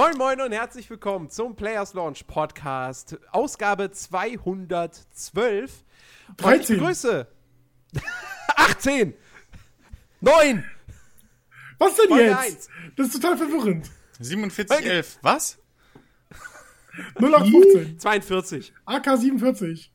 [0.00, 5.84] Moin, moin und herzlich willkommen zum Players Launch Podcast, Ausgabe 212.
[6.26, 6.60] Und 13.
[6.62, 7.26] ich begrüße
[8.56, 9.12] 18,
[10.22, 10.64] 9,
[11.76, 12.38] Was denn Folge jetzt?
[12.38, 12.70] eins.
[12.96, 13.90] Das ist total verwirrend.
[14.22, 15.18] 4711.
[15.20, 15.58] Was?
[17.16, 17.98] 0815.
[17.98, 18.72] 42.
[18.86, 19.92] AK 47.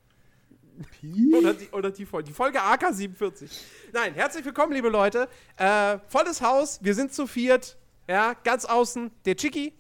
[1.34, 2.28] Oder die, oder die Folge.
[2.28, 3.50] Die Folge AK 47.
[3.92, 5.28] Nein, herzlich willkommen, liebe Leute.
[5.58, 7.80] Äh, volles Haus, wir sind zu viert.
[8.08, 9.74] Ja, ganz außen der Chicky.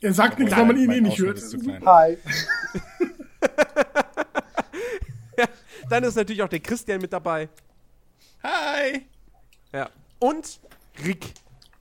[0.00, 1.38] Er sagt nichts, weil man ihn eh nicht hört.
[1.38, 1.84] ist zu klein.
[1.84, 2.18] Hi.
[5.88, 7.48] Dann ist natürlich auch der Christian mit dabei.
[8.42, 9.06] Hi.
[9.72, 9.90] Ja.
[10.18, 10.60] Und
[11.04, 11.34] Rick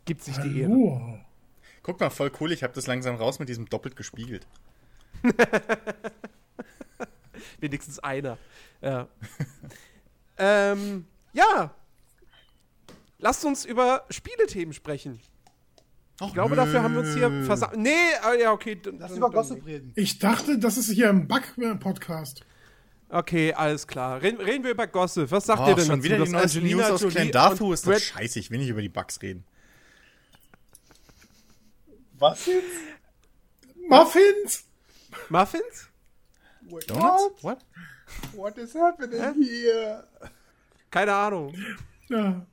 [0.06, 1.26] gibt sich die Ehre.
[1.84, 2.52] Guck mal, voll cool.
[2.52, 4.48] Ich habe das langsam raus mit diesem doppelt gespiegelt.
[7.60, 8.38] Wenigstens einer.
[8.82, 9.08] Ja.
[10.38, 11.74] ähm, ja.
[13.20, 15.20] Lasst uns über Spielethemen sprechen.
[16.22, 17.80] Ich glaube, dafür haben wir uns hier versammelt.
[17.80, 17.90] Nee,
[18.34, 18.80] äh, ja, okay.
[18.98, 19.92] Lass über Gossip reden.
[19.96, 22.46] Ich dachte, das ist hier ein Bug-Podcast.
[23.10, 24.22] Okay, alles klar.
[24.22, 25.30] Reden, reden wir über Gossip.
[25.32, 27.74] Was sagt Oh, ihr denn schon dazu, wieder die Angelina News aus Clan Darfu und
[27.74, 28.40] ist doch scheiße.
[28.40, 29.44] Ich will nicht über die Bugs reden.
[32.18, 32.64] Was jetzt?
[33.90, 34.64] Muffins?
[35.30, 35.90] Muffins?
[36.62, 37.24] Wait, Donuts?
[37.42, 37.44] What?
[37.44, 37.66] What?
[38.34, 40.08] What is happening here?
[40.90, 41.54] Keine Ahnung.
[42.08, 42.46] Ja.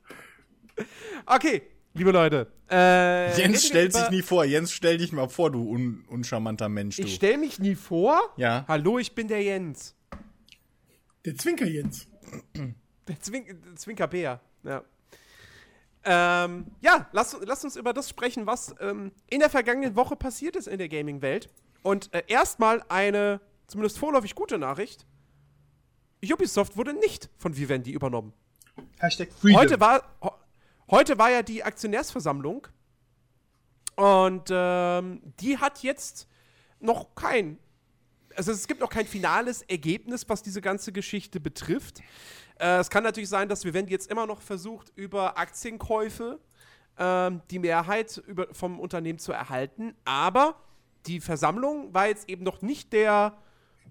[1.25, 1.61] Okay,
[1.93, 2.51] liebe Leute.
[2.69, 4.45] Äh, Jens stellt sich nie vor.
[4.45, 7.03] Jens, stell dich mal vor, du un uncharmanter Mensch, du.
[7.03, 8.19] Ich stell mich nie vor.
[8.37, 8.65] Ja.
[8.67, 9.95] Hallo, ich bin der Jens.
[11.25, 12.07] Der Zwinker Jens.
[13.07, 14.41] Der Zwink Zwinkerbär.
[14.63, 14.83] Ja.
[16.05, 20.55] Ähm, ja, lass, lass uns über das sprechen, was ähm, in der vergangenen Woche passiert
[20.55, 21.49] ist in der Gaming-Welt.
[21.81, 25.05] Und äh, erstmal eine, zumindest vorläufig gute Nachricht.
[26.23, 28.33] Ubisoft wurde nicht von Vivendi übernommen.
[28.99, 29.59] Hashtag Freedom.
[29.59, 30.03] Heute war,
[30.89, 32.67] heute war ja die Aktionärsversammlung.
[33.95, 36.27] Und ähm, die hat jetzt
[36.79, 37.59] noch kein.
[38.35, 42.01] Also es gibt noch kein finales Ergebnis, was diese ganze Geschichte betrifft.
[42.59, 46.39] Äh, es kann natürlich sein, dass Vivendi jetzt immer noch versucht, über Aktienkäufe
[46.97, 49.95] ähm, die Mehrheit über, vom Unternehmen zu erhalten.
[50.05, 50.55] Aber
[51.05, 53.37] die Versammlung war jetzt eben noch nicht der,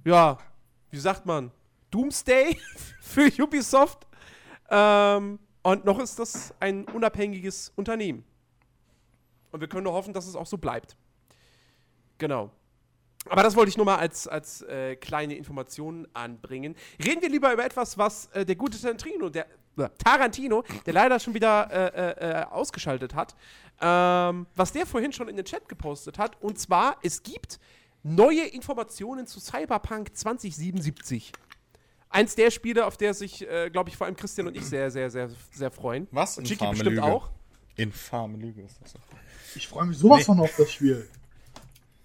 [0.05, 0.39] ja,
[0.91, 1.53] wie sagt man,
[1.91, 2.59] Doomsday
[3.01, 4.07] für Ubisoft.
[4.71, 8.25] Ähm, und noch ist das ein unabhängiges Unternehmen.
[9.51, 10.97] Und wir können nur hoffen, dass es auch so bleibt.
[12.19, 12.51] Genau.
[13.29, 16.75] Aber das wollte ich nur mal als, als äh, kleine Information anbringen.
[17.03, 19.47] Reden wir lieber über etwas, was äh, der gute Tarantino, der
[19.77, 23.37] äh, Tarantino, der leider schon wieder äh, äh, ausgeschaltet hat,
[23.81, 26.41] ähm, was der vorhin schon in den Chat gepostet hat.
[26.43, 27.61] Und zwar, es gibt
[28.03, 31.33] neue Informationen zu Cyberpunk 2077.
[32.13, 34.91] Eins der Spiele, auf der sich, äh, glaube ich, vor allem Christian und ich sehr,
[34.91, 36.07] sehr, sehr, sehr freuen.
[36.11, 36.39] Was?
[36.39, 37.03] Und Chicky Infame bestimmt Lüge.
[37.07, 37.31] auch.
[37.77, 38.95] Infame Lüge ist das.
[39.55, 40.25] Ich freue mich sowas Nee.
[40.25, 41.09] von auf das Spiel.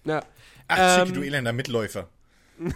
[0.06, 0.24] Ja.
[0.70, 2.10] Ach, Ähm, Chicky, du elender Mitläufer.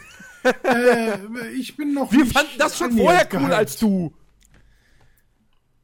[0.64, 3.53] Äh, ich bin noch Wir nicht fanden das schon vorher cool gehypt.
[3.53, 4.12] als du.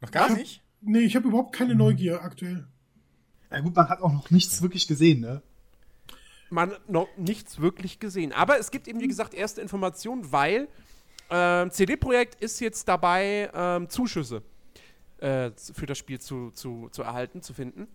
[0.01, 0.63] Noch gar nicht?
[0.81, 2.65] Nee, ich habe überhaupt keine Neugier aktuell.
[3.51, 5.43] Ja gut, man hat auch noch nichts wirklich gesehen, ne?
[6.49, 8.31] man noch nichts wirklich gesehen.
[8.33, 10.67] Aber es gibt eben, wie gesagt, erste Informationen, weil
[11.29, 14.41] ähm, CD-Projekt ist jetzt dabei, ähm, Zuschüsse
[15.19, 17.87] äh, für das Spiel zu, zu, zu erhalten, zu finden.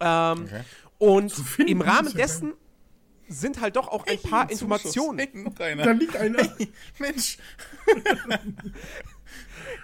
[0.00, 0.62] Ähm, Okay.
[0.98, 2.54] Und finden, im Rahmen dessen
[3.28, 5.18] sind halt doch auch ein paar Informationen.
[5.18, 5.94] Hey, noch Da einer.
[5.94, 6.42] liegt einer.
[6.98, 7.38] Mensch.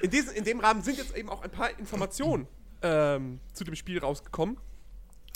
[0.01, 2.47] In, diesem, in dem Rahmen sind jetzt eben auch ein paar Informationen
[2.83, 4.57] ähm, zu dem Spiel rausgekommen.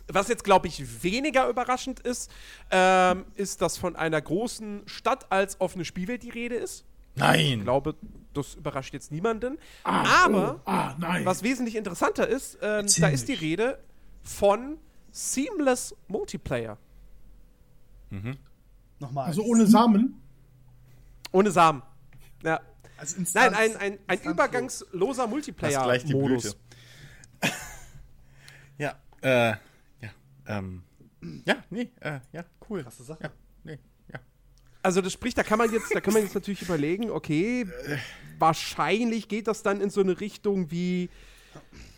[0.09, 2.31] Was jetzt, glaube ich, weniger überraschend ist,
[2.71, 6.85] ähm, ist, dass von einer großen Stadt als offene Spielwelt die Rede ist.
[7.19, 7.25] Ich
[7.57, 7.63] Nein.
[7.65, 7.97] glaube,
[8.33, 9.59] das überrascht jetzt niemanden.
[9.83, 11.25] Ah, Aber oh, ah, nein.
[11.27, 13.35] was wesentlich interessanter ist, Erzähl da ist die.
[13.35, 13.79] Rede
[14.23, 14.79] von
[15.11, 16.79] Seamless Multiplayer.
[19.01, 19.27] Nochmal.
[19.27, 20.21] also ohne Samen?
[21.33, 21.83] Ohne Samen.
[22.43, 22.61] Ja.
[22.97, 25.85] Also Instanz, Nein, ein, ein, ein übergangsloser Multiplayer-Modus.
[25.85, 26.55] gleich die Blüte.
[28.79, 30.11] ja, äh, ja,
[30.47, 30.83] ähm,
[31.45, 32.83] ja, nee, äh, ja, cool.
[32.83, 33.25] Krasse Sache.
[33.25, 33.31] Ja.
[34.83, 37.67] Also das spricht, da kann man jetzt, da kann man jetzt natürlich überlegen, okay,
[38.39, 41.11] wahrscheinlich geht das dann in so eine Richtung wie,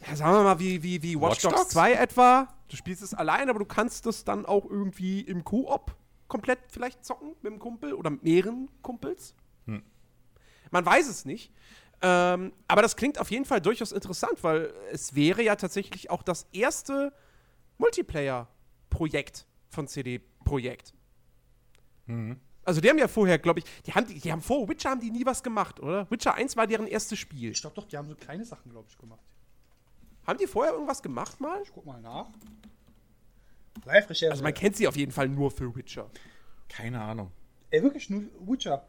[0.06, 1.68] ja, sagen wir mal, wie, wie, wie Watch Watch Dogs Dogs?
[1.70, 2.48] 2 etwa.
[2.68, 5.94] Du spielst es allein, aber du kannst es dann auch irgendwie im Koop
[6.28, 9.34] komplett vielleicht zocken mit einem Kumpel oder mit mehreren Kumpels.
[10.70, 11.52] Man weiß es nicht.
[12.02, 16.22] Ähm, aber das klingt auf jeden Fall durchaus interessant, weil es wäre ja tatsächlich auch
[16.22, 17.12] das erste
[17.78, 20.94] Multiplayer-Projekt von CD Projekt.
[22.70, 25.10] Also die haben ja vorher, glaube ich, die haben, die haben vor Witcher haben die
[25.10, 26.08] nie was gemacht, oder?
[26.08, 27.50] Witcher 1 war deren erstes Spiel.
[27.50, 29.18] Ich glaube doch, die haben so kleine Sachen, glaube ich, gemacht.
[30.24, 31.60] Haben die vorher irgendwas gemacht mal?
[31.64, 32.28] Ich guck mal nach.
[33.84, 34.30] Live-Recherche.
[34.30, 36.08] Also man kennt sie auf jeden Fall nur für Witcher.
[36.68, 37.32] Keine Ahnung.
[37.70, 38.86] Ey, wirklich, nur Witcher.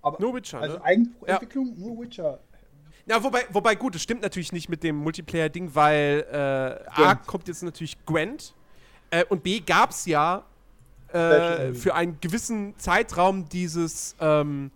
[0.00, 0.84] Aber, Nur Witcher, Also ne?
[0.84, 2.38] Eigenentwicklung, nur Witcher.
[3.06, 7.48] Ja, wobei, wobei gut, es stimmt natürlich nicht mit dem Multiplayer-Ding, weil äh, A kommt
[7.48, 8.54] jetzt natürlich Gwent
[9.10, 10.44] äh, und B gab es ja
[11.12, 14.70] äh, für einen gewissen Zeitraum dieses, ähm,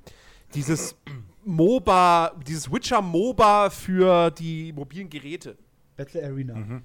[0.55, 0.97] dieses
[1.45, 5.57] MOBA, dieses Witcher-MOBA für die mobilen Geräte.
[5.97, 6.83] Battle Arena.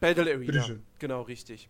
[0.00, 0.46] Battle Arena.
[0.52, 0.82] Bitteschön.
[0.98, 1.68] Genau, richtig.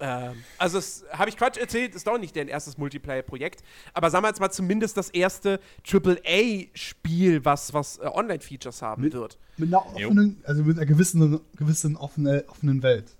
[0.00, 3.62] Ähm, also, das habe ich Quatsch erzählt, ist doch nicht deren erstes Multiplayer-Projekt.
[3.94, 9.12] Aber sagen wir jetzt mal zumindest das erste AAA-Spiel, was, was äh, Online-Features haben Mit-
[9.12, 9.38] wird.
[9.56, 10.08] Mit einer Jo.
[10.08, 13.16] offenen, also mit einer gewissen, gewissen offene, offenen Welt.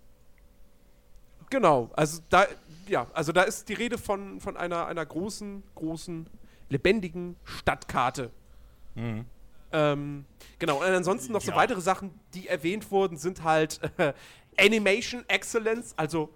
[1.52, 2.46] Genau, also da,
[2.88, 6.26] ja, also da ist die Rede von, von einer, einer großen, großen,
[6.70, 8.30] lebendigen Stadtkarte.
[9.70, 10.24] Ähm,
[10.58, 11.56] genau, und ansonsten noch so Ja.
[11.58, 14.14] weitere Sachen, die erwähnt wurden, sind halt äh,
[14.58, 16.32] Animation Excellence, also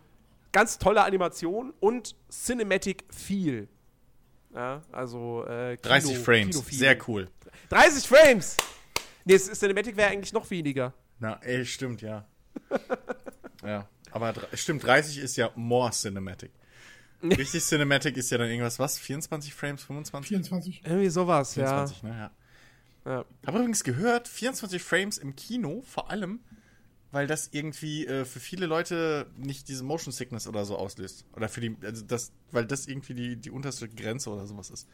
[0.53, 3.69] ganz tolle Animation und Cinematic Feel.
[4.55, 6.57] Ja, also äh, Kino, 30 Frames.
[6.57, 6.79] Kino-Feeling.
[6.79, 7.31] Sehr cool.
[7.71, 8.57] 30 Frames!
[9.25, 10.93] Nee, Cinematic wäre eigentlich noch weniger.
[11.19, 12.27] Na, ey, stimmt, ja.
[13.65, 13.89] ja.
[14.17, 16.51] Aber stimmt, 30 ist ja more Cinematic.
[17.23, 18.99] Richtig Cinematic ist ja dann irgendwas, was?
[18.99, 20.29] 24 Frames, 25?
[20.29, 20.83] 24.
[20.87, 22.09] Irgendwie sowas, 24, ne?
[22.09, 22.17] Ja.
[23.05, 23.13] ja.
[23.13, 23.25] ja.
[23.47, 26.41] Habe übrigens gehört, 24 Frames im Kino, vor allem,
[27.13, 31.27] weil das irgendwie äh, für viele Leute nicht diese Motion Sickness oder so auslöst.
[31.35, 34.89] Oder für die, also das, weil das irgendwie die, die unterste Grenze oder sowas ist.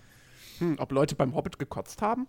[0.59, 2.27] Hm, ob Leute beim Hobbit gekotzt haben?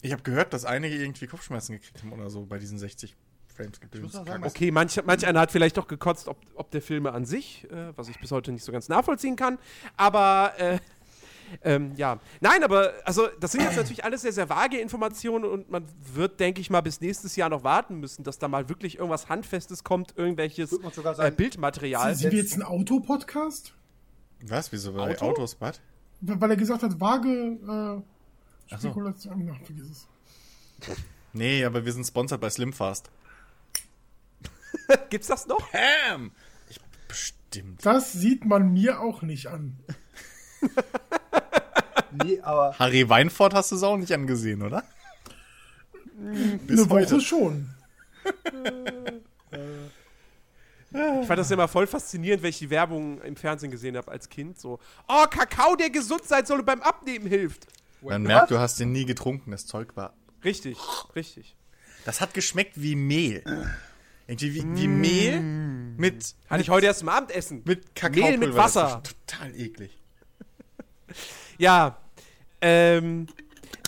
[0.00, 3.14] Ich habe gehört, dass einige irgendwie Kopfschmerzen gekriegt haben oder so bei diesen 60
[3.52, 4.12] Frames gedöns.
[4.12, 7.68] sagen, Okay, manch, manch einer hat vielleicht doch gekotzt, ob, ob der Filme an sich,
[7.70, 9.58] äh, was ich bis heute nicht so ganz nachvollziehen kann.
[9.96, 10.78] Aber äh,
[11.64, 12.18] ähm, ja.
[12.40, 15.84] Nein, aber also das sind jetzt natürlich alles sehr, sehr vage Informationen und man
[16.14, 19.28] wird, denke ich mal, bis nächstes Jahr noch warten müssen, dass da mal wirklich irgendwas
[19.28, 22.14] Handfestes kommt, irgendwelches sogar äh, sagen, Bildmaterial.
[22.14, 23.74] Sind wir jetzt ein Autopodcast?
[24.44, 24.72] Was?
[24.72, 24.92] Wieso?
[24.92, 25.26] Bei Auto?
[25.26, 25.80] Autos, was?
[26.20, 28.02] Weil er gesagt hat, vage äh,
[28.74, 28.88] Ach so.
[28.88, 30.08] Ach, vergiss es.
[31.32, 33.10] Nee, aber wir sind sponsert bei Slimfast.
[35.10, 35.60] Gibt's das noch?
[35.70, 36.32] Bam!
[36.68, 37.84] Ich, bestimmt.
[37.84, 39.78] Das sieht man mir auch nicht an.
[42.24, 44.84] Nee, aber Harry Weinfurt hast du es auch nicht angesehen, oder?
[46.66, 47.20] Bis Eine Woche heute.
[47.20, 47.70] schon.
[50.90, 54.28] Ich fand das immer voll faszinierend, wenn ich die Werbung im Fernsehen gesehen habe als
[54.28, 54.58] Kind.
[54.58, 54.78] So,
[55.08, 57.66] oh, Kakao, der gesund sein soll und beim Abnehmen hilft.
[58.02, 59.50] Man merkt, du hast den nie getrunken.
[59.52, 60.12] Das Zeug war.
[60.44, 60.78] Richtig,
[61.16, 61.56] richtig.
[62.04, 63.42] Das hat geschmeckt wie Mehl.
[64.26, 67.62] Irgendwie wie, wie Mehl mit, Hatte ich heute erst zum Abendessen.
[67.64, 68.28] mit Kakaopulver.
[68.30, 69.02] Mehl mit Das Wasser.
[69.02, 69.90] Total eklig.
[71.58, 71.98] Ja,
[72.62, 73.26] ähm,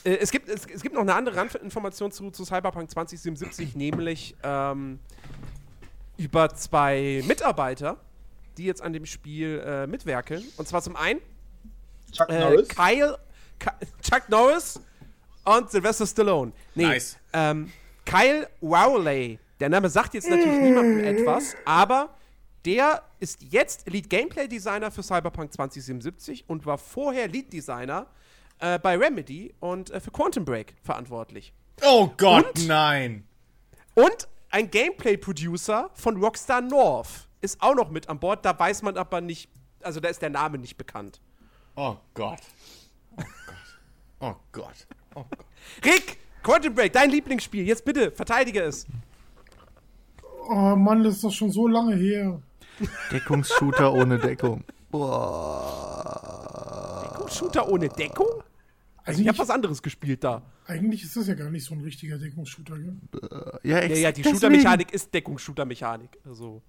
[0.04, 4.36] äh, es, gibt, es, es gibt noch eine andere Randinformation zu, zu Cyberpunk 2077, nämlich
[4.42, 4.98] ähm,
[6.18, 7.96] über zwei Mitarbeiter,
[8.58, 10.44] die jetzt an dem Spiel äh, mitwirken.
[10.58, 11.20] Und zwar zum einen
[12.12, 12.68] Chuck äh, Norris.
[12.68, 13.18] Kyle,
[13.58, 14.78] Ka Chuck Norris
[15.44, 16.52] und Sylvester Stallone.
[16.74, 17.16] Nee, Nice.
[17.32, 17.72] ähm,
[18.04, 19.38] Kyle Rowley.
[19.64, 22.10] Der Name sagt jetzt natürlich niemandem etwas, aber
[22.66, 28.06] der ist jetzt Lead Gameplay Designer für Cyberpunk 2077 und war vorher Lead Designer
[28.58, 31.54] äh, bei Remedy und äh, für Quantum Break verantwortlich.
[31.82, 32.68] Oh Gott, Und?
[32.68, 33.26] nein.
[33.94, 38.44] Und ein Gameplay-Producer von Rockstar North ist auch noch mit an Bord.
[38.44, 39.48] Da weiß man aber nicht,
[39.80, 41.22] also da ist der Name nicht bekannt.
[41.74, 42.40] Oh Gott.
[43.16, 43.56] Oh Gott.
[44.20, 44.86] Oh Gott.
[45.14, 45.46] Oh Gott.
[45.86, 47.66] Rick, Quantum Break, dein Lieblingsspiel.
[47.66, 48.86] Jetzt bitte, verteidige es.
[50.48, 52.40] Oh Mann, das ist doch schon so lange her.
[53.10, 54.64] Deckungsshooter ohne Deckung.
[57.28, 58.42] Shooter ohne Deckung?
[59.04, 60.42] Also ich habe was anderes gespielt da.
[60.66, 62.76] eigentlich ist das ja gar nicht so ein richtiger Deckungsshooter.
[62.78, 62.96] Gell?
[63.62, 66.18] Ja, Ja, ja, die Shooter-Mechanik ist Deckungsshooter-Mechanik.
[66.24, 66.62] Also.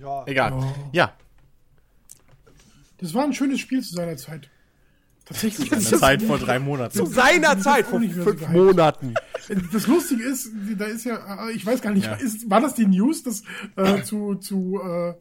[0.00, 0.52] Ja, Egal.
[0.54, 0.64] Oh.
[0.92, 1.12] Ja,
[2.98, 4.48] Das war ein schönes Spiel zu seiner Zeit.
[5.24, 5.72] Tatsächlich.
[5.72, 6.96] eine Zeit vor drei Monaten.
[6.96, 8.48] Zu seiner Zeit, vor so fünf.
[8.48, 9.14] Monaten.
[9.72, 12.14] Das Lustige ist, da ist ja, äh, ich weiß gar nicht, Ja.
[12.14, 13.42] ist, war das die News, dass
[13.76, 15.14] äh, zu, zu, äh,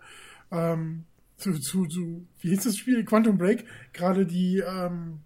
[0.51, 1.05] ähm,
[1.37, 3.03] zu, zu, zu, wie hieß das Spiel?
[3.05, 5.19] Quantum Break, gerade die ähm,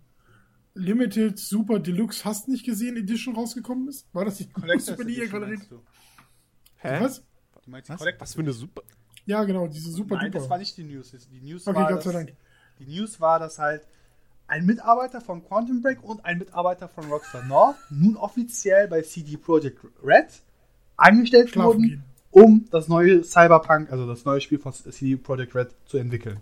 [0.74, 4.06] Limited Super Deluxe Hast nicht gesehen Edition rausgekommen ist?
[4.14, 5.68] War das die Collectors über die ihr gerade redet?
[6.78, 6.98] Hä?
[7.02, 7.24] Was?
[7.64, 8.00] Du meinst die Was?
[8.00, 8.82] Collectors Was für eine super.
[9.28, 10.58] Ja, genau, diese Super Nein, das war Duper.
[10.60, 11.12] nicht die News.
[11.32, 12.38] Die News Okay, war, Gott sei dass- Dank.
[12.78, 13.88] Die News war, dass halt
[14.48, 19.38] ein Mitarbeiter von Quantum Break und ein Mitarbeiter von Rockstar North nun offiziell bei CD
[19.38, 20.28] Projekt Red
[20.98, 22.04] angestellt Schlafen wurden, gehen.
[22.32, 26.40] um das neue Cyberpunk, also das neue Spiel von CD Projekt Red zu entwickeln.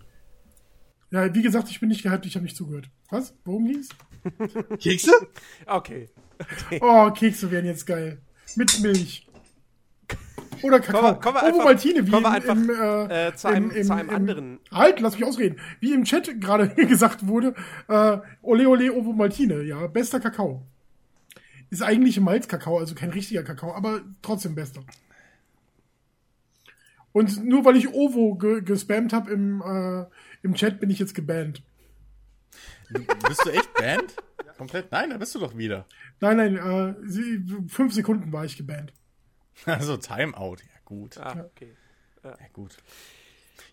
[1.10, 2.90] Ja, wie gesagt, ich bin nicht gehypt, ich habe nicht zugehört.
[3.10, 3.34] Was?
[3.44, 3.88] Worum ging's?
[4.80, 5.12] Kekse?
[5.66, 6.08] Okay.
[6.80, 8.18] Oh, Kekse wären jetzt geil.
[8.56, 9.26] Mit Milch.
[10.64, 11.02] Oder Kakao.
[11.22, 14.58] Wir Ovo einfach- Maltine, wie im, einfach, im, äh, äh, zu einem- zu einem anderen-
[14.72, 15.60] Halt, lass mich ausreden.
[15.80, 17.54] Wie im Chat gerade gesagt wurde,
[17.88, 20.66] äh, Ole Ole Ovo Maltine, ja, bester Kakao.
[21.70, 24.82] Ist eigentlich Malzkakao, also kein richtiger Kakao, aber trotzdem bester.
[27.12, 30.04] Und nur weil ich Ovo ge gespammt habe im, äh,
[30.42, 31.62] im Chat, bin ich jetzt gebannt.
[33.28, 34.14] Bist du echt Band?
[34.58, 34.90] Komplett?
[34.92, 35.86] Nein, da bist du doch wieder.
[36.20, 38.92] Nein, nein, äh, sie, fünf Sekunden war ich gebannt.
[39.66, 40.56] Also Timeout.
[40.56, 41.18] Ja, gut.
[41.18, 41.74] Ah, okay.
[42.22, 42.76] Ja, gut.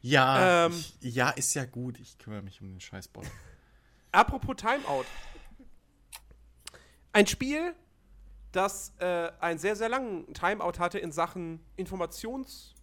[0.01, 0.71] Ja, Ähm.
[0.73, 1.99] ich, ja, ist ja gut.
[1.99, 3.25] Ich kümmere mich um den Scheißbot.
[4.11, 5.05] Apropos Timeout.
[7.13, 7.75] Ein Spiel,
[8.51, 12.73] das äh, einen sehr, sehr langen Timeout hatte in Sachen Informationsflut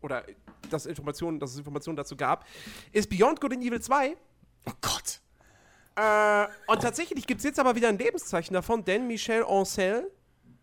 [0.00, 0.24] oder
[0.70, 2.44] dass Informationen, dass es Informationen dazu gab,
[2.92, 4.16] ist Beyond Good and Evil 2.
[4.66, 5.20] Oh Gott.
[5.96, 10.10] Äh, und tatsächlich gibt es jetzt aber wieder ein Lebenszeichen davon, denn Michel Ancel,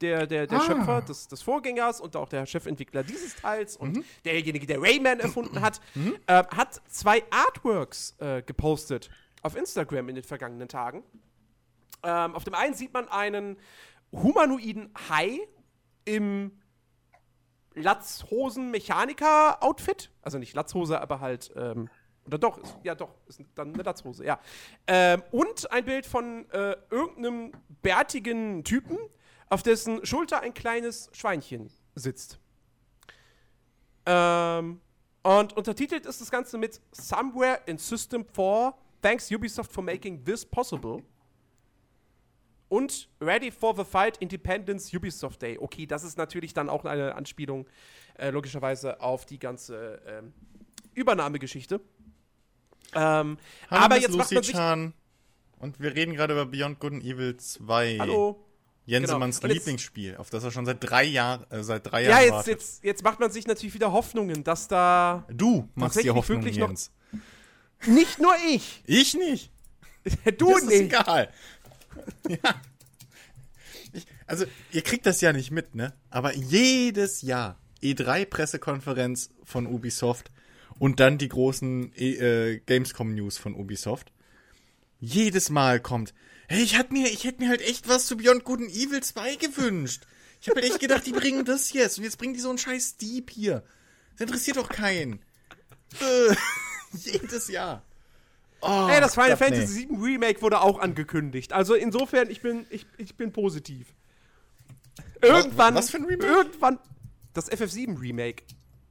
[0.02, 0.66] der, der, der Ah.
[0.66, 5.62] Schöpfer des, des Vorgängers und auch der Chefentwickler dieses Teils und derjenige, der Rayman erfunden
[5.62, 5.80] hat,
[6.28, 9.10] äh, hat zwei Artworks äh, gepostet
[9.42, 11.04] auf Instagram in den vergangenen Tagen.
[12.04, 13.58] Ähm, auf dem einen sieht man einen
[14.12, 15.40] humanoiden Hai
[16.06, 16.52] im
[17.76, 20.12] Latzhosen-Mechaniker-Outfit.
[20.22, 21.90] Also nicht Latzhose, aber halt, ähm,
[22.26, 24.40] oder doch, ist, ja doch, ist dann eine Latzhose, ja.
[24.88, 28.98] Ähm, und ein Bild von äh, irgendeinem bärtigen Typen,
[29.50, 32.40] auf dessen Schulter ein kleines Schweinchen sitzt.
[34.06, 34.82] Ähm,
[35.24, 40.46] und untertitelt ist das Ganze mit Somewhere in System 4, thanks Ubisoft for making this
[40.46, 41.02] possible.
[42.68, 45.58] Und Ready for the Fight Independence Ubisoft Day.
[45.60, 47.68] Okay, das ist natürlich dann auch eine Anspielung,
[48.16, 50.34] äh, logischerweise, auf die ganze ähm,
[50.94, 51.80] Übernahmegeschichte.
[52.94, 53.38] Ähm,
[53.70, 54.56] Hallo, aber jetzt macht Lucy man sich.
[54.56, 54.94] Chan.
[55.60, 57.98] Und wir reden gerade über Beyond Good and Evil 2.
[58.00, 58.45] Hallo.
[58.86, 59.54] Jensemanns Genau.
[59.54, 62.32] Jetzt- Lieblingsspiel, auf das er schon seit drei Jahren, äh, seit drei Ja, Jahren jetzt,
[62.32, 62.48] wartet.
[62.54, 66.38] jetzt, jetzt macht man sich natürlich wieder Hoffnungen, dass da Du machst dir Tatsächlich Hoffnung,
[66.44, 66.92] wirklich noch- Jens.
[67.88, 69.52] nicht nur ich, Ich nicht.
[70.38, 70.80] du das ist nicht.
[70.82, 71.32] egal.
[72.30, 72.38] ja.
[73.94, 75.94] Ich, also, ihr kriegt das ja nicht mit, ne?
[76.10, 80.32] Aber jedes Jahr E3-Pressekonferenz von Ubisoft
[80.78, 84.12] und dann die großen e äh, Gamescom-News von Ubisoft.
[85.00, 86.14] Jedes Mal kommt,
[86.48, 89.02] hey, ich hätte mir, ich hätte mir halt echt was zu Beyond Good and Evil
[89.02, 90.04] 2 gewünscht.
[90.42, 91.98] Ich habe halt echt gedacht, die bringen das jetzt.
[91.98, 93.64] Und jetzt bringen die so einen scheiß Dieb hier.
[94.12, 95.20] Das interessiert doch keinen.
[96.00, 96.36] Äh,
[96.98, 97.84] jedes Jahr.
[98.62, 99.38] Oh, Ey, das Final.
[99.38, 101.54] Fantasy VII Remake wurde auch angekündigt.
[101.54, 103.94] Also insofern, ich bin, ich, ich bin positiv.
[105.22, 105.76] Irgendwann.
[105.76, 106.26] was für ein Remake?
[106.26, 106.80] Irgendwann.
[107.34, 108.44] Das FF7 Remake.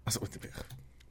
[0.04, 0.20] Achso,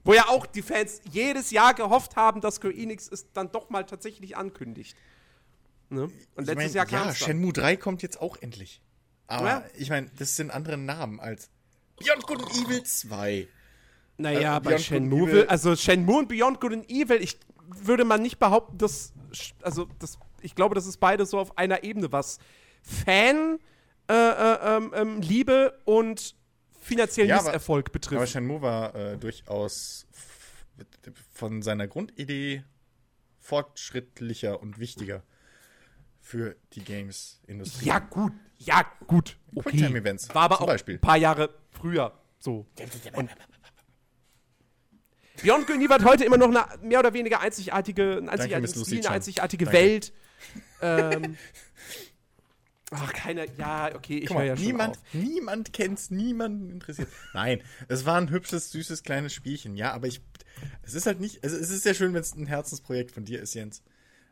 [0.04, 3.70] Wo ja auch die Fans jedes Jahr gehofft haben, dass Square Enix es dann doch
[3.70, 4.96] mal tatsächlich ankündigt.
[5.94, 6.02] Ne?
[6.04, 7.16] Und Ich letztes mein, Jahr kam ja.
[7.16, 8.82] Shenmue 3 kommt jetzt auch endlich.
[9.28, 9.64] Aber Ja.
[9.78, 11.50] ich meine, das sind andere Namen als
[11.98, 13.48] Beyond Good and Evil 2.
[14.18, 16.90] Naja, äh, bei Beyond Good and Shenmue, Evil- will, also Shenmue und Beyond Good and
[16.90, 19.14] Evil, ich würde man nicht behaupten, dass,
[19.62, 22.38] also das, ich glaube, das ist beides so auf einer Ebene, was
[22.82, 23.60] Fan,
[24.10, 26.36] äh, äh, ähm, ähm, Liebe und
[26.82, 28.30] finanziellen Ja, aber- Misserfolg Aber betrifft.
[28.32, 30.06] Shenmue war äh, durchaus
[31.32, 32.64] von seiner Grundidee
[33.40, 35.24] fortschrittlicher und wichtiger
[36.24, 37.86] für die Games-Industrie.
[37.86, 39.38] Ja, gut, ja, gut.
[39.53, 39.72] Okay.
[39.72, 40.96] Quicktime-Events, War aber auch Beispiel.
[40.96, 42.65] ein paar Jahre früher so.
[43.13, 43.30] Und
[45.42, 49.00] Beyond Good hat heute immer noch eine mehr oder weniger einzigartige, ein einzigartiges Lucy Stil,
[49.06, 49.80] eine einzigartige Danke.
[49.80, 50.13] Welt.
[50.82, 51.38] ähm,
[52.92, 55.03] ach, keiner, ja, okay, ich höre mal, ja schon niemand, auf.
[55.13, 57.10] niemand kennt's, niemand interessiert.
[57.34, 60.22] Nein, es war ein hübsches, süßes, kleines Spielchen, ja, aber ich,
[60.84, 63.42] es ist halt nicht, also es ist sehr schön, wenn es ein Herzensprojekt von dir
[63.42, 63.84] ist, Jens.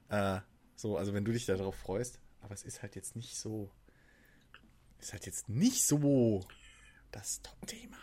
[0.09, 0.39] Äh,
[0.81, 3.71] so, also wenn du dich darauf freust, aber es ist halt jetzt nicht so,
[4.99, 6.41] ist halt jetzt nicht so
[7.11, 7.97] das Top-Thema.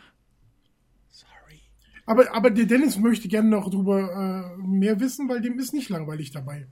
[1.09, 1.63] Sorry.
[2.07, 5.89] Aber, aber der Dennis möchte gerne noch drüber äh, mehr wissen, weil dem ist nicht
[5.89, 6.69] langweilig dabei.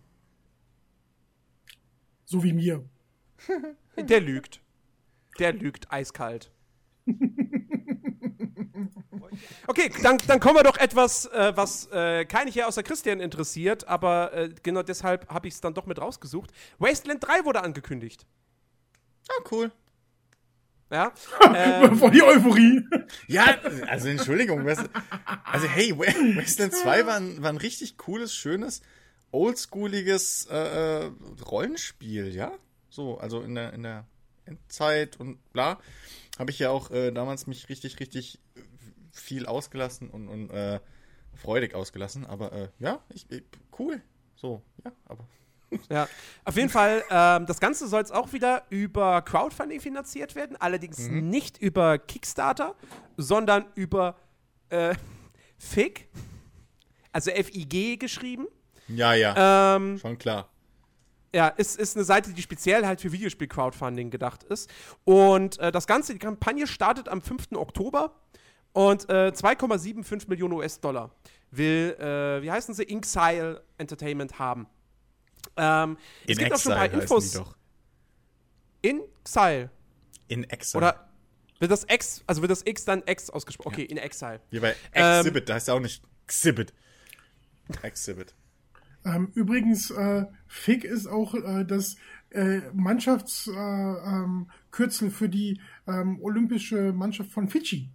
[2.25, 2.89] So wie mir.
[3.97, 4.61] Der lügt.
[5.39, 6.53] Der lügt eiskalt.
[9.67, 13.87] Okay, dann, dann kommen wir doch etwas, äh, was äh, keine hier außer Christian interessiert,
[13.89, 16.51] aber äh, genau deshalb habe ich es dann doch mit rausgesucht.
[16.79, 18.27] Wasteland 3 wurde angekündigt.
[19.29, 19.71] Ah, cool.
[20.91, 21.13] Ja.
[21.55, 22.85] ähm, Voll die Euphorie.
[23.27, 23.57] Ja,
[23.89, 24.67] also Entschuldigung.
[24.69, 26.05] Also hey, Wa-
[26.41, 28.83] Wasteland 2 war ein, war ein richtig cooles, schönes,
[29.33, 31.11] oldschooliges äh, äh,
[31.45, 32.53] Rollenspiel, ja?
[32.89, 34.07] So, also in der, in der
[34.45, 35.79] Endzeit und bla.
[36.39, 38.39] Habe ich ja auch äh, damals mich richtig, richtig
[39.17, 40.81] viel ausgelassen und, und äh,
[41.35, 42.27] freudig ausgelassen.
[42.27, 43.43] Aber äh, ja, ich, ich,
[43.79, 44.01] cool.
[44.35, 45.25] So, ja, aber.
[45.91, 46.09] Ja,
[46.45, 51.09] auf jeden Fall, ähm, das Ganze soll jetzt auch wieder über Crowdfunding finanziert werden, allerdings
[51.09, 52.77] nicht über Kickstarter,
[53.17, 54.17] sondern über
[54.69, 54.95] äh,
[55.59, 56.09] FIG,
[57.13, 58.47] also F-I-G geschrieben.
[58.87, 60.49] Ja, ja, Ähm, schon klar.
[61.35, 64.71] ja, ist, ist eine Seite, die speziell halt für Videospiel-Crowdfunding gedacht ist.
[65.03, 67.49] Und äh, das Ganze, die Kampagne startet am 5.
[67.57, 68.15] Oktober
[68.77, 71.11] und äh, 2,75 Millionen US-Dollar
[71.51, 74.67] will, äh, wie heißen sie, Inxile Entertainment haben.
[75.57, 77.31] Ähm, es In gibt auch schon ein paar Exile Infos.
[77.31, 77.57] die doch.
[78.83, 79.71] Inxile.
[80.29, 80.79] In Exile.
[80.79, 81.09] Oder
[81.59, 83.73] wird das X, also wird das X dann X ausgesprochen?
[83.73, 84.41] Okay, in Exile.
[84.51, 86.75] Wie bei Ähm, Exhibit, da heißt ja auch nicht Exhibit.
[87.81, 88.35] Exhibit.
[89.07, 91.97] Ähm, übrigens, äh, FIG ist auch äh, das
[92.29, 97.89] äh, Mannschaftskürzel äh, ähm, für die ähm, olympische Mannschaft von Fidschi.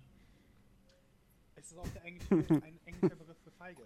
[1.81, 3.81] Auch der englische, ein englischer Begriff für Feige.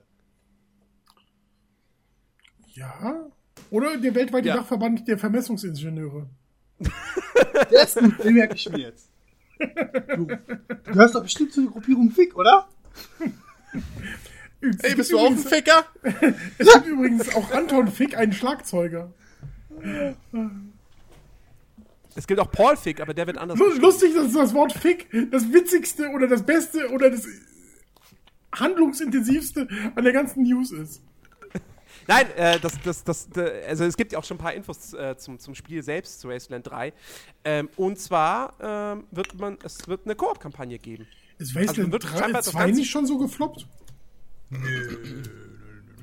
[2.74, 3.28] Ja.
[3.72, 4.58] Oder der weltweite Ja.
[4.58, 6.28] Dachverband der Vermessungsingenieure.
[7.72, 9.10] Der ist gut, den merke ich mir jetzt.
[9.60, 12.68] Du, du gehörst doch bestimmt zu der Gruppierung Fick, oder?
[14.82, 15.86] Ey, bist du auch ein Ficker?
[16.58, 19.14] Es gibt übrigens auch Anton Fick, einen Schlagzeuger.
[22.16, 23.58] Es gibt auch Paul Fick, aber der wird anders.
[23.58, 27.26] Lu- Lustig, dass das Wort Fick das witzigste oder das beste oder das
[28.60, 31.02] handlungsintensivste an der ganzen News ist.
[32.08, 34.94] Nein, äh, das, das, das, äh, also es gibt ja auch schon ein paar Infos
[34.94, 36.94] äh, zum, zum Spiel selbst, zu Wasteland 3.
[37.44, 41.08] Ähm, und zwar ähm, wird man, es wird eine Koop-Kampagne geben.
[41.38, 43.68] Ist Wasteland wird 3, scheinbar das 2 Ganze- nicht schon so gefloppt?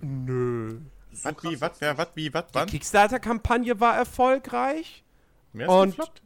[0.02, 0.80] Nö.
[1.22, 2.66] Was, wie, was, wer, was, wie, was, wann?
[2.68, 5.04] Kickstarter-Kampagne war erfolgreich.
[5.52, 6.22] Wer ist Und gefloppt?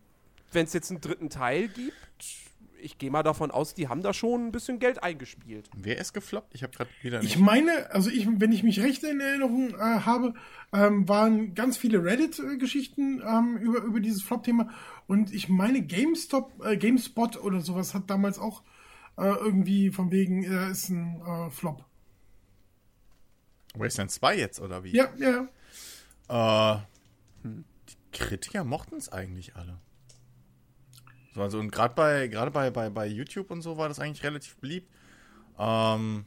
[0.53, 1.93] wenn es jetzt einen dritten Teil gibt,
[2.81, 5.69] ich gehe mal davon aus, die haben da schon ein bisschen Geld eingespielt.
[5.77, 6.55] Wer ist gefloppt?
[6.55, 7.35] Ich habe gerade wieder nicht.
[7.35, 10.35] Ich meine, also ich, wenn ich mich recht in Erinnerung äh, habe,
[10.73, 14.71] ähm, waren ganz viele Reddit-Geschichten ähm, über, über dieses Flop-Thema.
[15.07, 18.63] Und ich meine, GameStop, äh, GameSpot oder sowas hat damals auch
[19.17, 21.85] äh, irgendwie von wegen, er ist ein äh, Flop.
[23.75, 24.95] Wasteland 2 jetzt, oder wie?
[24.95, 25.49] Ja, ja.
[26.29, 26.81] Äh,
[27.45, 29.79] die Kritiker mochten es eigentlich alle.
[31.37, 34.25] So, also und gerade bei, gerade bei, bei, bei YouTube und so war das eigentlich
[34.25, 34.91] relativ beliebt.
[35.59, 36.25] Ähm,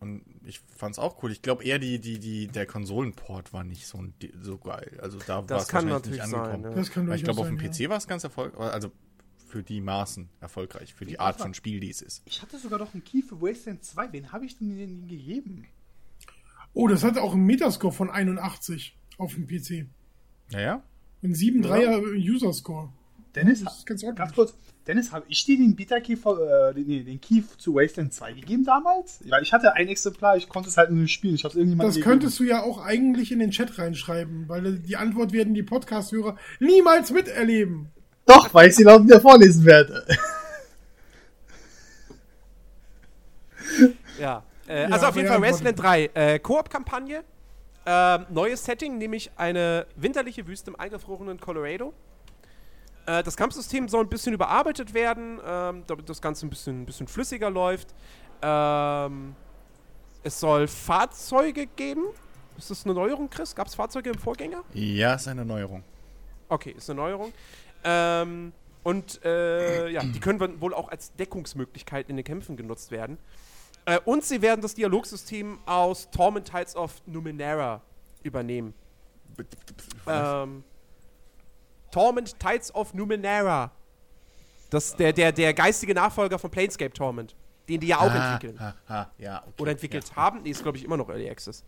[0.00, 1.30] und ich fand es auch cool.
[1.30, 4.04] Ich glaube eher die, die, die, der Konsolenport war nicht so,
[4.40, 4.98] so geil.
[5.00, 6.62] Also da war Das es kann wahrscheinlich natürlich nicht angekommen.
[6.64, 6.72] sein.
[6.72, 6.76] Ja.
[6.76, 8.72] Das kann Weil ich glaube, auf dem sein, PC war es ganz erfolgreich.
[8.72, 8.90] Also
[9.46, 12.22] für die Maßen erfolgreich, für die Art von Spiel, die es ist.
[12.26, 14.12] Ich hatte sogar noch einen Key für Wasteland 2.
[14.12, 15.66] Wen habe ich denn denn gegeben?
[16.74, 19.86] Oh, das hatte auch einen Metascore von 81 auf dem PC.
[20.50, 20.82] Naja,
[21.22, 22.92] Ein 7,3er User-Score.
[23.38, 24.34] Dennis, Das ist ganz ganz, ordentlich.
[24.36, 24.54] kurz.
[24.86, 28.64] Dennis, habe ich dir den Beta-Key äh, den, nee, den Key zu Wasteland 2 gegeben
[28.64, 29.20] damals?
[29.24, 31.34] Ja, ich hatte ein Exemplar, ich konnte es halt nur nicht spielen.
[31.34, 34.78] Ich habe es irgendjemandem Das könntest du ja auch eigentlich in den Chat reinschreiben, weil
[34.78, 37.90] die Antwort werden die Podcast-Hörer niemals miterleben.
[38.24, 40.06] Doch, weil ich sie laut wieder vorlesen werde.
[44.18, 44.42] Ja.
[44.66, 45.40] Äh, Ja, also auf jeden Fall?
[45.42, 46.10] Wasteland 3.
[46.14, 47.24] Äh, Koop-Kampagne.
[47.86, 51.94] Ähm, neues Setting, nämlich eine winterliche Wüste im eingefrorenen Colorado.
[53.08, 56.86] Äh, das Kampfsystem soll ein bisschen überarbeitet werden, ähm, damit das Ganze ein bisschen, ein
[56.86, 57.94] bisschen flüssiger läuft.
[58.42, 59.34] Ähm,
[60.22, 62.04] es soll Fahrzeuge geben.
[62.58, 63.54] Ist das eine Neuerung, Chris?
[63.54, 64.62] Gab es Fahrzeuge im Vorgänger?
[64.74, 65.82] ja, ist eine Neuerung.
[66.50, 67.32] Okay, ist eine Neuerung.
[67.82, 73.16] Ähm, und äh, ja, die können wohl auch als Deckungsmöglichkeit in den Kämpfen genutzt werden.
[73.86, 77.80] Äh, und sie werden das Dialogsystem aus Torment Tides of Numenera
[78.22, 78.74] übernehmen.
[80.06, 80.62] Ähm,
[81.90, 83.72] Torment Tides of Numenera.
[84.70, 87.34] Das ist der, der, der geistige Nachfolger von Planescape Torment,
[87.68, 88.58] den die ja auch Ah, entwickeln.
[88.60, 90.16] ah, ah, ja, okay, Oder entwickelt ja.
[90.16, 90.42] haben.
[90.42, 91.64] Nee, ist, glaube ich, immer noch Early Access.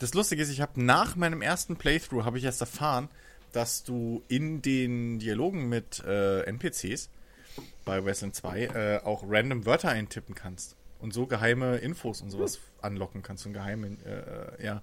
[0.00, 3.08] Das Lustige ist, ich habe nach meinem ersten Playthrough habe ich erst erfahren,
[3.52, 7.08] dass du in den Dialogen mit äh, NPCs
[7.84, 12.58] bei Wasteland 2 äh, auch random Wörter eintippen kannst und so geheime Infos und sowas
[12.82, 14.82] anlocken kannst und geheime äh, ja,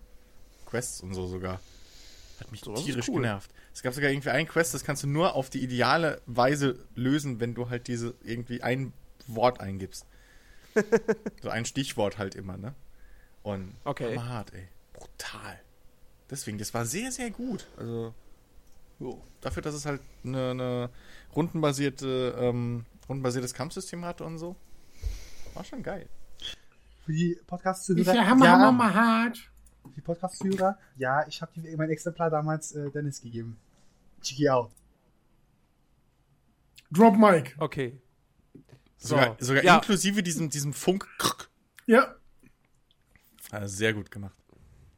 [0.66, 1.60] Quests und so sogar.
[2.40, 3.22] Hat mich ist tierisch cool.
[3.22, 3.52] genervt.
[3.74, 7.40] Es gab sogar irgendwie einen Quest, das kannst du nur auf die ideale Weise lösen,
[7.40, 8.94] wenn du halt diese irgendwie ein
[9.28, 10.06] Wort eingibst.
[11.42, 12.76] so ein Stichwort halt immer, ne?
[13.42, 14.18] Und Okay.
[14.18, 14.68] hart, ey.
[14.94, 15.60] Brutal.
[16.30, 17.68] Deswegen, das war sehr, sehr gut.
[17.78, 18.14] Also,
[19.42, 20.90] dafür, dass es halt eine, eine
[21.36, 24.56] rundenbasierte, ähm, rundenbasiertes Kampfsystem hatte und so.
[25.54, 26.08] War schon geil.
[27.06, 28.16] Für die Podcast-Zuhörer.
[28.16, 29.38] Ja hammer, ja, hammer, hammer hart.
[29.84, 30.78] Für die Podcast-Zuhörer.
[30.98, 33.60] Ja, ich habe mein Exemplar damals äh, Dennis gegeben.
[34.24, 34.72] Check it out.
[36.92, 37.56] Drop Mic.
[37.58, 38.00] Okay.
[38.98, 39.16] So.
[39.16, 41.08] Sogar, sogar ja, inklusive diesem, diesem Funk.
[41.86, 42.16] Ja.
[43.52, 44.36] Ah, sehr gut gemacht.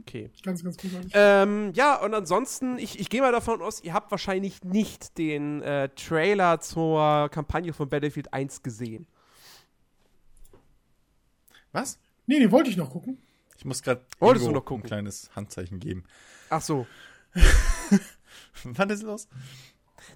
[0.02, 0.30] Okay.
[0.44, 1.12] Ganz, ganz großartig.
[1.16, 5.64] Ähm, ja, und ansonsten, ich, ich gehe mal davon aus, ihr habt wahrscheinlich nicht den
[5.64, 9.08] äh, Trailer zur Kampagne von Battlefield 1 gesehen.
[11.72, 12.00] Was?
[12.28, 13.18] Nee, nee, wollte ich noch gucken.
[13.58, 14.84] Ich muss gerade Wolltest du noch gucken?
[14.84, 16.04] ein kleines Handzeichen geben.
[16.50, 16.86] Ach so.
[18.64, 19.28] Wann ist los?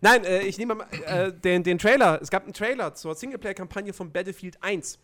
[0.01, 2.21] Nein, äh, ich nehme mal äh, den, den Trailer.
[2.21, 4.99] Es gab einen Trailer zur Singleplayer-Kampagne von Battlefield 1.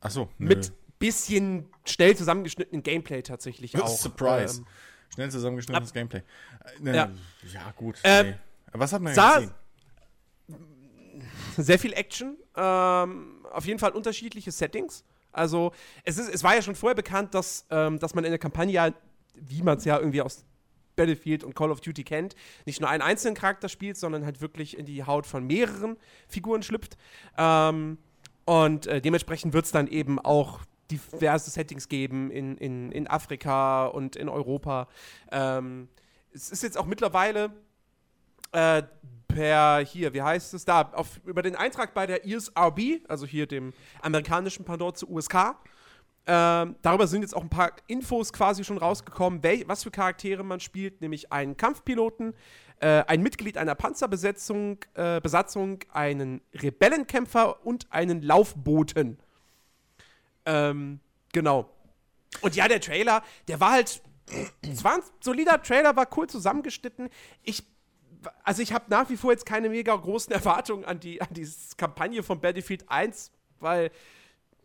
[0.00, 0.48] Ach so, nö.
[0.48, 3.88] Mit bisschen schnell zusammengeschnittenen Gameplay tatsächlich auch.
[3.88, 4.58] Surprise.
[4.60, 4.66] Ähm,
[5.14, 6.20] Schnell zusammengeschnittenes Gameplay.
[6.20, 7.10] Äh, ne, Ja.
[7.52, 7.72] ja.
[7.76, 7.98] gut.
[8.04, 8.34] Ähm, nee.
[8.72, 9.54] Was hat man sah- gesehen?
[11.56, 12.36] sehr viel Action.
[12.56, 15.04] Ähm, auf jeden Fall unterschiedliche Settings.
[15.32, 15.72] Also,
[16.04, 18.72] es, ist, es war ja schon vorher bekannt, dass, ähm, dass man in der Kampagne,
[18.72, 18.90] ja,
[19.34, 20.44] wie man es ja irgendwie aus
[21.00, 22.34] Battlefield und Call of Duty kennt,
[22.66, 25.96] nicht nur einen einzelnen Charakter spielt, sondern halt wirklich in die Haut von mehreren
[26.28, 26.98] Figuren schlüpft.
[27.38, 27.96] Ähm,
[28.44, 30.60] und äh, dementsprechend wird es dann eben auch
[30.90, 34.88] diverse Settings geben in, in, in Afrika und in Europa.
[35.30, 35.88] Ähm,
[36.32, 37.52] es ist jetzt auch mittlerweile
[38.52, 38.82] äh,
[39.28, 43.46] per hier, wie heißt es da, auf, über den Eintrag bei der ESRB, also hier
[43.46, 45.54] dem amerikanischen Pendant zu USK.
[46.26, 50.44] Ähm, darüber sind jetzt auch ein paar Infos quasi schon rausgekommen, wel, was für Charaktere
[50.44, 52.34] man spielt, nämlich einen Kampfpiloten,
[52.80, 59.18] äh, ein Mitglied einer Panzerbesetzung, äh, Besatzung, einen Rebellenkämpfer und einen Laufboten.
[60.46, 61.00] Ähm,
[61.32, 61.70] genau.
[62.42, 64.02] Und ja, der Trailer, der war halt,
[64.62, 67.08] es war ein solider Trailer, war cool zusammengeschnitten.
[67.42, 67.64] Ich
[68.44, 71.48] also ich habe nach wie vor jetzt keine mega großen Erwartungen an die, an die
[71.76, 73.90] Kampagne von Battlefield 1, weil,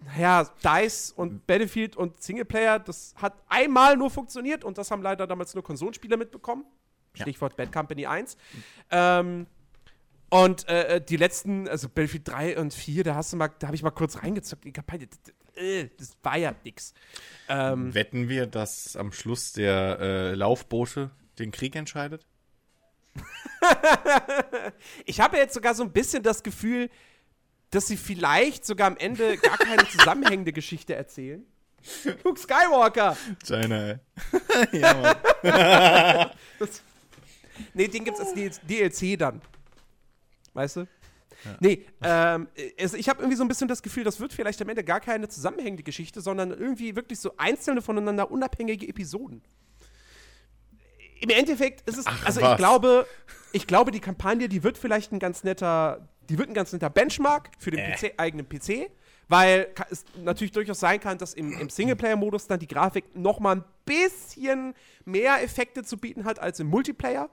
[0.05, 5.27] naja, DICE und Battlefield und Singleplayer, das hat einmal nur funktioniert und das haben leider
[5.27, 6.65] damals nur Konsolenspieler mitbekommen.
[7.15, 7.23] Ja.
[7.23, 8.37] Stichwort Bad Company 1.
[8.91, 9.47] Ähm,
[10.29, 13.75] und äh, die letzten, also Battlefield 3 und 4, da hast du mal, da habe
[13.75, 15.19] ich mal kurz reingezockt, die Kampagne, das,
[15.55, 16.93] äh, das war ja nix.
[17.47, 22.25] Ähm, Wetten wir, dass am Schluss der äh, Laufboote den Krieg entscheidet?
[25.05, 26.89] Ich habe jetzt sogar so ein bisschen das Gefühl,
[27.71, 31.45] dass sie vielleicht sogar am Ende gar keine zusammenhängende Geschichte erzählen.
[32.23, 33.15] Luke Skywalker!
[33.43, 33.99] China, ey.
[34.79, 34.93] ja,
[35.41, 36.29] Mann.
[37.73, 39.41] Nee, den gibt's als DLC dann.
[40.53, 40.87] Weißt du?
[41.59, 42.47] Nee, ähm,
[42.77, 44.99] es, ich habe irgendwie so ein bisschen das Gefühl, das wird vielleicht am Ende gar
[44.99, 49.41] keine zusammenhängende Geschichte, sondern irgendwie wirklich so einzelne voneinander unabhängige Episoden.
[51.21, 52.57] Im Endeffekt ist es, Ach, also ich was.
[52.57, 53.07] glaube,
[53.51, 56.89] ich glaube, die Kampagne, die wird vielleicht ein ganz netter, die wird ein ganz netter
[56.89, 57.95] Benchmark für den Äh.
[57.95, 58.89] PC, eigenen PC,
[59.27, 63.57] weil es natürlich durchaus sein kann, dass im, im Singleplayer-Modus dann die Grafik noch mal
[63.57, 67.29] ein bisschen mehr Effekte zu bieten hat als im Multiplayer.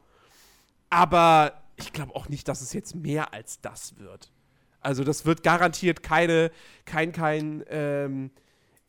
[0.91, 4.31] Aber ich glaube auch nicht, dass es jetzt mehr als das wird.
[4.81, 6.51] Also das wird garantiert keine,
[6.85, 8.31] kein, kein ähm,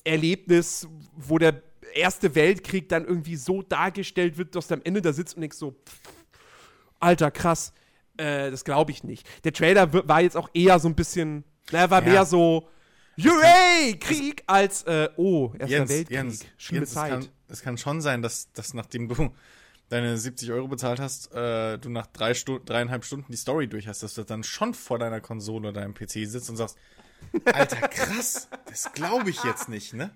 [0.04, 1.62] Erlebnis, wo der
[1.94, 5.58] Erste Weltkrieg dann irgendwie so dargestellt wird, dass du am Ende da sitzt und denkst
[5.58, 6.00] so, pff,
[7.00, 7.74] alter, krass.
[8.18, 9.28] Äh, das glaube ich nicht.
[9.44, 12.10] Der Trailer war jetzt auch eher so ein bisschen, naja, war Ja.
[12.10, 12.70] mehr so,
[13.16, 17.10] Yay, Krieg, als, äh, oh, Erster Jens, Weltkrieg, Jens, schlimme Jens es, Zeit.
[17.12, 19.32] kann, es kann schon sein, dass, dass nachdem du
[19.90, 23.88] deine 70 Euro bezahlt hast, äh, du nach drei Stu dreieinhalb Stunden die Story durch
[23.88, 26.76] hast, dass du dann schon vor deiner Konsole oder deinem PC sitzt und sagst,
[27.46, 30.10] Alter, krass, das glaube ich jetzt nicht, ne?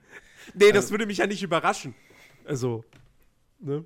[0.55, 1.93] Nee, das würde mich ja nicht überraschen.
[2.45, 2.83] Also,
[3.59, 3.85] ne?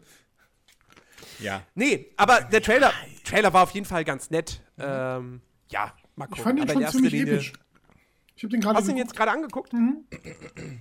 [1.40, 1.64] Ja.
[1.76, 2.92] Nee, aber der Trailer,
[3.24, 4.62] Trailer war auf jeden Fall ganz nett.
[4.78, 6.38] Ähm, ja, mal gucken.
[6.38, 7.54] Ich fand ihn aber schon ziemlich Linie- episch.
[8.36, 9.72] Ich habe den gerade Hast du ihn jetzt gerade angeguckt?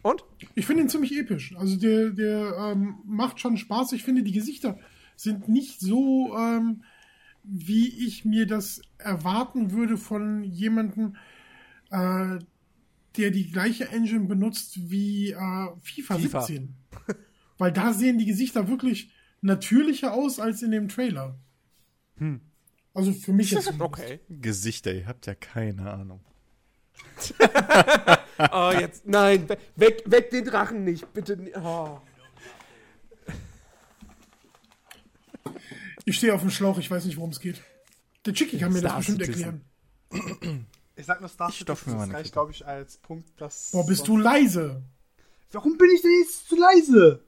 [0.02, 0.24] Und?
[0.54, 1.54] Ich finde ihn ziemlich episch.
[1.56, 3.92] Also der, der ähm, macht schon Spaß.
[3.92, 4.78] Ich finde, die Gesichter
[5.16, 6.84] sind nicht so, ähm,
[7.42, 11.16] wie ich mir das erwarten würde von jemandem,
[11.90, 12.38] äh,
[13.18, 16.40] der die gleiche Engine benutzt wie äh, FIFA, FIFA.
[16.42, 16.74] 17.
[17.58, 21.36] Weil da sehen die Gesichter wirklich natürlicher aus als in dem Trailer.
[22.94, 23.72] Also für mich jetzt.
[23.80, 24.20] Okay.
[24.28, 26.20] Gesichter, ihr habt ja keine Ahnung.
[28.52, 31.36] Oh, jetzt, nein, we- weg, weg den Drachen nicht, bitte.
[31.62, 31.98] Oh.
[36.04, 37.60] Ich stehe auf dem Schlauch, ich weiß nicht, worum es geht.
[38.24, 39.62] Der Chicky kann mir das Star bestimmt Citizen.
[40.10, 40.66] erklären.
[40.96, 43.28] Ich sag nur Star Ich stopf mir Citizen, mal das reicht, glaube ich, als Punkt,
[43.40, 43.70] dass.
[43.70, 44.82] Boah, bist du leise.
[45.52, 47.24] Warum bin ich denn jetzt zu leise?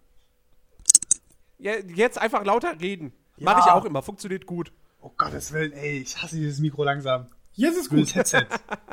[1.62, 3.12] Jetzt einfach lauter reden.
[3.36, 3.44] Ja.
[3.52, 4.72] Mache ich auch immer, funktioniert gut.
[5.00, 7.26] Oh Gottes Willen, ey, ich hasse dieses Mikro langsam.
[7.52, 8.16] Jetzt ist Blödes gut.
[8.16, 8.46] Headset.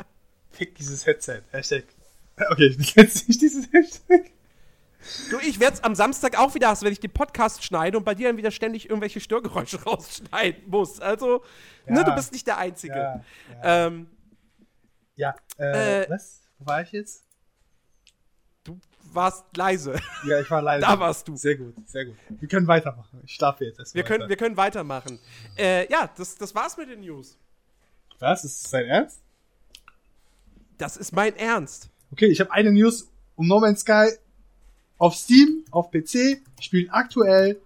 [0.50, 1.42] Fick dieses Headset.
[1.52, 1.84] Hashtag.
[2.50, 4.30] Okay, jetzt nicht dieses Hashtag.
[5.30, 8.04] Du, ich werde es am Samstag auch wieder hassen, wenn ich den Podcast schneide und
[8.04, 11.00] bei dir dann wieder ständig irgendwelche Störgeräusche rausschneiden muss.
[11.00, 11.42] Also,
[11.86, 12.04] ne, Ja.
[12.04, 12.94] du bist nicht der Einzige.
[12.94, 13.24] Ja,
[13.62, 13.86] ja.
[13.86, 14.06] Ähm,
[15.16, 16.42] ja äh, Äh, was?
[16.58, 17.24] Wo war ich jetzt?
[18.64, 18.78] Du
[19.12, 19.96] warst leise.
[20.26, 20.86] Ja, ich war leider.
[20.86, 21.36] Da warst du.
[21.36, 22.16] Sehr gut, sehr gut.
[22.28, 23.20] Wir können weitermachen.
[23.24, 25.18] Ich schlafe jetzt erst Wir können, wir können weitermachen.
[25.56, 27.36] Äh, ja, das, das war's mit den News.
[28.18, 28.44] Was?
[28.44, 29.20] Ist das dein Ernst?
[30.78, 31.88] Das ist mein Ernst.
[32.12, 34.10] Okay, ich habe eine News um No Man's Sky
[34.98, 37.60] auf Steam, auf PC, spielen aktuell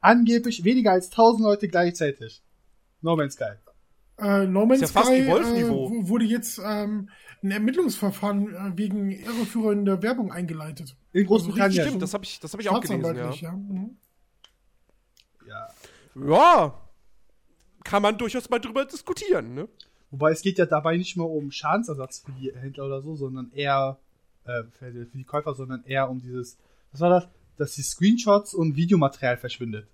[0.00, 2.42] angeblich weniger als 1000 Leute gleichzeitig.
[3.00, 3.52] No Man's Sky.
[4.18, 5.88] Äh, no Man's Ist ja fast Sky wie Wolf-Niveau.
[5.88, 7.10] äh, wurde jetzt ähm,
[7.42, 10.96] ein Ermittlungsverfahren äh, wegen irreführender Werbung eingeleitet.
[11.12, 11.86] In Großbritannien.
[11.86, 13.16] Stimmt, das habe ich, das hab ich auch gelesen.
[13.16, 13.30] Ja.
[13.30, 13.52] ja.
[13.52, 13.96] Mhm.
[15.46, 15.68] Ja.
[16.14, 16.74] ja,
[17.84, 19.68] kann man durchaus mal drüber diskutieren, ne?
[20.10, 23.52] Wobei es geht ja dabei nicht mehr um Schadensersatz für die Händler oder so, sondern
[23.52, 23.98] eher
[24.44, 26.58] äh, für, die, für die Käufer, sondern eher um dieses,
[26.92, 27.28] was war das?
[27.58, 29.88] Dass die Screenshots und Videomaterial verschwindet.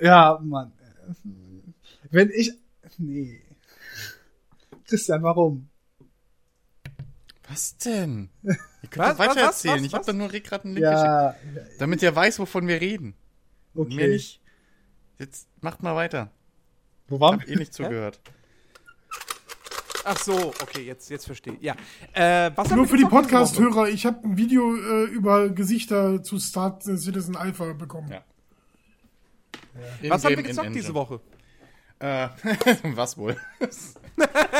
[0.00, 0.72] Ja, Mann.
[2.10, 2.52] Wenn ich.
[2.98, 3.40] Nee.
[4.86, 5.68] Christian, warum?
[7.48, 8.30] Was denn?
[8.42, 8.54] Ihr
[8.90, 9.74] könnt Was, doch weiter was, was, erzählen.
[9.76, 11.04] was, ich habe da nur Rick gerade einen Link geschickt.
[11.06, 11.36] Ja,
[11.78, 13.14] Damit ihr weiß, wovon wir reden.
[13.74, 13.94] okay.
[13.94, 14.40] Mehr nicht.
[15.18, 16.30] Jetzt macht mal weiter.
[17.08, 18.20] Wo Ich waren hab eh nicht zugehört.
[20.04, 21.62] Ach so, okay, jetzt, jetzt verstehe ich.
[21.62, 21.76] Ja.
[22.14, 23.04] Äh, was Nur wir für die?
[23.04, 28.10] Podcast-Hörer, ich habe ein Video äh, über Gesichter zu Star Citizen Alpha bekommen.
[28.10, 28.24] Ja.
[30.08, 31.20] Was haben wir gezockt diese Woche?
[31.98, 32.28] Äh,
[32.94, 33.36] was wohl?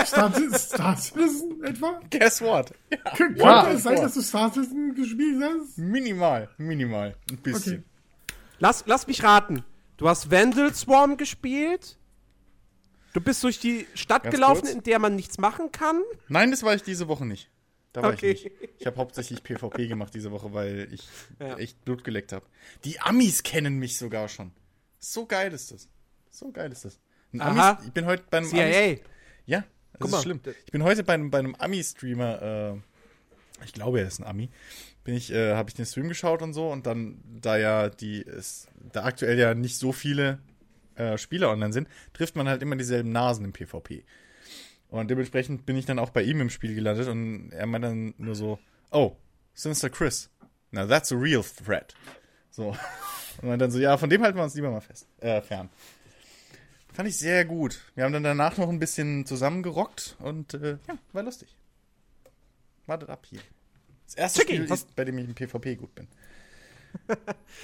[0.04, 2.00] Star, Star Citizen etwa?
[2.10, 2.72] Guess what?
[3.16, 3.68] Könnte Wow.
[3.74, 5.76] es sein, dass du Star Citizen gespielt hast?
[5.78, 7.16] Minimal, minimal.
[7.30, 7.72] Ein bisschen.
[7.80, 7.82] Okay.
[8.58, 9.64] Lass, lass mich raten.
[9.96, 11.98] Du hast Vandal Swarm gespielt.
[13.12, 14.72] Du bist durch die Stadt Ganz gelaufen, kurz.
[14.74, 16.00] in der man nichts machen kann.
[16.28, 17.50] Nein, das war ich diese Woche nicht.
[17.92, 18.30] Da war Okay.
[18.30, 18.56] ich nicht.
[18.78, 21.06] Ich habe hauptsächlich PvP gemacht diese Woche, weil ich
[21.38, 21.58] Ja.
[21.58, 22.46] echt Blut geleckt habe.
[22.84, 24.52] Die Amis kennen mich sogar schon.
[25.04, 25.88] So geil ist das.
[26.30, 27.00] So geil ist das.
[27.32, 27.70] Ein Aha.
[27.72, 28.96] Amis, ich bin heute bei einem Amis, CIA.
[29.46, 29.66] Ja, das
[29.98, 30.22] Guck ist mal.
[30.22, 30.40] schlimm.
[30.64, 34.48] Ich bin heute bei, einem- bei einem Ami-Streamer, äh, ich glaube, er ist ein Ami,
[35.02, 38.22] bin ich, äh, habe ich den Stream geschaut und so und dann, da ja die,
[38.24, 40.38] es, da aktuell ja nicht so viele
[40.94, 44.04] äh, Spieler online sind, trifft man halt immer dieselben Nasen im PvP.
[44.88, 48.14] Und dementsprechend bin ich dann auch bei ihm im Spiel gelandet und er meint dann
[48.18, 48.58] nur so,
[48.92, 49.16] oh,
[49.54, 50.30] Sinister Chris.
[50.70, 51.94] Now that's a real threat.
[52.52, 52.76] So.
[53.40, 55.68] Und man dann so, ja, von dem halten wir uns lieber mal fest, äh, fern.
[56.92, 57.80] Fand ich sehr gut.
[57.94, 61.56] Wir haben dann danach noch ein bisschen zusammengerockt und äh, ja, war lustig.
[62.86, 63.40] Wartet ab hier.
[64.04, 66.06] Das erste Chicky, Spiel ist, bei dem ich im PvP gut bin.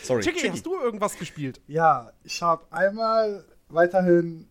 [0.03, 0.23] Sorry.
[0.23, 0.51] Chicky, Chicky.
[0.53, 1.61] hast du irgendwas gespielt?
[1.67, 4.49] Ja, ich habe einmal weiterhin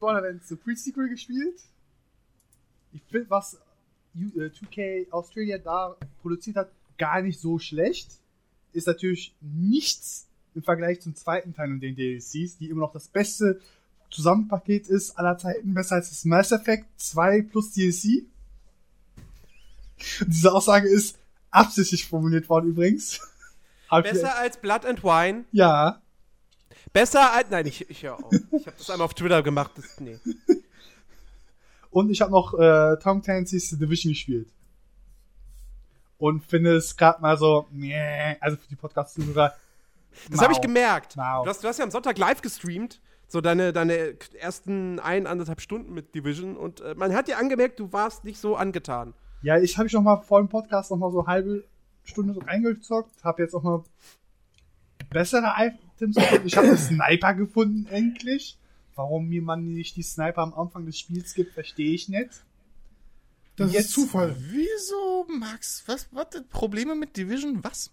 [0.00, 1.60] Borderlands The Pre-Sequel gespielt.
[2.92, 3.58] Ich finde, was
[4.14, 8.08] U- äh, 2K Australia da produziert hat, gar nicht so schlecht.
[8.76, 13.08] Ist natürlich nichts im Vergleich zum zweiten Teil und den DLCs, die immer noch das
[13.08, 13.60] beste
[14.10, 18.24] Zusammenpaket ist aller Zeiten, besser als das Mass Effect 2 plus DLC.
[20.20, 21.18] Und diese Aussage ist
[21.50, 23.20] absichtlich formuliert worden übrigens.
[24.02, 25.44] Besser als Blood and Wine?
[25.52, 26.02] Ja,
[26.92, 27.50] Besser als.
[27.50, 28.32] Nein, ich, ich höre auf.
[28.32, 29.72] Ich habe das einmal auf Twitter gemacht.
[29.76, 30.18] Das, nee.
[31.90, 34.48] Und ich habe noch äh, Tom Clancy's The Division gespielt.
[36.18, 39.54] Und finde es gerade mal so, nee, also für die Podcast-Zuhörer.
[40.30, 41.16] Das habe ich gemerkt.
[41.16, 41.44] Mau.
[41.44, 43.00] Du hast, du hast ja am Sonntag live gestreamt.
[43.28, 46.56] So deine, deine ersten ein, anderthalb Stunden mit Division.
[46.56, 49.14] Und äh, man hat dir angemerkt, du warst nicht so angetan.
[49.42, 51.64] Ja, ich habe ich noch mal vor dem Podcast noch mal so eine halbe
[52.04, 53.24] Stunde so reingezockt.
[53.24, 53.82] Habe jetzt auch mal
[55.10, 56.46] bessere Items gefunden.
[56.46, 58.58] Ich habe einen Sniper gefunden, endlich.
[58.94, 62.30] Warum mir man nicht die Sniper am Anfang des Spiels gibt, verstehe ich nicht.
[63.56, 64.36] Das Jetzt- ist Zufall.
[64.38, 65.82] Wieso, Max?
[65.86, 67.62] Was, was, Probleme mit Division?
[67.64, 67.90] Was?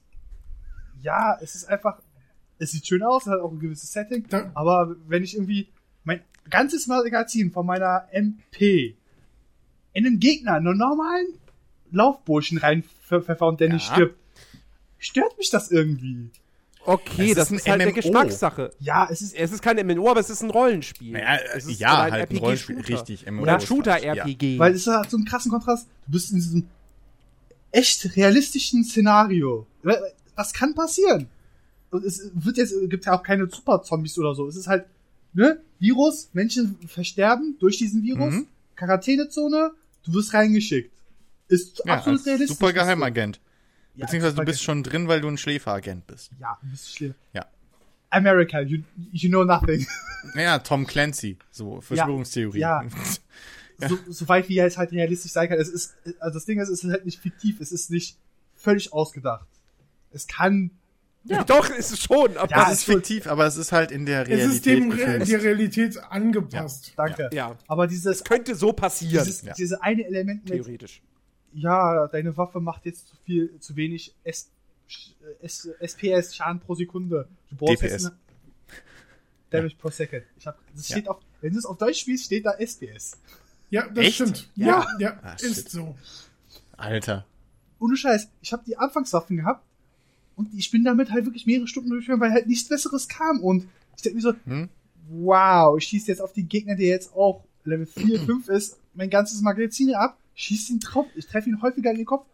[1.01, 2.01] Ja, es ist einfach,
[2.59, 5.69] es sieht schön aus, es hat auch ein gewisses Setting, Da- aber wenn ich irgendwie
[6.03, 8.95] mein ganzes Magazin von meiner MP
[9.93, 11.27] in einen Gegner, einen normalen
[11.91, 13.93] Laufburschen reinpfeffer und der nicht Ja.
[13.95, 14.17] stirbt,
[14.97, 16.29] stört mich das irgendwie.
[16.85, 17.95] Okay, Es das ist ist, halt eine MMO.
[17.95, 18.71] Geschmackssache.
[18.79, 21.13] Ja, es ist, Es ist kein MMO, aber es ist ein Rollenspiel.
[21.13, 23.25] Naja, es ist ja, oder ein halt ein Rollenspiel, richtig.
[23.29, 24.59] MMO Oder Shooter-RPG.
[24.59, 25.87] weil es hat so einen krassen Kontrast.
[26.05, 26.67] Du bist in diesem
[27.71, 29.65] echt realistischen Szenario.
[30.35, 31.27] Was kann passieren?
[31.91, 34.47] Und es wird jetzt, gibt ja auch keine Super-Zombies oder so.
[34.47, 34.85] Es ist halt,
[35.33, 38.47] ne, Virus, Menschen versterben durch diesen Virus, Mhm.
[38.75, 39.71] Quarantänezone,
[40.05, 40.91] du wirst reingeschickt.
[41.47, 42.57] Ist Ja, absolut realistisch.
[42.57, 43.39] super Geheimagent.
[43.95, 46.31] Ja, Beziehungsweise du bist schon drin, weil du ein Schläferagent bist.
[46.39, 47.13] Ja, du bist schlimm.
[47.33, 47.45] Ja.
[48.09, 48.79] America, you,
[49.11, 49.85] you know nothing.
[50.35, 52.59] Naja, Tom Clancy, so Verschwörungstheorie.
[52.59, 52.83] Ja.
[53.89, 55.57] So, so weit wie es halt realistisch sein kann.
[55.57, 58.17] Es ist, also das Ding ist, es ist halt nicht fiktiv, es ist nicht
[58.55, 59.45] völlig ausgedacht.
[60.11, 60.69] Es kann,
[61.47, 62.37] Doch, ist es schon.
[62.37, 64.91] Aber Ja, das ist fiktiv, aber es ist halt in der Es Realität ist dem
[64.91, 66.93] Re der Realität angepasst.
[66.95, 67.29] danke.
[67.33, 67.57] ja.
[67.67, 69.25] Aber dieses, Könnte so passieren.
[69.25, 69.53] dieses, Ja.
[69.53, 71.01] diese eine Element mit, Theoretisch.
[71.53, 74.49] Ja, deine Waffe macht jetzt zu viel, zu wenig S,
[75.41, 77.27] S, SPS Schaden pro Sekunde.
[77.49, 77.91] Du brauchst DPS.
[77.91, 78.15] jetzt eine
[79.49, 80.23] Damage per Second.
[80.37, 83.17] Ich hab, das steht auf, wenn du es auf Deutsch spielst, steht da SPS.
[83.69, 84.15] Ja, das Echt?
[84.15, 84.49] stimmt.
[84.55, 84.67] Ja.
[84.67, 85.69] Ja, ja, Ah, ist shit.
[85.69, 85.95] so.
[86.77, 87.25] Alter.
[87.79, 89.63] Ohne Scheiß, ich habe die Anfangswaffen gehabt
[90.35, 93.67] und ich bin damit halt wirklich mehrere Stunden durchgegangen, weil halt nichts Besseres kam und
[93.95, 94.69] ich denke mir so, Hm?
[95.09, 99.09] wow, ich schieße jetzt auf die Gegner, der jetzt auch Level 4, 5 ist, mein
[99.09, 102.25] ganzes Magazin ab, schieße ihn drauf, ich treffe ihn häufiger in den Kopf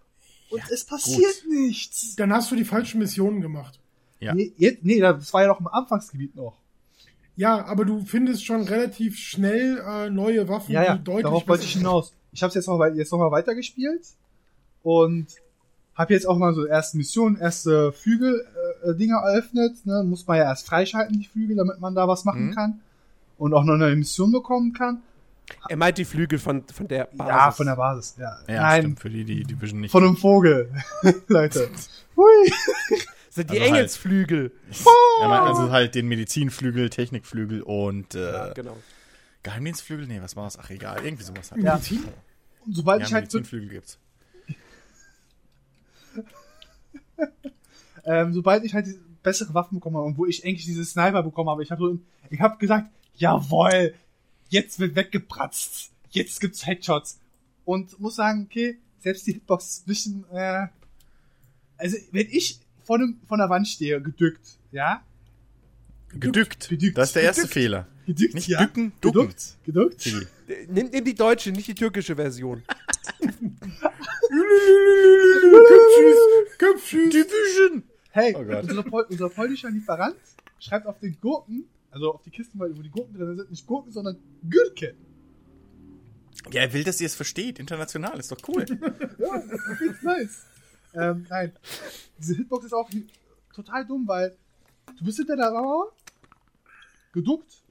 [0.49, 2.15] und es passiert nichts.
[2.15, 3.79] Dann hast du die falschen Missionen gemacht.
[4.19, 4.33] Ja.
[4.33, 6.57] Nee, jetzt, nee, das war ja noch im Anfangsgebiet noch.
[7.35, 11.47] Ja, aber du findest schon relativ schnell äh, neue Waffen, Ja, ja, die deutlich darauf
[11.47, 12.13] wollte ich hinaus.
[12.33, 14.05] Ich habe jetzt noch mal, jetzt noch mal weitergespielt
[14.83, 15.27] und
[15.95, 18.45] habe jetzt auch mal so erste Missionen, erste Flügel
[18.83, 19.85] äh, eröffnet.
[19.85, 20.03] Ne?
[20.05, 22.55] Muss man ja erst freischalten die Flügel, damit man da was machen Mhm.
[22.55, 22.79] kann
[23.37, 25.01] und auch noch eine Mission bekommen kann.
[25.67, 27.27] Er meint die Flügel von, von der Basis.
[27.29, 28.15] Ja, von der Basis.
[28.17, 29.91] Ja, Ja, Nein, stimmt, für die, die Division nicht.
[29.91, 30.71] von einem Vogel,
[31.27, 31.69] Leute.
[32.15, 32.25] Hui.
[32.89, 34.51] Das sind die Also halt- Engelsflügel.
[35.21, 38.77] Ja, man- also halt den Medizinflügel, Technikflügel und äh, Ja, genau.
[39.43, 40.07] Geheimdienstflügel?
[40.07, 40.57] Nee, was war's?
[40.59, 41.03] Ach, egal.
[41.03, 41.63] Irgendwie sowas halt.
[41.63, 41.75] Ja.
[41.75, 42.03] Medizin?
[42.65, 43.97] Und sobald Ja, ich halt so, Medizinflügel gibt's.
[48.05, 51.23] ähm, sobald ich halt die bessere Waffen bekommen habe und wo ich eigentlich diese Sniper
[51.23, 53.93] bekommen habe, ich habe so, ich habe gesagt, jawohl,
[54.49, 57.19] jetzt wird weggebratzt, jetzt gibt's Headshots
[57.65, 60.67] und muss sagen, okay, selbst die Hitbox ist ein bisschen, äh,
[61.77, 65.03] also wenn ich vor dem von der Wand stehe, gedückt, ja,
[66.11, 66.69] Gedückt.
[66.69, 66.97] Gedückt.
[66.97, 67.53] Das ist der erste Gedückt.
[67.53, 67.87] Fehler.
[68.07, 69.21] gedückt, Nicht ja, dücken, ducken.
[69.27, 70.25] gedückt, gedückt, Chili.
[70.67, 72.63] Nimm, nimm die deutsche, nicht die türkische Version.
[75.39, 77.13] Köpfschüss, Köpfschüss.
[77.13, 77.83] Division!
[78.11, 80.15] Hey, Oh unser, Pol unser polnischer Lieferant
[80.59, 83.91] schreibt auf den Gurken, also auf die Kisten, wo die Gurken drin sind, nicht Gurken,
[83.91, 84.95] sondern Gürke.
[86.51, 87.59] Ja, er will, dass ihr es versteht.
[87.59, 88.65] International, ist doch cool.
[89.19, 90.45] Ja, ich find's nice.
[90.93, 91.51] Ähm, nein.
[92.17, 92.89] Diese Hitbox ist auch
[93.53, 94.35] total dumm, weil
[94.97, 95.91] du bist hinter der Mauer,
[97.11, 97.63] geduckt.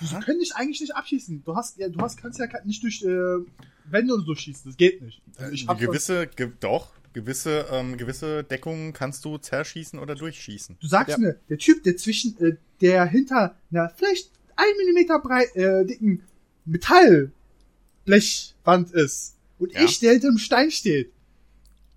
[0.00, 1.44] Du können dich eigentlich nicht abschießen.
[1.44, 3.38] Du hast, ja, du hast, kannst ja nicht durch äh,
[3.84, 4.64] Wände und so schießen.
[4.70, 5.22] Das geht nicht.
[5.36, 10.76] Also ich schon- gewisse, ge doch, gewisse, ähm, gewisse Deckungen kannst du zerschießen oder durchschießen.
[10.80, 11.18] Du sagst Ja.
[11.18, 16.22] mir, der Typ, der zwischen, äh, der hinter einer vielleicht ein Millimeter breit, äh, dicken
[16.66, 19.80] Metallblechwand ist und Ja.
[19.84, 21.10] ich, der hinter dem Stein steht,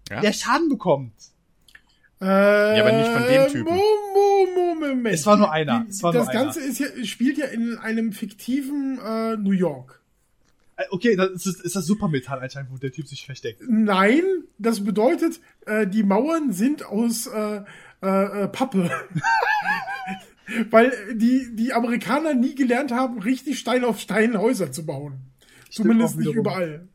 [0.09, 0.21] Ja?
[0.21, 1.11] der Schaden bekommt.
[2.21, 3.73] Äh, aber nicht von dem Typen.
[3.75, 3.81] Mo,
[4.13, 4.45] mo,
[4.79, 5.13] Moment.
[5.13, 5.85] Es war nur einer.
[6.01, 6.69] War nur das Ganze einer.
[6.69, 9.99] ist ja, spielt ja in einem fiktiven äh, New York.
[10.77, 13.61] Äh, Okay, das ist, ist das Supermetall anscheinend, wo der Typ sich versteckt.
[13.67, 14.23] Nein,
[14.57, 17.61] das bedeutet, äh, die Mauern sind aus äh,
[18.01, 18.89] äh, äh, Pappe.
[20.69, 25.19] Weil die, die Amerikaner nie gelernt haben, richtig Stein auf Stein Häuser zu bauen.
[25.69, 26.87] Zumindest auch nicht überall.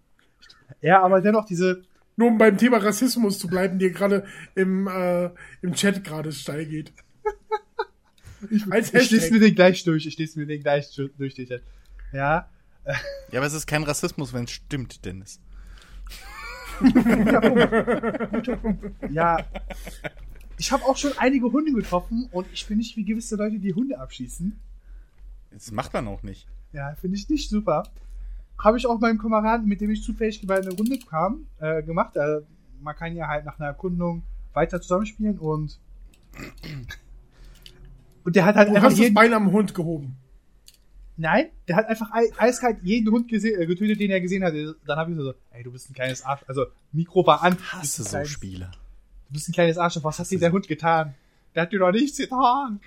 [0.80, 1.82] Ja, aber dennoch diese,
[2.16, 5.30] Nur um beim Thema Rassismus zu bleiben, der gerade im, äh,
[5.62, 6.92] im Chat gerade steil geht.
[8.70, 9.32] Als ich lese Hashtag.
[9.32, 11.62] mir den gleich durch, ich lese mir den gleich durch, durch den Chat.
[12.12, 12.48] Ja,
[13.32, 15.40] Ja, aber es ist kein Rassismus, wenn es stimmt, Dennis.
[19.10, 19.36] ja.
[20.60, 23.72] Ich habe auch schon einige Hunde getroffen und ich bin nicht wie gewisse Leute, die
[23.72, 24.60] Hunde abschießen.
[25.52, 26.46] Das macht man auch nicht.
[26.72, 27.84] Ja, finde ich nicht super.
[28.58, 32.14] Habe ich auch meinem Kameraden, mit dem ich zufällig bei einer Runde kam, äh, gemacht.
[32.16, 32.42] Äh,
[32.82, 35.80] man kann ja halt nach einer Erkundung weiter zusammenspielen und
[38.24, 40.16] und der hat halt Du einfach hast das jeden, Bein am Hund gehoben.
[41.16, 44.52] nein, der hat einfach ei- eiskalt jeden Hund gese- äh, getötet, den er gesehen hat.
[44.86, 46.42] Dann habe ich so, ey, du bist ein kleines Arsch.
[46.46, 47.56] Also Mikro war an.
[47.56, 48.70] Du Hasse bist ein so kleines- Spiele.
[49.30, 50.02] Du bist ein kleines Arschloch.
[50.04, 51.14] Was hat dir der Hund getan?
[51.54, 52.80] Der hat dir doch nichts getan.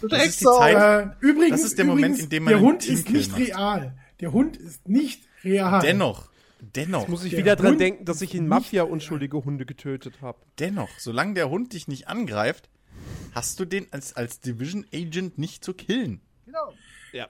[0.00, 0.44] Du Das ist die.
[0.44, 3.16] Zeit- Äh, übrigens, Das ist der Moment, übrigens, in dem man der Hund ist Teamkill
[3.16, 3.40] nicht macht.
[3.40, 3.92] real.
[4.20, 5.80] Der Hund ist nicht real.
[5.80, 6.28] Dennoch,
[6.60, 10.14] dennoch, Muss ich Der wieder dran Hund denken, dass ich in Mafia unschuldige Hunde getötet
[10.22, 10.38] habe.
[10.58, 12.68] dennoch, solange der Hund dich nicht angreift,
[13.32, 16.20] hast du den als, als Division Agent nicht zu killen.
[16.46, 16.72] Genau.
[17.12, 17.28] Ja.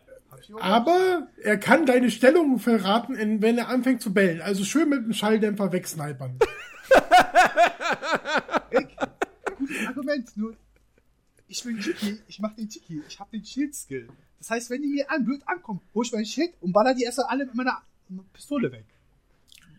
[0.61, 4.41] Aber er kann deine Stellung verraten, wenn er anfängt zu bellen.
[4.41, 6.39] Also schön mit dem Schalldämpfer wegsnipern.
[9.57, 10.55] Gutes Argument, nur
[11.49, 14.09] ich bin Tiki, ich mach den Tiki, ich hab den Shield-Skill.
[14.39, 17.05] Das heißt, wenn die mir an, blöd ankommen, hol ich mein Schild und baller die
[17.05, 17.83] erst alle mit meiner
[18.33, 18.85] Pistole weg.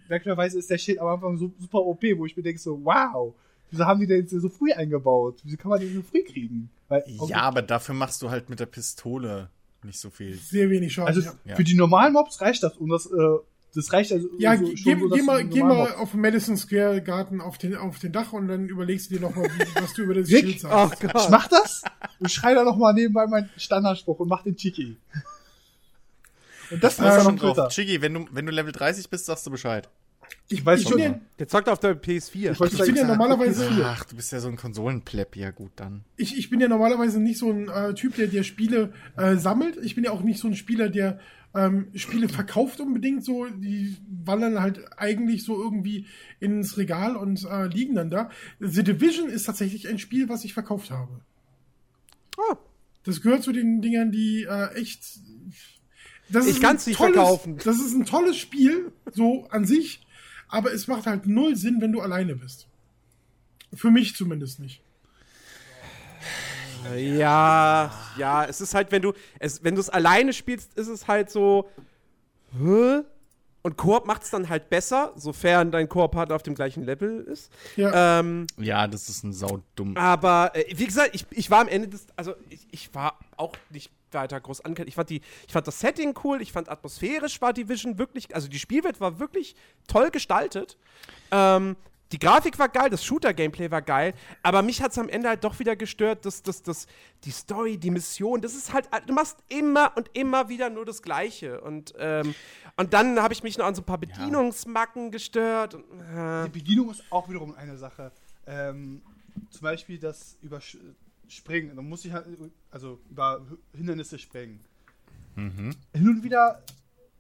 [0.10, 3.34] Merkwürdigerweise ist der Schild am Anfang so super OP, wo ich mir denke so, wow,
[3.70, 5.40] wieso haben die den jetzt so früh eingebaut?
[5.44, 6.70] Wieso kann man den so früh kriegen?
[6.88, 9.50] Weil, Ja, aber dafür machst du halt mit der Pistole
[9.84, 10.36] nicht so viel.
[10.36, 11.08] Sehr wenig Schaden.
[11.08, 11.56] Also ja.
[11.56, 13.38] Für die normalen Mobs reicht das und das, äh,
[13.76, 17.02] das reicht also Ja, so, geh, schon so, geh mal, geh mal auf Madison Square
[17.02, 20.16] Garten auf den, auf den Dach und dann überlegst du dir nochmal, was du über
[20.16, 20.46] das Rick?
[20.46, 21.04] Schild sagst.
[21.04, 21.84] Ach Ich mach das
[22.20, 24.98] und schrei da nochmal nebenbei meinen Standardspruch und mach den Tiki.
[26.72, 27.54] Und das Da ist schon noch drauf.
[27.56, 27.70] Twitter.
[27.70, 29.90] Chigi, wenn du, wenn du Level 30 bist, sagst du Bescheid.
[30.48, 31.20] Ich, weiß schon, ja.
[31.38, 32.52] Der zockt auf der PS4.
[32.52, 35.36] Ich ich bin ja normalerweise, Ach, du bist ja so ein Konsolenplepp.
[35.36, 36.04] Ja, gut, dann.
[36.18, 39.78] ich, ich bin ja normalerweise nicht so ein äh, Typ, der, der Spiele äh, sammelt.
[39.82, 41.20] Ich bin ja auch nicht so ein Spieler, der
[41.56, 43.46] ähm, Spiele verkauft unbedingt so.
[43.48, 46.06] Die wandern halt eigentlich so irgendwie
[46.40, 48.30] ins Regal und äh, liegen dann da.
[48.60, 51.22] The Division ist tatsächlich ein Spiel, was ich verkauft habe.
[52.38, 52.58] Ah,
[53.04, 55.20] Das gehört zu den Dingern, die äh, echt.
[56.30, 57.58] Das Ich ein kann's nicht tolles- verkaufen.
[57.64, 60.06] Das ist ein tolles Spiel, so an sich,
[60.48, 62.68] aber es macht halt null Sinn, wenn du alleine bist.
[63.74, 64.82] Für mich zumindest nicht.
[66.96, 71.08] Ja, ja, es ist halt, wenn du es, wenn du es alleine spielst, ist es
[71.08, 71.70] halt so.
[72.58, 73.02] Hä?
[73.62, 77.52] Und Koop macht es dann halt besser, sofern dein Koop-Partner auf dem gleichen Level ist.
[77.76, 78.20] Ja.
[78.20, 79.98] Ähm, Ja, das ist ein saudumm.
[79.98, 83.54] aber äh, wie gesagt, ich, ich war am Ende des, also ich, ich war auch
[83.70, 84.90] nicht weiter groß angekündigt.
[84.94, 88.48] Ich fand die, ich fand das Setting cool, ich fand atmosphärisch war Division wirklich, also
[88.48, 89.56] die Spielwelt war wirklich
[89.88, 90.78] toll gestaltet.
[91.32, 91.76] Ähm,
[92.12, 95.44] die Grafik war geil, das Shooter-Gameplay war geil, aber mich hat es am Ende halt
[95.44, 96.88] doch wieder gestört, dass, dass, dass
[97.24, 101.02] die Story, die Mission, das ist halt, du machst immer und immer wieder nur das
[101.02, 101.62] Gleiche.
[101.62, 102.34] Und, ähm,
[102.78, 105.76] und dann habe ich mich noch an so ein paar Bedienungsmacken gestört.
[105.76, 105.84] Und,
[106.16, 108.12] äh, Die Bedienung ist auch wiederum eine Sache.
[108.48, 109.02] Ähm,
[109.52, 111.76] zum Beispiel das Überspringen.
[111.76, 112.26] Da muss ich halt,
[112.72, 114.60] also über Hindernisse springen.
[115.36, 116.62] Hin und wieder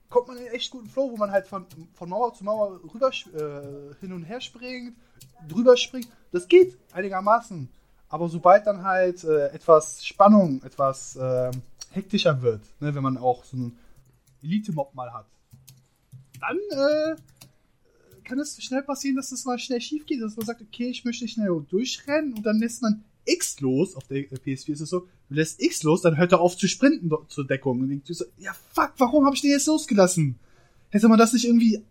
[0.09, 3.09] kommt man in echt guten Flow, wo man halt von, von Mauer zu Mauer rüber
[3.09, 4.97] äh, hin und her springt,
[5.47, 6.09] drüber springt.
[6.31, 7.69] Das geht einigermaßen.
[8.09, 11.51] Aber sobald dann halt äh, etwas Spannung, etwas äh,
[11.91, 13.77] hektischer wird, ne, wenn man auch so einen
[14.41, 15.27] Elite-Mob mal hat,
[16.39, 17.15] dann äh,
[18.23, 21.05] kann es schnell passieren, dass es mal schnell schief geht, dass man sagt, okay, ich
[21.05, 25.07] möchte schnell durchrennen und dann lässt man X los, auf der PS4 ist es so,
[25.29, 27.81] du lässt X los, dann hört er auf zu sprinten zur Deckung.
[27.81, 30.39] Und du so, ja fuck, warum habe ich den jetzt losgelassen?
[30.89, 31.83] Hätte man das nicht irgendwie,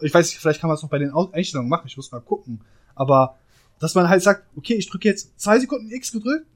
[0.00, 2.20] ich weiß nicht, vielleicht kann man es noch bei den Einstellungen machen, ich muss mal
[2.20, 2.60] gucken,
[2.94, 3.38] aber
[3.78, 6.46] dass man halt sagt, okay, ich drücke jetzt zwei Sekunden X gedrückt,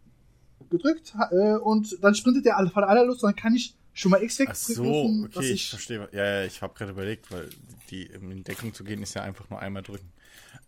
[0.71, 4.23] gedrückt äh, und dann sprintet der von aller los, und dann kann ich schon mal
[4.23, 6.09] X Ach wegdrücken, so, dass okay, ich ich verstehe.
[6.13, 7.49] Ja, ja, ich habe gerade überlegt, weil
[7.93, 10.11] die in Deckung zu gehen ist ja einfach nur einmal drücken.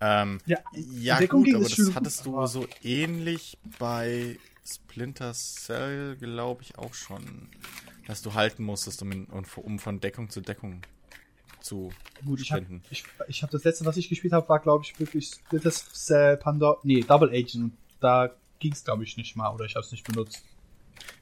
[0.00, 6.62] Ähm, Ja, ja Deckung gut, aber das hattest du so ähnlich bei Splinter Cell, glaube
[6.62, 7.48] ich, auch schon,
[8.06, 10.82] dass du halten musstest, um, um von Deckung zu Deckung
[11.60, 11.90] zu
[12.24, 14.98] Gut, ich habe ich, ich hab das letzte, was ich gespielt habe, war, glaube ich,
[15.00, 16.78] wirklich Splinter Cell Pandora.
[16.82, 17.72] Nee, Double Agent.
[18.00, 19.50] Da ging es, glaube ich, nicht mal.
[19.50, 20.44] Oder ich habe es nicht benutzt.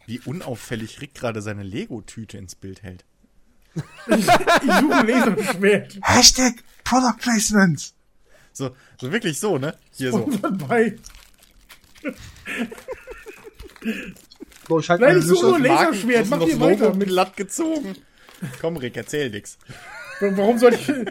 [0.06, 3.04] Wie unauffällig Rick gerade seine Lego-Tüte ins Bild hält.
[3.74, 5.98] Ich suche ein Laserschwert.
[6.02, 6.54] Hashtag
[6.84, 7.92] Product Placement.
[8.52, 9.76] So, so wirklich so, ne?
[9.92, 10.18] Hier so.
[10.18, 10.96] Und dabei.
[14.68, 16.28] So, ich halte Nein, ich suche nur auf- Laserschwert.
[16.28, 16.94] Mach das dir weiter.
[16.94, 17.96] Mit, glatt gezogen.
[18.60, 19.58] Komm, Rick, erzähl nix.
[20.22, 20.92] Warum soll ich.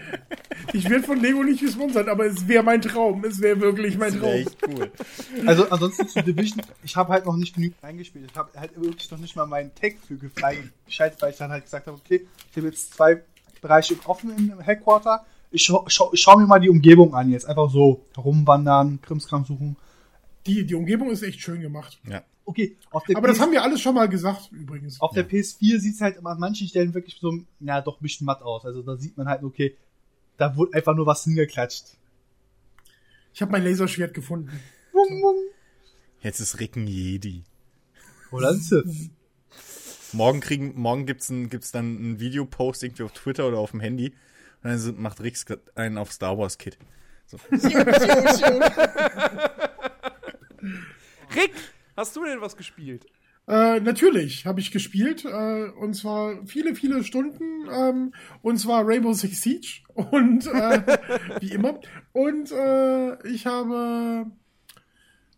[0.73, 3.25] Ich werde von Lego nicht gesponsert, aber es wäre mein Traum.
[3.25, 4.29] Es wäre wirklich mein Traum.
[4.29, 4.89] echt cool.
[5.45, 6.61] Also, ansonsten zu Division.
[6.83, 8.29] Ich habe halt noch nicht genügend eingespielt.
[8.31, 11.65] Ich habe halt wirklich noch nicht mal meinen Tag für freigeschaltet, weil ich dann halt
[11.65, 13.21] gesagt habe, okay, ich habe jetzt zwei
[13.61, 15.25] Bereiche offen im Headquarter.
[15.51, 17.45] Ich schau, schau, schau mir mal die Umgebung an jetzt.
[17.45, 19.75] Einfach so herumwandern, Krimskram suchen.
[20.45, 21.99] Die, die Umgebung ist echt schön gemacht.
[22.07, 22.23] Ja.
[22.51, 24.99] Okay, auf der Aber das PS haben wir alles schon mal gesagt, übrigens.
[24.99, 28.25] Auf der PS4 sieht es halt an manchen Stellen wirklich so, ja, doch ein bisschen
[28.25, 28.65] matt aus.
[28.65, 29.77] Also da sieht man halt, okay,
[30.35, 31.95] da wurde einfach nur was hingeklatscht.
[33.33, 34.49] Ich habe mein Laserschwert gefunden.
[34.91, 35.35] Wum, wum.
[36.19, 37.43] Jetzt ist Rick ein Jedi.
[38.31, 39.09] Oder ein Sith.
[40.11, 43.79] Morgen kriegen, morgen gibt's ein, gibt's dann ein Videopost irgendwie auf Twitter oder auf dem
[43.79, 44.07] Handy.
[44.61, 45.37] Und dann sind- macht Rick
[45.75, 46.77] einen auf Star Wars Kit.
[47.27, 47.37] So.
[51.33, 51.53] Rick,
[52.01, 53.05] hast du denn was gespielt?
[53.47, 55.23] Äh, natürlich habe ich gespielt.
[55.25, 57.43] Äh, und zwar viele, viele Stunden.
[57.71, 59.81] Ähm, und zwar Rainbow Six Siege.
[59.93, 60.81] Und äh,
[61.41, 61.79] wie immer.
[62.13, 64.25] Und äh, ich habe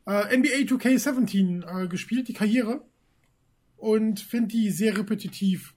[0.06, 2.82] äh, NBA 2K17 äh, gespielt, die Karriere.
[3.78, 5.74] Und finde die sehr repetitiv.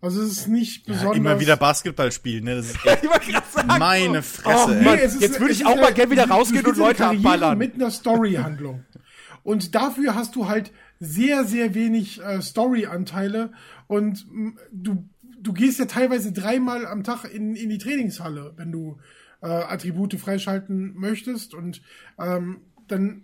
[0.00, 1.16] Also es ist nicht Ja, besonders.
[1.16, 2.56] immer wieder Basketball spielen, ne?
[2.56, 2.78] Das ist
[3.78, 4.98] meine Oh, Fresse, ey.
[5.00, 7.56] es ist- Jetzt würde ich auch mal gerne wieder rausgehen und Leute abballern.
[7.58, 8.84] Mit einer Story-Handlung.
[9.46, 13.52] Und dafür hast du halt sehr, sehr wenig äh, Story-Anteile.
[13.86, 15.08] Und m, du,
[15.40, 18.98] du gehst ja teilweise dreimal am Tag in, in die Trainingshalle, wenn du
[19.42, 21.54] äh, Attribute freischalten möchtest.
[21.54, 21.80] Und
[22.18, 23.22] ähm, dann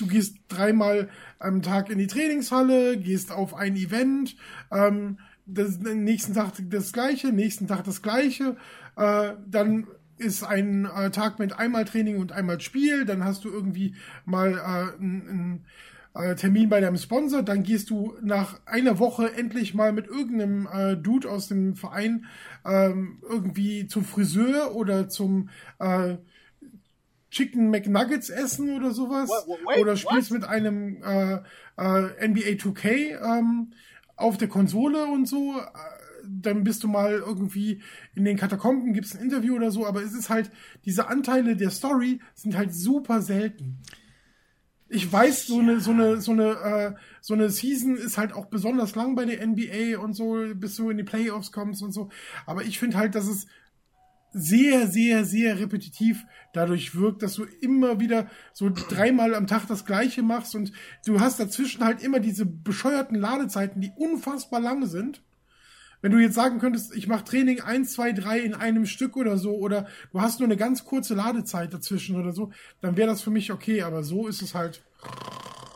[0.00, 1.08] du gehst dreimal
[1.38, 4.34] am Tag in die Trainingshalle, gehst auf ein Event,
[4.72, 8.56] ähm, das, nächsten Tag das gleiche, nächsten Tag das gleiche,
[8.96, 9.86] äh, dann
[10.18, 13.94] ist ein äh, Tag mit einmal Training und einmal Spiel, dann hast du irgendwie
[14.24, 15.64] mal äh, ein, ein
[16.14, 20.68] äh, Termin bei deinem Sponsor, dann gehst du nach einer Woche endlich mal mit irgendeinem
[20.72, 22.26] äh, Dude aus dem Verein
[22.64, 25.48] ähm, irgendwie zum Friseur oder zum
[25.78, 26.16] äh,
[27.30, 29.28] Chicken McNuggets essen oder sowas.
[29.28, 31.34] Wait, wait, oder spielst mit einem äh,
[31.76, 33.72] äh, NBA 2K ähm,
[34.16, 35.60] auf der Konsole und so.
[36.28, 37.82] Dann bist du mal irgendwie
[38.14, 40.50] in den Katakomben, gibst ein Interview oder so, aber es ist halt,
[40.84, 43.78] diese Anteile der Story sind halt super selten.
[44.90, 48.46] Ich weiß, so eine, so eine, so eine, äh, so eine Season ist halt auch
[48.46, 52.08] besonders lang bei der NBA und so, bis du in die Playoffs kommst und so.
[52.46, 53.46] Aber ich finde halt, dass es
[54.32, 59.84] sehr, sehr, sehr repetitiv dadurch wirkt, dass du immer wieder so dreimal am Tag das
[59.84, 60.72] Gleiche machst und
[61.06, 65.22] du hast dazwischen halt immer diese bescheuerten Ladezeiten, die unfassbar lang sind.
[66.00, 69.36] Wenn du jetzt sagen könntest, ich mache Training 1, 2, 3 in einem Stück oder
[69.36, 73.22] so, oder du hast nur eine ganz kurze Ladezeit dazwischen oder so, dann wäre das
[73.22, 74.82] für mich okay, aber so ist es halt.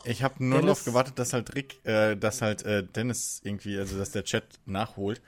[0.05, 3.79] Ich habe nur Dennis- darauf gewartet, dass halt Rick, äh, dass halt äh, Dennis irgendwie,
[3.79, 5.21] also dass der Chat nachholt.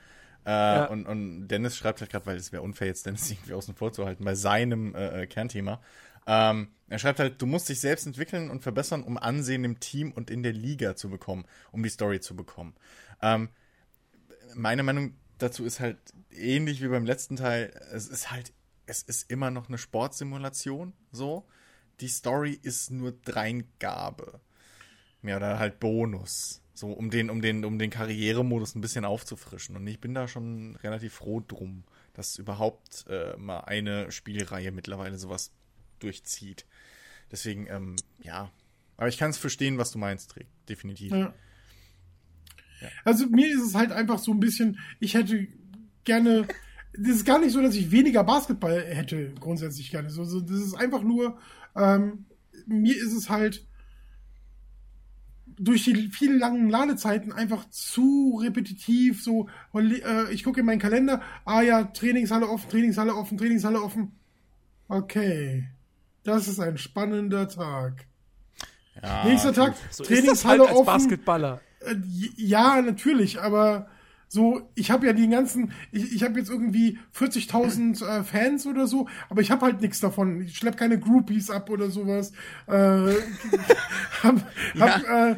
[0.45, 3.75] Äh, und, und Dennis schreibt halt gerade, weil es wäre unfair, jetzt Dennis irgendwie außen
[3.75, 5.81] vor zu halten, bei seinem äh, äh, Kernthema.
[6.27, 10.11] Ähm, er schreibt halt, du musst dich selbst entwickeln und verbessern, um Ansehen im Team
[10.11, 12.75] und in der Liga zu bekommen, um die Story zu bekommen.
[13.21, 13.49] Ähm,
[14.55, 15.97] meine Meinung dazu ist halt
[16.31, 17.73] ähnlich wie beim letzten Teil.
[17.91, 18.53] Es ist halt,
[18.85, 21.47] es ist immer noch eine Sportsimulation, so.
[22.01, 24.41] Die Story ist nur Dreingabe.
[25.21, 26.61] Mehr oder halt Bonus.
[26.73, 29.77] So, um den, um den, um den Karrieremodus ein bisschen aufzufrischen.
[29.77, 35.17] Und ich bin da schon relativ froh drum, dass überhaupt äh, mal eine Spielreihe mittlerweile
[35.17, 35.51] sowas
[35.99, 36.65] durchzieht.
[37.31, 38.51] Deswegen, ähm, ja.
[38.97, 40.47] Aber ich kann es verstehen, was du meinst, Rick.
[40.67, 41.13] Definitiv.
[41.13, 41.33] Ja.
[43.03, 45.47] Also mir ist es halt einfach so ein bisschen, ich hätte
[46.03, 46.47] gerne,
[46.97, 50.09] das ist gar nicht so, dass ich weniger Basketball hätte, grundsätzlich gerne.
[50.09, 51.37] So, so, das ist einfach nur,
[51.75, 52.25] ähm,
[52.65, 53.65] mir ist es halt
[55.57, 61.21] durch die vielen langen Ladezeiten einfach zu repetitiv, so, äh, ich gucke in meinen Kalender,
[61.45, 64.11] ah ja, Trainingshalle offen, Trainingshalle offen, Trainingshalle offen.
[64.87, 65.69] Okay.
[66.23, 68.07] Das ist ein spannender Tag.
[69.01, 70.85] Ja, Nächster Tag, So ist das Trainingshalle halt als offen.
[70.85, 71.61] Basketballer.
[71.85, 71.95] Äh,
[72.37, 73.87] Ja, natürlich, aber
[74.27, 78.87] so, ich habe ja die ganzen, ich, ich habe jetzt irgendwie 40.000 äh, Fans oder
[78.87, 80.41] so, aber ich habe halt nichts davon.
[80.41, 82.31] Ich schlepp keine Groupies ab oder sowas.
[82.67, 82.71] Äh,
[84.23, 84.35] hab,
[84.79, 85.35] hab, Ja, äh,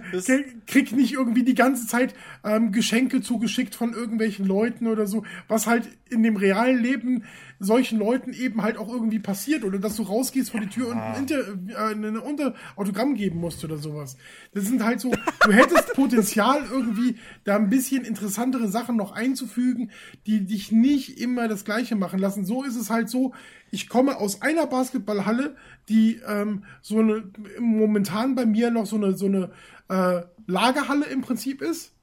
[0.66, 5.68] krieg nicht irgendwie die ganze Zeit ähm, Geschenke zugeschickt von irgendwelchen Leuten oder so, was
[5.68, 7.24] halt in dem realen Leben
[7.60, 10.98] solchen Leuten eben halt auch irgendwie passiert oder dass du rausgehst vor die Tür und
[10.98, 11.40] ein, Inter,
[11.70, 14.18] äh, ein Unter Autogramm geben musst oder sowas.
[14.54, 19.92] Das sind halt so, du hättest Potenzial irgendwie da ein bisschen interessantere Sachen noch einzufügen,
[20.28, 22.46] die dich nicht immer das Gleiche machen lassen.
[22.46, 23.34] So ist es halt so,
[23.72, 25.56] ich komme aus einer Basketballhalle,
[25.90, 27.24] die ähm, so eine
[27.60, 29.52] momentan bei mir noch so eine so eine
[29.90, 31.94] äh, Lagerhalle im Prinzip ist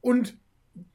[0.00, 0.36] und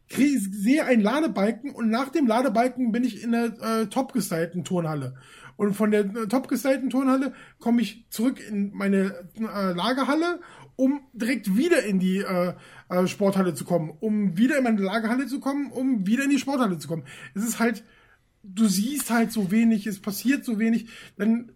[0.10, 4.64] krieg, sehe einen Ladebalken und nach dem Ladebalken bin ich in der äh, top gestylten
[4.64, 5.16] Turnhalle.
[5.58, 10.40] Und von der äh, top gestylten Turnhalle komme ich zurück in meine äh, Lagerhalle,
[10.76, 12.54] um direkt wieder in die äh,
[12.90, 16.40] äh, Sporthalle zu kommen, um wieder in meine Lagerhalle zu kommen, um wieder in die
[16.40, 17.04] Sporthalle zu kommen.
[17.34, 17.84] Es ist halt,
[18.44, 20.88] du siehst halt so wenig, es passiert so wenig,
[21.18, 21.52] dann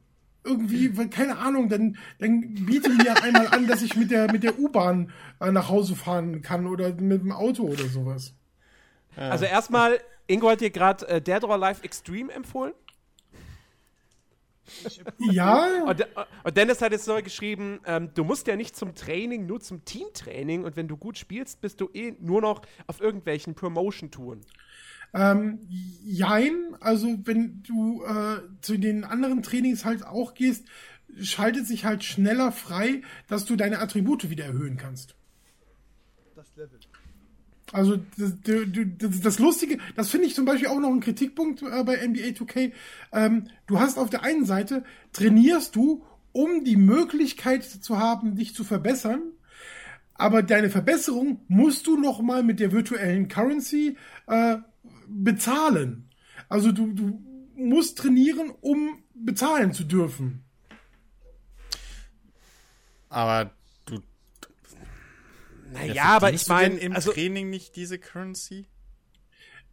[0.45, 4.57] irgendwie, keine Ahnung, dann, dann biete mir einmal an, dass ich mit der, mit der
[4.57, 8.33] U-Bahn äh, nach Hause fahren kann oder mit dem Auto oder sowas.
[9.27, 12.73] Also erstmal, Ingo hat dir gerade äh, Dead or Alive Extreme empfohlen.
[15.17, 16.07] Ja, Und, De-
[16.43, 19.83] und Dennis hat jetzt neu geschrieben, ähm, du musst ja nicht zum Training, nur zum
[19.83, 20.63] Teamtraining.
[20.63, 24.41] Und wenn du gut spielst, bist du eh nur noch auf irgendwelchen Promotion-Touren.
[25.13, 30.67] ähm, jein, also wenn du äh, zu den anderen Trainings halt auch gehst,
[31.19, 35.15] schaltet sich halt schneller frei, dass du deine Attribute wieder erhöhen kannst.
[36.35, 36.78] Das Level.
[37.71, 41.83] Also das, das, das Lustige, das finde ich zum Beispiel auch noch ein Kritikpunkt äh,
[41.83, 42.71] bei NBA 2K.
[43.11, 48.55] Ähm, du hast auf der einen Seite, trainierst du, um die Möglichkeit zu haben, dich
[48.55, 49.21] zu verbessern,
[50.13, 53.97] aber deine Verbesserung musst du noch mal mit der virtuellen Currency
[54.27, 54.57] äh,
[55.07, 56.09] bezahlen.
[56.49, 57.21] Also du, du
[57.55, 60.43] musst trainieren, um bezahlen zu dürfen.
[63.09, 63.51] Aber
[65.73, 68.65] Naja, ja, aber ich meine, im also, Training nicht diese Currency?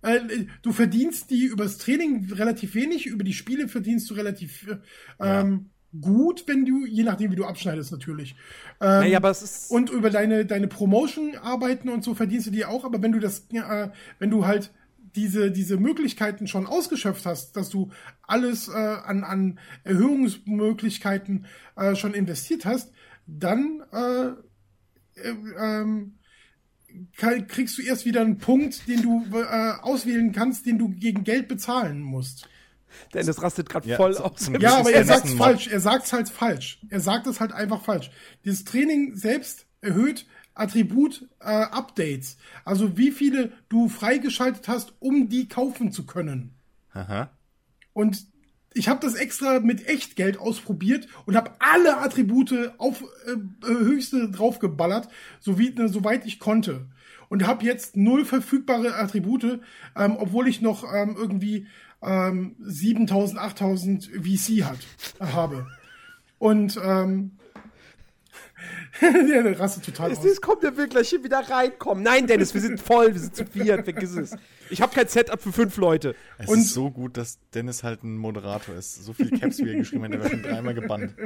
[0.02, 0.20] Äh,
[0.62, 4.76] du verdienst die übers Training relativ wenig, über die Spiele verdienst du relativ äh,
[5.20, 5.70] ähm,
[6.00, 8.36] gut, wenn du, je nachdem wie du abschneidest natürlich.
[8.80, 9.70] Ähm, naja, aber es ist.
[9.70, 13.46] und über deine, deine Promotion-Arbeiten und so verdienst du die auch, aber wenn du das,
[13.52, 13.88] äh,
[14.18, 14.72] wenn du halt
[15.14, 17.90] diese, diese Möglichkeiten schon ausgeschöpft hast, dass du
[18.22, 22.92] alles äh, an, an Erhöhungsmöglichkeiten äh, schon investiert hast,
[23.26, 23.82] dann
[25.16, 26.18] äh, äh, ähm,
[27.16, 31.24] kann, kriegst du erst wieder einen Punkt, den du äh, auswählen kannst, den du gegen
[31.24, 32.48] Geld bezahlen musst.
[33.12, 34.50] Dennis rastet gerade Ja, voll zu- aus.
[34.60, 35.46] Ja, aber er sagt's ein Mod.
[35.46, 35.66] falsch.
[35.68, 36.80] Er sagt's halt falsch.
[36.88, 38.10] Er sagt es halt einfach falsch.
[38.44, 42.36] Dieses Training selbst erhöht Attribut-Updates.
[42.64, 46.54] also wie viele du freigeschaltet hast, um die kaufen zu können.
[46.92, 47.30] Aha.
[47.92, 48.26] Und
[48.76, 54.30] ich habe das extra mit Echtgeld ausprobiert und habe alle Attribute auf äh, äh, höchste
[54.30, 55.08] draufgeballert,
[55.40, 56.86] so wie, äh, soweit ich konnte.
[57.28, 59.60] Und habe jetzt null verfügbare Attribute,
[59.96, 61.66] ähm, obwohl ich noch ähm, irgendwie
[62.02, 64.78] ähm, 7000, 8000 VC hat,
[65.18, 65.66] äh, habe.
[66.38, 67.35] Und ähm,
[69.00, 70.24] der, der rastet total aus.
[70.24, 72.02] Jetzt kommt der will gleich hier wieder reinkommen.
[72.02, 74.36] Nein, Dennis, wir sind voll, wir sind zu viert, vergiss es.
[74.70, 76.14] Ich habe kein Setup für fünf Leute.
[76.38, 79.04] Es Und- ist so gut, dass Dennis halt ein Moderator ist.
[79.04, 81.14] So viele Caps, wie er geschrieben hat, der war schon dreimal gebannt.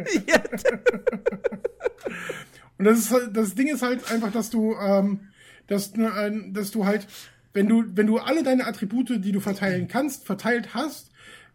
[2.79, 5.21] Und das ist halt, das Ding ist halt einfach, dass du, ähm,
[5.67, 7.07] dass, du, äh, dass du halt,
[7.53, 11.11] wenn du, wenn du alle deine Attribute, die du verteilen kannst, verteilt hast,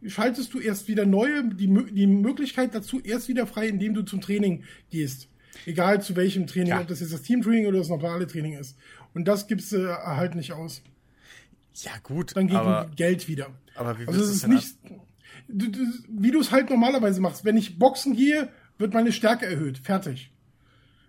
[0.06, 4.22] schaltest du erst wieder neue, die, die Möglichkeit dazu erst wieder frei, indem du zum
[4.22, 5.30] Training gehst.
[5.66, 6.82] Egal zu welchem Training, Ja.
[6.82, 8.78] ob das jetzt das Teamtraining oder das normale Training ist.
[9.14, 10.82] Und das gibst du halt nicht aus.
[11.76, 13.48] Ja, gut, Dann gegen aber, Geld wieder.
[13.76, 15.02] aber wie Also es willst ist nicht,
[15.48, 15.80] du, du,
[16.10, 17.44] wie du es halt normalerweise machst.
[17.46, 19.78] Wenn ich boxen gehe, wird meine Stärke erhöht.
[19.80, 20.32] Fertig.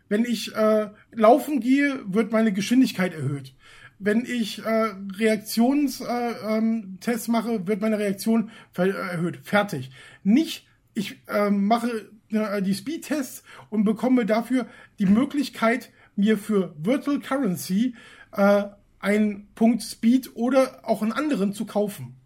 [0.08, 3.54] Wenn ich äh, laufen gehe, wird meine Geschwindigkeit erhöht.
[3.98, 9.38] Wenn ich äh, Reaktionstests äh, ähm, Tests mache, wird meine Reaktion äh, erhöht.
[9.42, 9.90] Fertig.
[10.22, 14.66] Nicht, ich ähm, mache äh, die Speed-Tests und bekomme dafür
[14.98, 17.94] die Möglichkeit, mir für Virtual Currency
[18.32, 18.64] äh,
[18.98, 22.16] einen Punkt Speed oder auch einen anderen zu kaufen.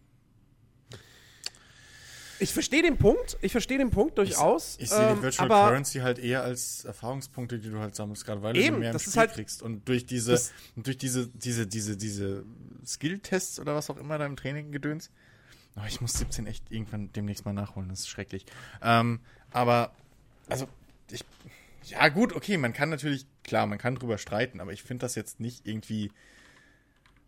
[2.43, 4.79] Ich verstehe den Punkt, ich verstehe den Punkt durchaus.
[4.81, 8.25] Ich sehe ähm, die Virtual aber Currency halt eher als Erfahrungspunkte, die du halt sammelst,
[8.25, 9.63] gerade weil Eben, du mehr im Spiel halt- kriegst.
[9.63, 10.41] Und durch diese,
[10.75, 12.45] durch diese, diese, diese, diese
[12.87, 15.11] Skill-Tests oder was auch immer da im Training gedöns.
[15.77, 18.47] Oh, ich muss 17 echt irgendwann demnächst mal nachholen, das ist schrecklich.
[18.83, 19.21] Ähm,
[19.53, 19.93] aber,
[20.49, 20.69] also,
[21.11, 21.25] ich,
[21.85, 25.15] ja gut, okay, man kann natürlich, klar, man kann drüber streiten, aber ich finde das
[25.15, 26.13] jetzt nicht irgendwie,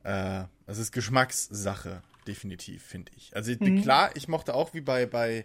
[0.05, 3.35] äh, das ist Geschmackssache, definitiv, finde ich.
[3.35, 5.45] Also klar, ich mochte auch wie bei, bei,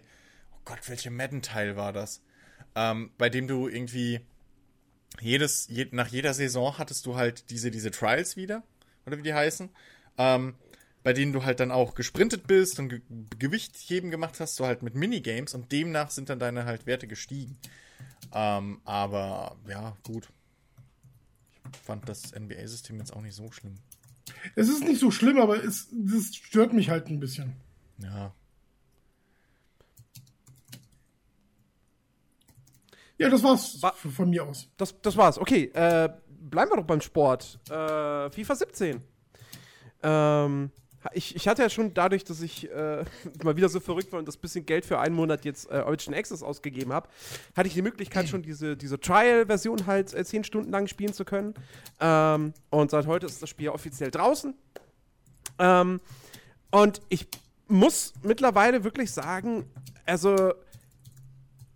[0.52, 2.22] oh Gott, welche Madden-Teil war das?
[2.74, 4.20] Ähm, bei dem du irgendwie
[5.20, 8.62] jedes, je, nach jeder Saison hattest du halt diese, diese Trials wieder,
[9.06, 9.70] oder wie die heißen,
[10.18, 10.54] ähm,
[11.08, 13.00] bei denen du halt dann auch gesprintet bist und Ge
[13.38, 17.56] Gewichtheben gemacht hast, so halt mit Minigames und demnach sind dann deine halt Werte gestiegen.
[18.34, 20.28] Ähm, aber ja, gut.
[21.72, 23.76] Ich fand das NBA-System jetzt auch nicht so schlimm.
[24.54, 27.54] Es ist nicht so schlimm, aber es das stört mich halt ein bisschen.
[28.02, 28.34] Ja.
[33.16, 34.68] Ja, das war's Wa- f- von mir aus.
[34.76, 35.38] das, das war's.
[35.38, 37.58] Okay, äh, bleiben wir doch beim Sport.
[37.70, 39.00] Äh, FIFA 17.
[40.02, 40.70] Ähm,
[41.12, 43.04] ich, ich hatte ja schon dadurch, dass ich äh,
[43.44, 46.14] mal wieder so verrückt war und das bisschen Geld für einen Monat jetzt äh, Origin
[46.14, 47.08] Access ausgegeben habe,
[47.56, 51.24] hatte ich die Möglichkeit schon diese, diese Trial-Version halt äh, zehn Stunden lang spielen zu
[51.24, 51.54] können.
[52.00, 54.54] Ähm, und seit heute ist das Spiel offiziell draußen.
[55.58, 56.00] Ähm,
[56.70, 57.26] und ich
[57.68, 59.66] muss mittlerweile wirklich sagen,
[60.06, 60.54] also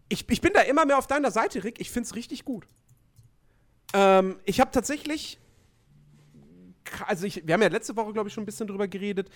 [0.09, 1.81] ich, ich bin da immer mehr auf deiner Seite, Rick.
[1.81, 2.67] Ich finde es richtig gut.
[3.95, 5.39] Ähm, ich habe tatsächlich,
[7.07, 9.31] also ich, wir haben ja letzte Woche, glaube ich, schon ein bisschen drüber geredet.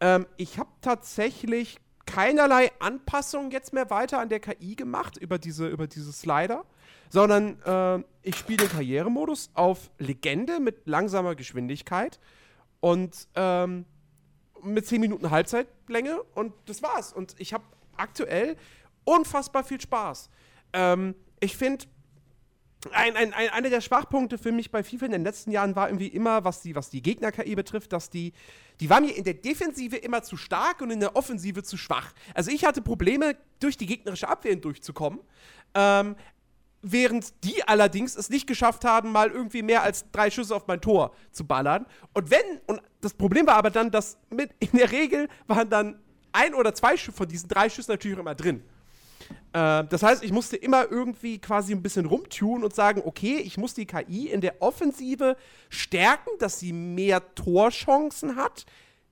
[0.00, 5.68] Ähm, ich habe tatsächlich keinerlei Anpassungen jetzt mehr weiter an der KI gemacht über diese,
[5.68, 6.64] über diese Slider,
[7.08, 12.20] sondern äh, ich spiele den Karrieremodus auf Legende mit langsamer Geschwindigkeit
[12.80, 13.86] und ähm,
[14.62, 17.12] mit 10 Minuten Halbzeitlänge und das war's.
[17.12, 17.64] Und ich habe
[17.96, 18.56] aktuell
[19.04, 20.30] unfassbar viel Spaß.
[20.72, 21.86] Ähm, ich finde,
[22.92, 25.88] ein, ein, ein, einer der Schwachpunkte für mich bei FIFA in den letzten Jahren war
[25.88, 28.32] irgendwie immer, was die, was die Gegner-KI betrifft, dass die,
[28.80, 32.12] die war mir in der Defensive immer zu stark und in der Offensive zu schwach.
[32.34, 35.20] Also ich hatte Probleme, durch die gegnerische Abwehr hindurchzukommen.
[35.74, 36.16] Ähm,
[36.82, 40.80] während die allerdings es nicht geschafft haben, mal irgendwie mehr als drei Schüsse auf mein
[40.80, 41.86] Tor zu ballern.
[42.12, 45.98] Und wenn, und das Problem war aber dann, dass mit, in der Regel waren dann
[46.32, 48.62] ein oder zwei von diesen drei Schüssen natürlich auch immer drin.
[49.52, 53.56] Äh, das heißt, ich musste immer irgendwie quasi ein bisschen rumtunen und sagen, okay, ich
[53.56, 55.36] muss die KI in der Offensive
[55.68, 58.66] stärken, dass sie mehr Torchancen hat,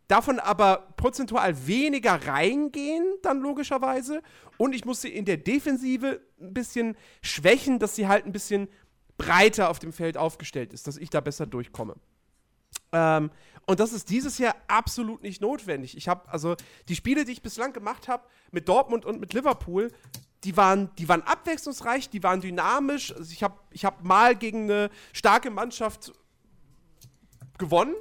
[0.09, 4.23] davon aber prozentual weniger reingehen, dann logischerweise.
[4.59, 8.69] Und ich muss sie in der Defensive ein bisschen schwächen, dass sie halt ein bisschen
[9.17, 11.95] breiter auf dem Feld aufgestellt ist, dass ich da besser durchkomme.
[12.93, 13.31] Ähm,
[13.67, 15.97] und das ist dieses Jahr absolut nicht notwendig.
[15.97, 16.57] Ich habe also
[16.89, 19.91] die Spiele, die ich bislang gemacht habe, mit Dortmund und mit Liverpool,
[20.45, 23.15] die waren, die waren abwechslungsreich, die waren dynamisch.
[23.15, 26.13] Also ich habe ich hab mal gegen eine starke Mannschaft
[27.59, 27.95] gewonnen,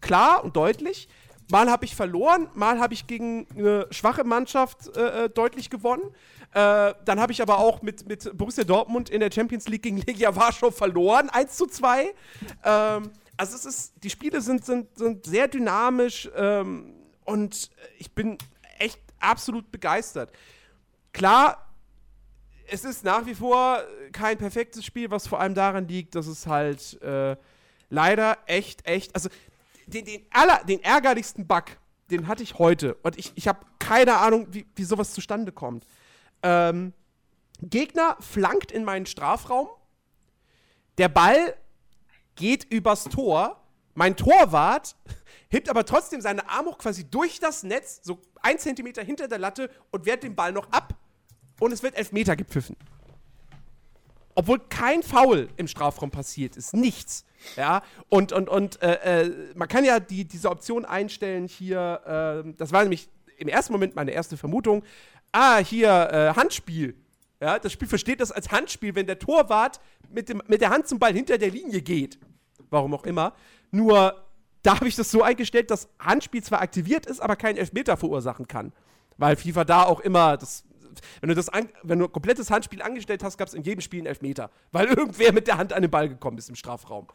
[0.00, 1.08] klar und deutlich.
[1.50, 6.02] Mal habe ich verloren, mal habe ich gegen eine schwache Mannschaft äh, äh deutlich gewonnen.
[6.52, 9.96] Äh, dann habe ich aber auch mit, mit Borussia Dortmund in der Champions League gegen
[10.06, 12.14] Legia Warschau verloren, 1 zu 2.
[12.64, 16.92] Ähm, also es ist, die Spiele sind, sind, sind sehr dynamisch ähm,
[17.24, 18.36] und ich bin
[18.78, 20.32] echt absolut begeistert.
[21.12, 21.72] Klar,
[22.66, 23.80] es ist nach wie vor
[24.12, 27.36] kein perfektes Spiel, was vor allem daran liegt, dass es halt äh,
[27.90, 29.28] leider echt, echt, also
[29.86, 31.64] den, den, aller, den ärgerlichsten Bug,
[32.10, 32.94] den hatte ich heute.
[33.02, 35.86] Und ich, ich habe keine Ahnung, wie, wie sowas zustande kommt.
[36.42, 36.92] Ähm,
[37.62, 39.68] Gegner flankt in meinen Strafraum.
[40.98, 41.54] Der Ball
[42.38, 43.60] geht übers Tor.
[43.94, 44.96] Mein Torwart
[45.50, 49.38] hebt aber trotzdem seine Arme hoch quasi durch das Netz, so ein Zentimeter hinter der
[49.38, 50.94] Latte und wehrt den Ball noch ab.
[51.60, 52.76] Und es wird Elfmeter gepfiffen.
[54.34, 56.72] Obwohl kein Foul im Strafraum passiert ist.
[56.72, 57.24] Nichts.
[57.56, 62.52] Ja, und, und, und äh, äh, man kann ja die, diese Option einstellen hier, äh,
[62.56, 64.84] das war nämlich im ersten Moment meine erste Vermutung,
[65.32, 66.96] ah, hier, äh, Handspiel.
[67.40, 70.88] Ja, das Spiel versteht das als Handspiel, wenn der Torwart mit, dem, mit der Hand
[70.88, 72.18] zum Ball hinter der Linie geht.
[72.70, 73.32] Warum auch immer.
[73.70, 74.14] Nur,
[74.62, 78.46] da habe ich das so eingestellt, dass Handspiel zwar aktiviert ist, aber keinen Elfmeter verursachen
[78.46, 78.72] kann.
[79.16, 80.64] Weil FIFA da auch immer das
[81.20, 83.80] wenn du das an, wenn du ein komplettes Handspiel angestellt hast, gab es in jedem
[83.80, 87.06] Spiel einen Elfmeter, weil irgendwer mit der Hand an den Ball gekommen ist im Strafraum.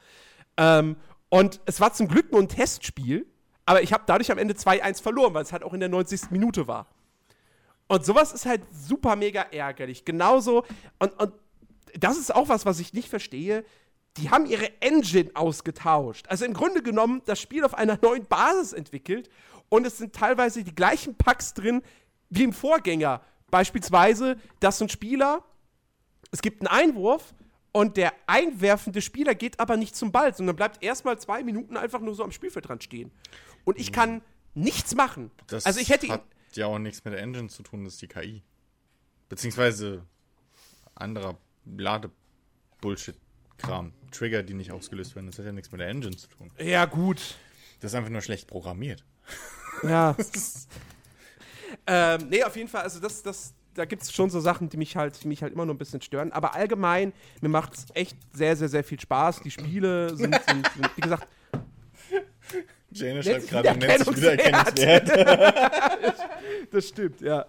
[0.57, 0.95] Ähm,
[1.29, 3.25] und es war zum Glück nur ein Testspiel,
[3.65, 6.31] aber ich habe dadurch am Ende 2-1 verloren, weil es halt auch in der 90.
[6.31, 6.87] Minute war.
[7.87, 10.05] Und sowas ist halt super mega ärgerlich.
[10.05, 10.65] Genauso,
[10.99, 11.33] und, und
[11.97, 13.65] das ist auch was, was ich nicht verstehe.
[14.17, 16.27] Die haben ihre Engine ausgetauscht.
[16.29, 19.29] Also im Grunde genommen das Spiel auf einer neuen Basis entwickelt
[19.69, 21.81] und es sind teilweise die gleichen Packs drin
[22.29, 23.21] wie im Vorgänger.
[23.49, 25.43] Beispielsweise, dass ein Spieler,
[26.31, 27.33] es gibt einen Einwurf
[27.71, 31.99] und der einwerfende Spieler geht aber nicht zum Ball, sondern bleibt erstmal zwei Minuten einfach
[31.99, 33.11] nur so am Spielfeldrand stehen.
[33.63, 34.21] Und ich kann
[34.53, 35.31] nichts machen.
[35.47, 38.01] Das also ich hätte hat ja auch nichts mit der Engine zu tun, das ist
[38.03, 38.43] die KI.
[39.27, 40.05] Beziehungsweise
[40.93, 43.91] anderer Lade-Bullshit-Kram.
[44.13, 45.27] Trigger, die nicht ausgelöst werden.
[45.27, 46.49] Das hat ja nichts mit der Engine zu tun.
[46.57, 47.35] Ja, gut.
[47.79, 49.03] Das ist einfach nur schlecht programmiert.
[49.83, 50.15] Ja.
[51.87, 54.77] Ähm, nee, auf jeden Fall, also das, das, da gibt es schon so Sachen, die
[54.77, 56.31] mich halt, die mich halt immer nur ein bisschen stören.
[56.31, 59.41] Aber allgemein, mir macht es echt sehr, sehr, sehr viel Spaß.
[59.41, 61.27] Die Spiele sind, sind, sind wie gesagt.
[62.91, 65.09] Jane schreibt gerade, nennt sich wiedererkennungswert.
[66.71, 67.45] das stimmt, ja.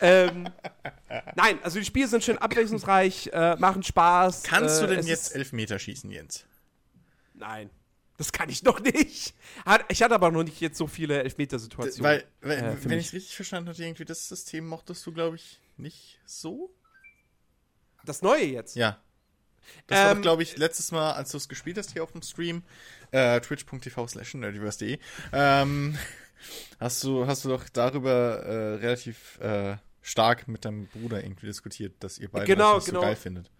[0.00, 0.48] Ähm,
[1.34, 4.42] nein, also die Spiele sind schön abwechslungsreich, äh, machen Spaß.
[4.44, 6.44] Kannst äh, du denn jetzt Elfmeter schießen, Jens?
[7.34, 7.70] Nein.
[8.16, 9.34] Das kann ich noch nicht.
[9.88, 12.04] Ich hatte aber noch nicht jetzt so viele Elfmetersituationen.
[12.04, 15.36] Weil, weil äh, wenn ich es richtig verstanden hatte, irgendwie das System mochtest du, glaube
[15.36, 16.70] ich, nicht so.
[18.04, 18.76] Das neue jetzt?
[18.76, 19.00] Ja.
[19.86, 22.22] Das ähm, war, glaube ich, letztes Mal, als du es gespielt hast hier auf dem
[22.22, 22.62] Stream,
[23.10, 24.98] äh, twitch.tv slash nerdiverse.de,
[25.32, 25.98] ähm,
[26.80, 31.94] hast du, hast du doch darüber äh, relativ äh, stark mit deinem Bruder irgendwie diskutiert,
[32.00, 33.00] dass ihr beide genau, das genau.
[33.00, 33.50] so geil findet.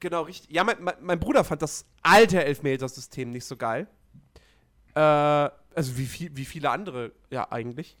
[0.00, 0.50] Genau, richtig.
[0.50, 3.86] Ja, mein, mein, mein Bruder fand das alte Elfmetersystem nicht so geil.
[4.94, 7.96] Äh, also wie, viel, wie viele andere ja eigentlich.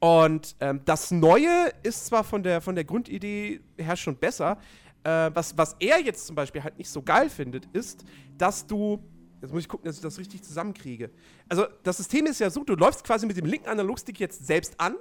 [0.00, 4.58] Und ähm, das Neue ist zwar von der, von der Grundidee her schon besser.
[5.02, 8.04] Äh, was, was er jetzt zum Beispiel halt nicht so geil findet, ist,
[8.36, 9.02] dass du.
[9.44, 11.10] Jetzt muss ich gucken, dass ich das richtig zusammenkriege.
[11.48, 14.80] Also, das System ist ja so: du läufst quasi mit dem linken Analogstick jetzt selbst
[14.80, 14.96] an.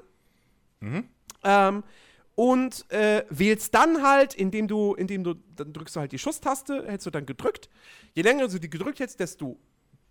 [0.82, 1.08] Mhm.
[1.44, 1.84] Ähm,
[2.36, 6.86] und äh, wählst dann halt, indem du, indem du, dann drückst du halt die Schusstaste,
[6.88, 7.70] hältst du dann gedrückt.
[8.16, 9.58] Je länger du die gedrückt hältst, desto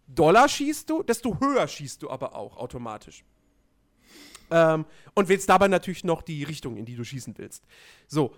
[0.07, 3.25] doller schießt du, desto höher schießt du aber auch automatisch.
[4.51, 7.65] Ähm, und wählst dabei natürlich noch die Richtung, in die du schießen willst.
[8.07, 8.35] So.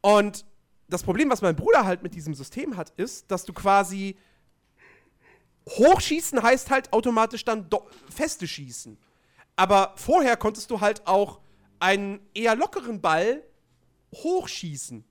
[0.00, 0.46] Und
[0.88, 4.16] das Problem, was mein Bruder halt mit diesem System hat, ist, dass du quasi
[5.68, 7.68] hochschießen heißt halt automatisch dann
[8.14, 8.98] feste schießen.
[9.56, 11.40] Aber vorher konntest du halt auch
[11.78, 13.42] einen eher lockeren Ball
[14.14, 15.04] hochschießen.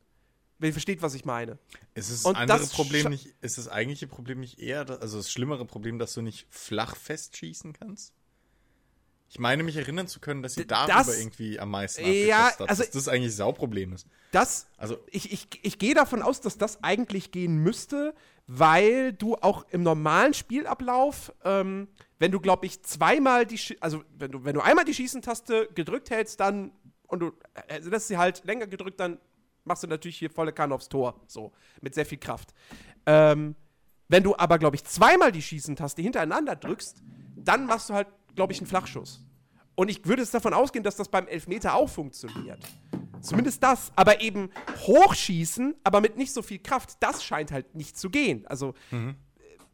[0.57, 1.57] Wenn ihr versteht, was ich meine.
[1.95, 5.99] Ist das andere Problem nicht, ist das eigentliche Problem nicht eher, also das schlimmere Problem,
[5.99, 8.13] dass du nicht flach festschießen kannst?
[9.27, 12.69] Ich meine, mich erinnern zu können, dass sie darüber das, irgendwie am meisten ja, hat,
[12.69, 14.07] also, dass das eigentlich ein Sauproblem ist.
[14.31, 18.13] Das, also, ich, ich, ich gehe davon aus, dass das eigentlich gehen müsste,
[18.47, 21.87] weil du auch im normalen Spielablauf, ähm,
[22.19, 25.69] wenn du, glaube ich, zweimal die, Sch also wenn du, wenn du einmal die Schießentaste
[25.73, 26.71] gedrückt hältst, dann
[27.07, 27.31] und du
[27.67, 29.19] äh, lässt sie halt länger gedrückt, dann
[29.63, 32.53] machst du natürlich hier volle Kanne aufs Tor, so mit sehr viel Kraft.
[33.05, 33.55] Ähm,
[34.07, 37.01] wenn du aber, glaube ich, zweimal die Schießentaste hintereinander drückst,
[37.35, 39.25] dann machst du halt, glaube ich, einen Flachschuss.
[39.73, 42.63] Und ich würde es davon ausgehen, dass das beim Elfmeter auch funktioniert.
[43.25, 43.91] Zumindest das.
[43.95, 44.49] Aber eben
[44.85, 48.45] hochschießen, aber mit nicht so viel Kraft, das scheint halt nicht zu gehen.
[48.47, 48.73] Also,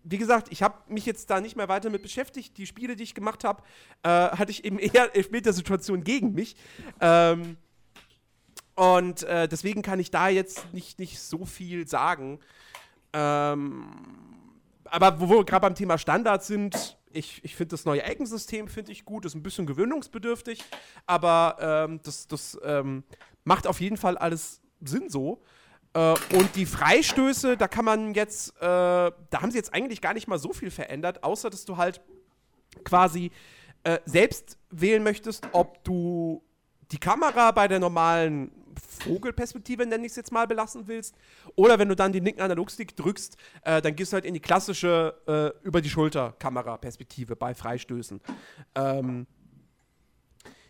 [0.04, 2.58] wie gesagt, ich habe mich jetzt da nicht mehr weiter mit beschäftigt.
[2.58, 3.64] Die Spiele, die ich gemacht habe,
[4.04, 6.56] äh, hatte ich eben eher Elfmetersituationen gegen mich.
[7.00, 7.58] Ähm,
[8.76, 12.40] und äh, deswegen kann ich da jetzt nicht, nicht so viel sagen.
[13.14, 13.86] Ähm,
[14.86, 18.92] aber wo wir gerade beim Thema Standards sind, ich, ich finde das neue Eckensystem finde
[18.92, 20.64] ich gut, ist ein bisschen gewöhnungsbedürftig,
[21.06, 23.04] aber ähm, das, das ähm,
[23.44, 25.42] macht auf jeden Fall alles Sinn so.
[25.94, 30.14] Äh, und die Freistöße, da kann man jetzt, äh, da haben sie jetzt eigentlich gar
[30.14, 32.02] nicht mal so viel verändert, außer dass du halt
[32.84, 33.32] quasi
[33.84, 36.42] äh, selbst wählen möchtest, ob du
[36.92, 38.52] die Kamera bei der normalen
[39.06, 41.16] Vogelperspektive, nenne ich es jetzt mal, belassen willst.
[41.56, 44.40] Oder wenn du dann den linken Analogstick drückst, äh, dann gehst du halt in die
[44.40, 48.22] klassische äh, über die Schulter Kameraperspektive bei Freistößen.
[48.76, 49.28] Ähm,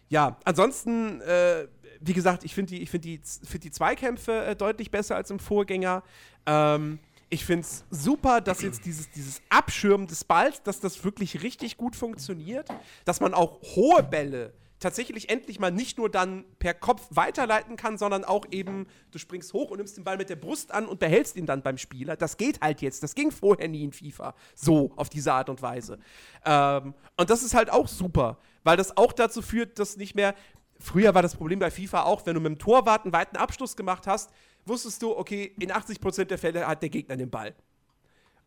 [0.09, 1.67] ja, ansonsten, äh,
[2.01, 5.39] wie gesagt, ich finde die, find die, find die Zweikämpfe äh, deutlich besser als im
[5.39, 6.03] Vorgänger.
[6.45, 6.99] Ähm,
[7.29, 11.77] ich finde es super, dass jetzt dieses, dieses Abschirmen des Balls, dass das wirklich richtig
[11.77, 12.67] gut funktioniert,
[13.05, 14.51] dass man auch hohe Bälle
[14.81, 19.53] tatsächlich endlich mal nicht nur dann per Kopf weiterleiten kann, sondern auch eben, du springst
[19.53, 22.17] hoch und nimmst den Ball mit der Brust an und behältst ihn dann beim Spieler.
[22.17, 23.03] Das geht halt jetzt.
[23.03, 24.35] Das ging vorher nie in FIFA.
[24.55, 25.99] So, auf diese Art und Weise.
[26.45, 30.35] Ähm, und das ist halt auch super, weil das auch dazu führt, dass nicht mehr.
[30.79, 33.75] Früher war das Problem bei FIFA auch, wenn du mit dem Torwart einen weiten Abschluss
[33.75, 34.31] gemacht hast,
[34.65, 37.53] wusstest du, okay, in 80% der Fälle hat der Gegner den Ball.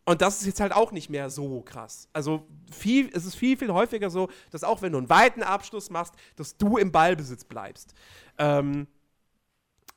[0.07, 2.09] Und das ist jetzt halt auch nicht mehr so krass.
[2.13, 5.89] Also viel, es ist viel, viel häufiger so, dass auch wenn du einen weiten Abschluss
[5.89, 7.95] machst, dass du im Ballbesitz bleibst.
[8.39, 8.87] Ähm,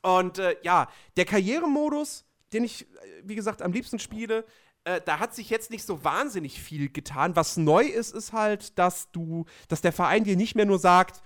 [0.02, 2.86] und äh, ja, der Karrieremodus, den ich, äh,
[3.24, 4.46] wie gesagt, am liebsten spiele,
[4.84, 7.36] äh, da hat sich jetzt nicht so wahnsinnig viel getan.
[7.36, 11.22] Was neu ist, ist halt, dass du, dass der Verein dir nicht mehr nur sagt,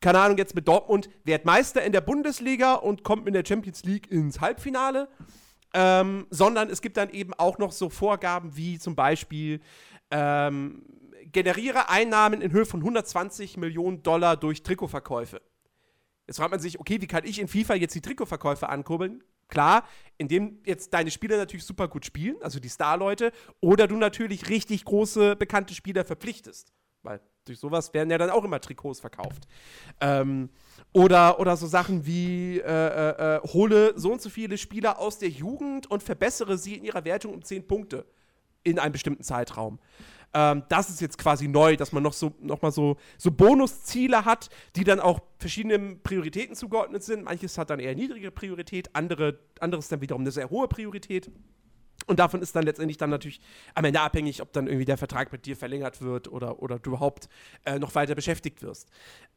[0.00, 3.84] keine Ahnung, jetzt mit Dortmund, werd Meister in der Bundesliga und kommt in der Champions
[3.84, 5.08] League ins Halbfinale,
[5.74, 9.60] ähm, sondern es gibt dann eben auch noch so Vorgaben wie zum Beispiel
[10.10, 10.82] ähm,
[11.32, 15.40] generiere Einnahmen in Höhe von 120 Millionen Dollar durch Trikotverkäufe.
[16.26, 19.22] Jetzt fragt man sich, okay, wie kann ich in FIFA jetzt die Trikotverkäufe ankurbeln?
[19.48, 19.84] Klar,
[20.16, 24.84] indem jetzt deine Spieler natürlich super gut spielen, also die Star-Leute, oder du natürlich richtig
[24.84, 26.72] große, bekannte Spieler verpflichtest.
[27.02, 29.48] Weil durch sowas werden ja dann auch immer Trikots verkauft.
[30.00, 30.50] Ähm,
[30.92, 35.18] oder, oder so Sachen wie, äh, äh, äh, hole so und so viele Spieler aus
[35.18, 38.04] der Jugend und verbessere sie in ihrer Wertung um 10 Punkte
[38.64, 39.78] in einem bestimmten Zeitraum.
[40.32, 44.24] Ähm, das ist jetzt quasi neu, dass man noch so noch mal so, so Bonusziele
[44.24, 47.24] hat, die dann auch verschiedenen Prioritäten zugeordnet sind.
[47.24, 51.30] Manches hat dann eher niedrige Priorität, andere, anderes dann wiederum eine sehr hohe Priorität.
[52.06, 53.40] Und davon ist dann letztendlich dann natürlich
[53.74, 56.90] am Ende abhängig, ob dann irgendwie der Vertrag mit dir verlängert wird oder, oder du
[56.90, 57.28] überhaupt
[57.64, 58.88] äh, noch weiter beschäftigt wirst.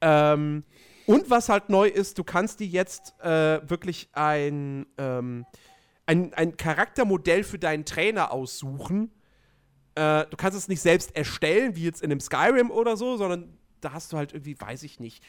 [0.01, 0.63] Ähm,
[1.05, 5.45] und was halt neu ist, du kannst dir jetzt äh, wirklich ein, ähm,
[6.05, 9.11] ein, ein Charaktermodell für deinen Trainer aussuchen.
[9.95, 13.57] Äh, du kannst es nicht selbst erstellen, wie jetzt in einem Skyrim oder so, sondern
[13.81, 15.23] da hast du halt irgendwie, weiß ich nicht,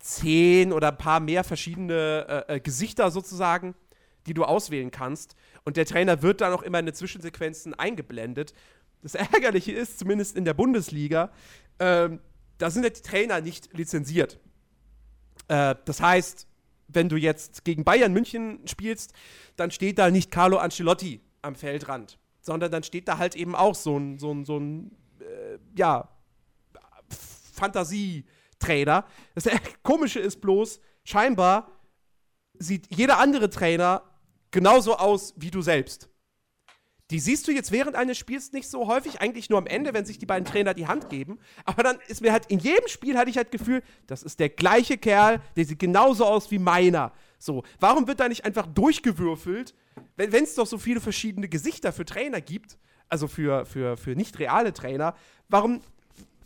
[0.00, 3.74] zehn oder ein paar mehr verschiedene äh, äh Gesichter sozusagen,
[4.26, 5.36] die du auswählen kannst.
[5.64, 8.52] Und der Trainer wird dann auch immer in den Zwischensequenzen eingeblendet.
[9.02, 11.30] Das Ärgerliche ist, zumindest in der Bundesliga,
[11.78, 12.20] ähm,
[12.58, 14.40] da sind ja die Trainer nicht lizenziert.
[15.48, 16.46] Äh, das heißt,
[16.88, 19.12] wenn du jetzt gegen Bayern München spielst,
[19.56, 23.74] dann steht da nicht Carlo Ancelotti am Feldrand, sondern dann steht da halt eben auch
[23.74, 24.90] so ein, so ein, so ein
[25.20, 26.08] äh, ja,
[27.54, 29.04] Fantasietrainer.
[29.34, 29.48] Das
[29.82, 31.72] Komische ist bloß, scheinbar
[32.58, 34.02] sieht jeder andere Trainer
[34.50, 36.08] genauso aus wie du selbst.
[37.10, 40.04] Die siehst du jetzt während eines Spiels nicht so häufig, eigentlich nur am Ende, wenn
[40.04, 41.38] sich die beiden Trainer die Hand geben.
[41.64, 44.50] Aber dann ist mir halt in jedem Spiel hatte ich halt Gefühl, das ist der
[44.50, 47.12] gleiche Kerl, der sieht genauso aus wie meiner.
[47.38, 49.74] So, warum wird da nicht einfach durchgewürfelt,
[50.16, 52.78] wenn es doch so viele verschiedene Gesichter für Trainer gibt,
[53.08, 55.14] also für, für, für nicht reale Trainer,
[55.48, 55.80] warum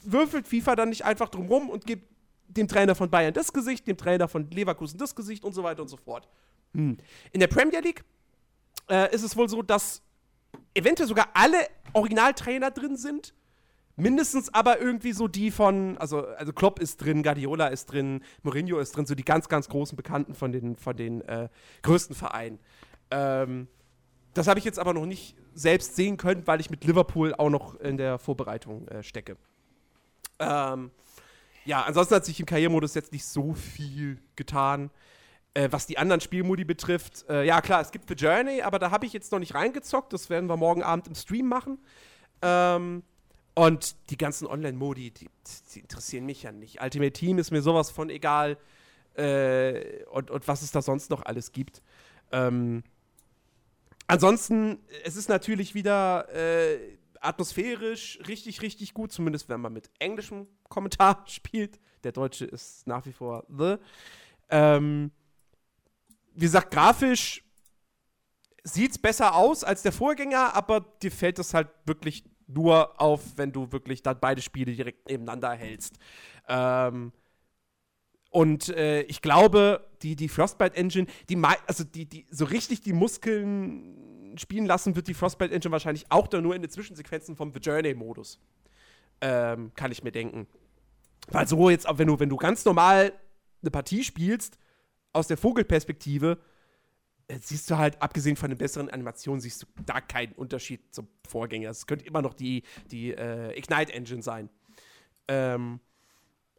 [0.04, 2.08] würfelt FIFA dann nicht einfach drumrum und gibt
[2.46, 5.82] dem Trainer von Bayern das Gesicht, dem Trainer von Leverkusen das Gesicht und so weiter
[5.82, 6.28] und so fort?
[6.74, 6.98] Hm.
[7.32, 8.04] In der Premier League
[8.88, 10.02] äh, ist es wohl so, dass
[10.74, 11.58] eventuell sogar alle
[11.92, 13.34] Originaltrainer drin sind.
[13.96, 18.78] Mindestens aber irgendwie so die von, also, also Klopp ist drin, Guardiola ist drin, Mourinho
[18.78, 21.48] ist drin, so die ganz, ganz großen Bekannten von den, von den äh,
[21.82, 22.58] größten Vereinen.
[23.10, 23.68] Ähm,
[24.32, 27.50] das habe ich jetzt aber noch nicht selbst sehen können, weil ich mit Liverpool auch
[27.50, 29.36] noch in der Vorbereitung äh, stecke.
[30.38, 30.90] Ähm,
[31.66, 34.90] ja, ansonsten hat sich im Karrieremodus jetzt nicht so viel getan.
[35.54, 38.90] Äh, was die anderen Spielmodi betrifft, äh, ja klar, es gibt The Journey, aber da
[38.90, 40.12] habe ich jetzt noch nicht reingezockt.
[40.12, 41.78] Das werden wir morgen Abend im Stream machen.
[42.40, 43.02] Ähm,
[43.54, 45.28] und die ganzen Online-Modi, die,
[45.74, 46.82] die, interessieren mich ja nicht.
[46.82, 48.56] Ultimate Team ist mir sowas von egal.
[49.14, 51.82] Äh, und, und was es da sonst noch alles gibt.
[52.30, 52.82] Ähm,
[54.06, 60.46] ansonsten, es ist natürlich wieder äh, atmosphärisch richtig, richtig gut, zumindest wenn man mit englischem
[60.70, 61.78] Kommentar spielt.
[62.04, 63.76] Der deutsche ist nach wie vor The.
[64.48, 65.10] Ähm,
[66.34, 67.42] wie gesagt, grafisch
[68.64, 73.20] sieht es besser aus als der Vorgänger, aber dir fällt es halt wirklich nur auf,
[73.36, 75.98] wenn du wirklich dann beide Spiele direkt nebeneinander hältst.
[76.48, 77.12] Ähm,
[78.30, 82.92] und äh, ich glaube, die, die Frostbite Engine, die, also die, die so richtig die
[82.92, 87.52] Muskeln spielen lassen wird die Frostbite Engine wahrscheinlich auch dann nur in den Zwischensequenzen vom
[87.52, 88.38] The Journey-Modus.
[89.20, 90.46] Ähm, kann ich mir denken.
[91.28, 93.12] Weil so jetzt, wenn du, wenn du ganz normal
[93.60, 94.58] eine Partie spielst,
[95.12, 96.38] aus der Vogelperspektive,
[97.28, 101.08] äh, siehst du halt, abgesehen von den besseren Animationen, siehst du da keinen Unterschied zum
[101.28, 101.70] Vorgänger.
[101.70, 104.48] Es könnte immer noch die, die äh, Ignite Engine sein.
[105.28, 105.80] Ähm,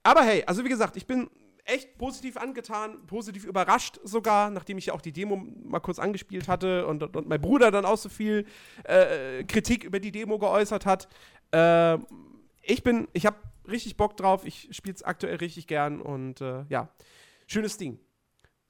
[0.03, 1.29] aber hey, also wie gesagt, ich bin
[1.65, 6.47] echt positiv angetan, positiv überrascht sogar, nachdem ich ja auch die Demo mal kurz angespielt
[6.47, 8.45] hatte und, und, mein Bruder dann auch so viel
[8.83, 11.07] äh, Kritik über die Demo geäußert hat.
[11.51, 11.97] Äh,
[12.61, 13.37] ich bin, ich habe
[13.67, 16.89] richtig Bock drauf, ich spiele es aktuell richtig gern und äh, ja,
[17.47, 17.99] schönes Ding.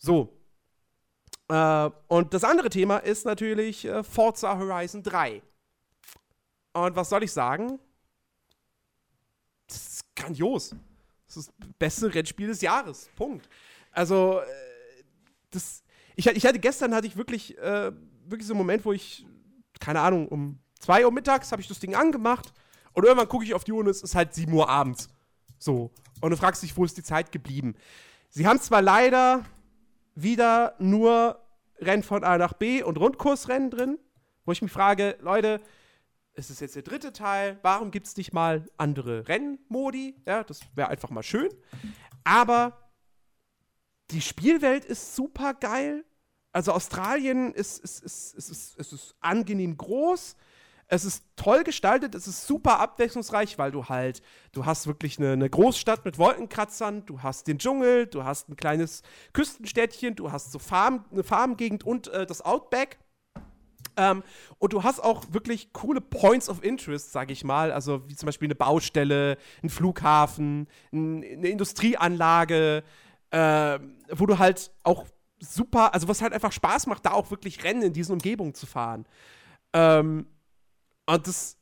[0.06, 0.44] So,
[1.54, 5.42] äh, und das andere Thema ist natürlich äh, Forza Horizon 3.
[6.74, 7.80] Und was soll ich sagen?
[9.68, 10.76] Das ist grandios.
[11.28, 13.10] Das ist das beste Rennspiel des Jahres.
[13.16, 13.48] Punkt.
[13.92, 15.04] Also, äh,
[15.52, 15.84] das.
[16.16, 17.92] Ich, ich, hatte gestern hatte ich wirklich, äh,
[18.26, 19.26] wirklich so einen Moment, wo ich,
[19.80, 22.54] keine Ahnung, um 2 Uhr mittags habe ich das Ding angemacht
[22.94, 25.08] und irgendwann gucke ich auf die Uhr und es ist halt 7 Uhr abends.
[25.58, 25.92] So.
[26.22, 27.76] Und du fragst dich, wo ist die Zeit geblieben?
[28.30, 29.44] Sie haben zwar leider
[30.16, 31.40] wieder nur
[31.80, 34.00] Rennen von A nach B und Rundkursrennen drin,
[34.46, 35.62] wo ich mich frage, Leute,
[36.36, 40.16] es ist jetzt der dritte Teil, warum gibt es nicht mal andere Rennmodi?
[40.26, 41.50] Ja, das wäre einfach mal schön.
[42.24, 42.92] Aber
[44.12, 46.06] die Spielwelt ist super geil.
[46.52, 50.36] Also Australien ist, ist, ist, ist, ist, ist, ist angenehm groß.
[50.94, 54.22] Es ist toll gestaltet, es ist super abwechslungsreich, weil du halt,
[54.52, 58.56] du hast wirklich eine, eine, Großstadt mit Wolkenkratzern, du hast den Dschungel, du hast ein
[58.56, 59.02] kleines
[59.34, 63.00] Küstenstädtchen, du hast so Farm, eine Farmgegend und äh, das Outback.
[63.98, 64.22] Ähm,
[64.60, 67.72] und du hast auch wirklich coole Points of Interest, sag ich mal.
[67.72, 72.84] Also wie zum Beispiel eine Baustelle, ein Flughafen, ein, eine Industrieanlage,
[73.32, 73.80] äh,
[74.12, 75.08] wo du halt auch
[75.40, 78.68] super, also was halt einfach Spaß macht, da auch wirklich Rennen in diesen Umgebungen zu
[78.68, 79.08] fahren.
[79.74, 80.28] Ähm,
[81.06, 81.58] und das,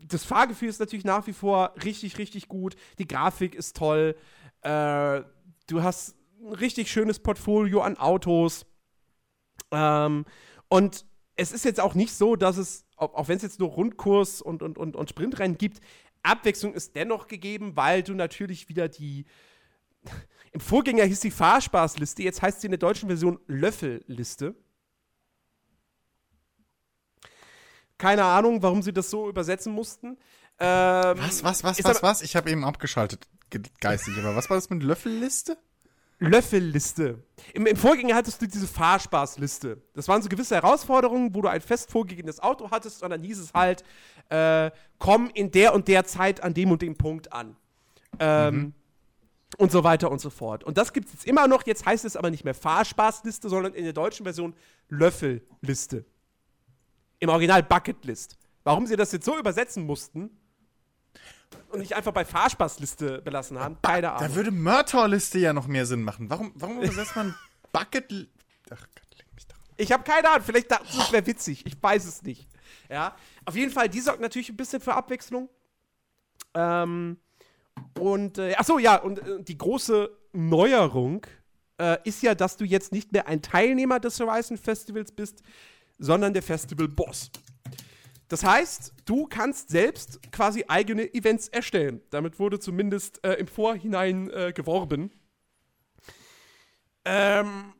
[0.00, 2.76] das Fahrgefühl ist natürlich nach wie vor richtig, richtig gut.
[2.98, 4.16] Die Grafik ist toll.
[4.62, 5.22] Äh,
[5.66, 8.66] du hast ein richtig schönes Portfolio an Autos.
[9.70, 10.24] Ähm,
[10.68, 11.04] und
[11.36, 14.62] es ist jetzt auch nicht so, dass es, auch, wenn es jetzt nur Rundkurs und,
[14.62, 15.80] und, und, und Sprintrennen gibt,
[16.22, 19.24] Abwechslung ist dennoch gegeben, weil du natürlich wieder die.
[20.52, 24.54] Im Vorgänger hieß die Fahrspaßliste, jetzt heißt sie in der deutschen Version Löffelliste.
[27.98, 30.16] Keine Ahnung, warum sie das so übersetzen mussten.
[30.60, 32.22] Ähm, was, was, was, was, was?
[32.22, 33.26] Ich habe eben abgeschaltet,
[33.80, 34.14] geistig.
[34.18, 35.56] Aber was war das mit Löffelliste?
[36.20, 37.22] Löffelliste.
[37.54, 39.80] Im, Im Vorgänger hattest du diese Fahrspaßliste.
[39.94, 43.38] Das waren so gewisse Herausforderungen, wo du ein fest vorgegebenes Auto hattest und dann hieß
[43.38, 43.84] es halt,
[44.28, 47.56] äh, komm in der und der Zeit an dem und dem Punkt an.
[48.18, 48.72] Ähm, mhm.
[49.56, 50.64] Und so weiter und so fort.
[50.64, 51.66] Und das gibt es jetzt immer noch.
[51.66, 54.54] Jetzt heißt es aber nicht mehr Fahrspaßliste, sondern in der deutschen Version
[54.88, 56.04] Löffelliste
[57.20, 58.36] im Original Bucketlist.
[58.64, 60.30] Warum sie das jetzt so übersetzen mussten
[61.70, 64.28] und nicht einfach bei Fahrspaßliste belassen haben, keine Ahnung.
[64.28, 66.28] Da würde Mörtorliste ja noch mehr Sinn machen.
[66.28, 67.34] Warum, warum übersetzt man
[67.72, 68.28] Bucket...
[68.70, 69.56] Ach Gott, leg mich doch.
[69.76, 71.64] Ich habe keine Ahnung, vielleicht dachten sie, es wäre witzig.
[71.66, 72.48] Ich weiß es nicht.
[72.90, 75.48] Ja, auf jeden Fall, die sorgt natürlich ein bisschen für Abwechslung.
[76.54, 77.18] Ähm,
[77.98, 81.26] und, äh, ach so, ja, und äh, die große Neuerung
[81.78, 85.42] äh, ist ja, dass du jetzt nicht mehr ein Teilnehmer des Horizon Festivals bist,
[85.98, 87.30] sondern der Festival-Boss.
[88.28, 92.02] Das heißt, du kannst selbst quasi eigene Events erstellen.
[92.10, 95.10] Damit wurde zumindest äh, im Vorhinein äh, geworben.
[97.06, 97.72] Ähm,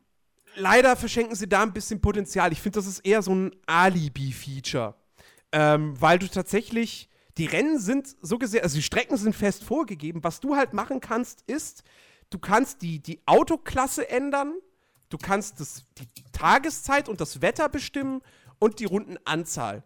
[0.55, 2.51] leider verschenken sie da ein bisschen Potenzial.
[2.51, 4.95] Ich finde, das ist eher so ein Alibi-Feature.
[5.51, 10.23] Ähm, weil du tatsächlich, die Rennen sind so gesehen, also die Strecken sind fest vorgegeben.
[10.23, 11.83] Was du halt machen kannst, ist,
[12.31, 14.55] du kannst die, die Autoklasse ändern
[15.09, 18.21] Du kannst das, die Tageszeit und das Wetter bestimmen
[18.59, 19.83] und die Rundenanzahl.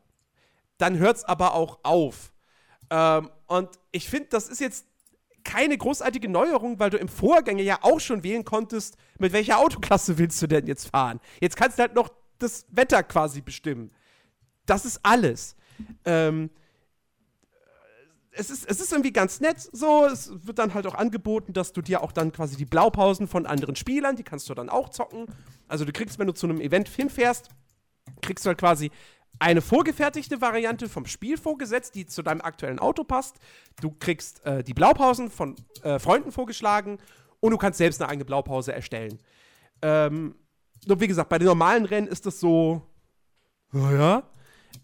[0.77, 2.33] Dann hört es aber auch auf.
[2.89, 4.85] Ähm, und ich finde, das ist jetzt
[5.43, 10.17] keine großartige Neuerung, weil du im Vorgänger ja auch schon wählen konntest, mit welcher Autoklasse
[10.17, 11.19] willst du denn jetzt fahren.
[11.39, 12.09] Jetzt kannst du halt noch
[12.39, 13.91] das Wetter quasi bestimmen.
[14.65, 15.55] Das ist alles.
[16.05, 16.49] Ähm,
[18.35, 20.05] es ist, es ist irgendwie ganz nett so.
[20.05, 23.45] Es wird dann halt auch angeboten, dass du dir auch dann quasi die Blaupausen von
[23.45, 25.25] anderen Spielern, die kannst du dann auch zocken.
[25.67, 27.49] Also du kriegst, wenn du zu einem Event hinfährst,
[28.21, 28.91] kriegst du halt quasi
[29.39, 33.37] eine vorgefertigte Variante vom Spiel vorgesetzt, die zu deinem aktuellen Auto passt.
[33.81, 36.97] Du kriegst äh, die Blaupausen von äh, Freunden vorgeschlagen
[37.39, 39.19] und du kannst selbst eine eigene Blaupause erstellen.
[39.81, 40.35] Ähm,
[40.85, 42.81] nur wie gesagt, bei den normalen Rennen ist das so,
[43.71, 44.23] naja.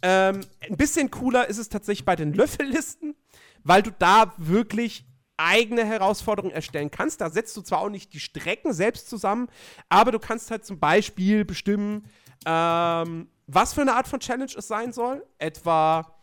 [0.01, 3.15] Ähm, ein bisschen cooler ist es tatsächlich bei den Löffellisten,
[3.63, 5.05] weil du da wirklich
[5.37, 7.21] eigene Herausforderungen erstellen kannst.
[7.21, 9.47] Da setzt du zwar auch nicht die Strecken selbst zusammen,
[9.87, 12.05] aber du kannst halt zum Beispiel bestimmen,
[12.45, 15.25] ähm, was für eine Art von Challenge es sein soll.
[15.37, 16.19] Etwa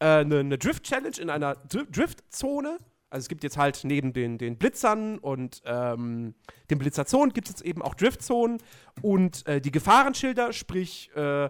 [0.00, 2.78] äh, eine, eine Drift-Challenge in einer Dr Drift-Zone.
[3.08, 6.34] Also es gibt jetzt halt neben den, den Blitzern und ähm,
[6.70, 8.58] den Blitzerzonen gibt es jetzt eben auch Driftzonen
[9.00, 11.48] und äh, die Gefahrenschilder, sprich äh,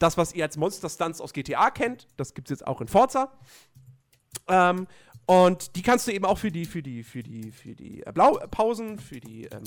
[0.00, 2.88] das, was ihr als Monster Stunts aus GTA kennt, das gibt es jetzt auch in
[2.88, 3.32] Forza.
[4.48, 4.86] Ähm,
[5.26, 8.12] und die kannst du eben auch für die, für die, für die, für die äh,
[8.12, 9.62] Blaupausen, für die ähm,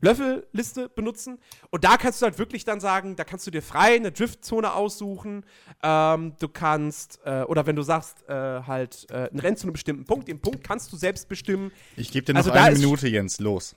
[0.00, 1.38] Löffelliste benutzen.
[1.70, 4.72] Und da kannst du halt wirklich dann sagen, da kannst du dir frei eine Driftzone
[4.74, 5.44] aussuchen.
[5.82, 8.32] Ähm, du kannst, äh, oder wenn du sagst, äh,
[8.62, 11.72] halt äh, ein Rennen zu einem bestimmten Punkt, den Punkt kannst du selbst bestimmen.
[11.96, 13.40] Ich gebe dir noch Also eine Minute, Jens.
[13.40, 13.74] Los.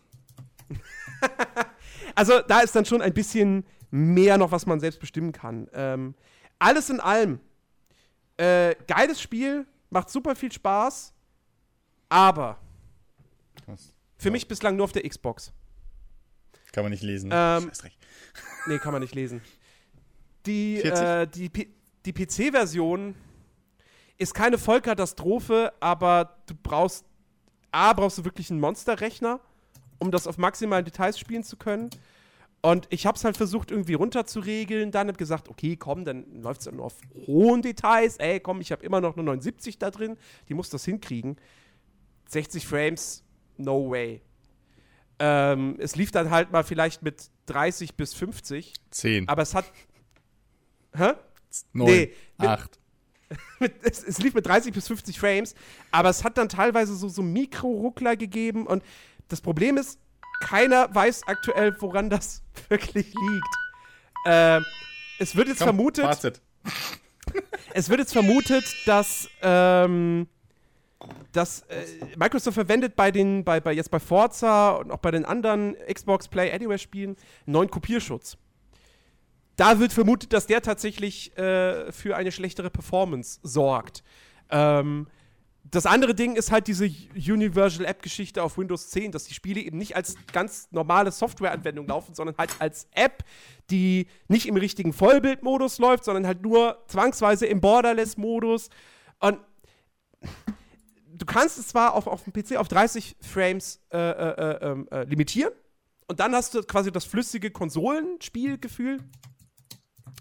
[2.16, 5.68] Also da ist dann schon ein bisschen mehr noch, was man selbst bestimmen kann.
[5.74, 6.14] Ähm,
[6.60, 7.40] alles in allem,
[8.38, 11.14] äh, geiles Spiel, macht super viel Spaß,
[12.10, 12.58] aber
[13.68, 13.94] Was?
[14.18, 15.54] für mich bislang nur auf der Xbox.
[16.72, 17.30] Kann man nicht lesen.
[17.34, 17.94] Ähm, Scheißdreck.
[18.68, 19.42] Nee, kann man nicht lesen.
[20.46, 21.04] Die, 40?
[21.06, 21.68] äh, die, P-
[22.06, 23.16] die PC-Version
[24.18, 27.06] ist keine Vollkatastrophe, aber du brauchst,
[27.72, 29.40] A, brauchst du wirklich einen Monsterrechner,
[30.00, 31.90] um das auf maximalen Details spielen zu können.
[32.64, 34.92] Und ich habe es halt versucht, irgendwie runterzuregeln.
[34.92, 36.96] Dann habe gesagt, okay, komm, dann läuft es nur auf
[37.26, 38.18] hohen Details.
[38.18, 40.16] Ey, komm, ich habe immer noch eine 79 da drin.
[40.48, 41.38] Die muss das hinkriegen.
[42.30, 43.24] 60 Frames,
[43.58, 44.22] no way.
[45.20, 48.74] Ähm, es lief dann halt mal vielleicht mit 30 bis 50.
[48.92, 49.66] 10, Aber es hat.
[50.96, 51.14] Hä?
[51.74, 52.80] 9, nee, mit- 8.
[53.60, 55.56] Mit, es, es lief mit 30 bis 50 Frames,
[55.92, 58.84] aber es hat dann teilweise so, so Mikro-Ruckler gegeben und
[59.30, 60.00] das Problem ist,
[60.42, 63.56] keiner weiß aktuell, woran das wirklich liegt.
[64.26, 64.66] Ähm,
[65.20, 66.42] es wird jetzt vermutet, Fazit.
[67.74, 70.28] es wird jetzt vermutet, dass, ähm,
[71.32, 71.86] dass äh,
[72.18, 76.28] Microsoft verwendet bei den, bei, bei jetzt bei Forza und auch bei den anderen Xbox
[76.28, 77.16] Play Anywhere Spielen
[77.46, 78.38] einen neuen Kopierschutz.
[79.56, 84.04] Da wird vermutet, dass der tatsächlich äh, für eine schlechtere Performance sorgt.
[84.50, 85.08] Ähm,
[85.72, 89.78] das andere Ding ist halt diese Universal App-Geschichte auf Windows 10, dass die Spiele eben
[89.78, 93.24] nicht als ganz normale Softwareanwendung laufen, sondern halt als App,
[93.70, 98.70] die nicht im richtigen Vollbildmodus läuft, sondern halt nur zwangsweise im Borderless-Modus.
[99.20, 99.40] Und
[101.08, 104.88] du kannst es zwar auf, auf dem PC auf 30 Frames äh, äh, äh, ähm,
[104.92, 105.54] äh, limitieren
[106.08, 109.00] und dann hast du quasi das flüssige Konsolenspielgefühl.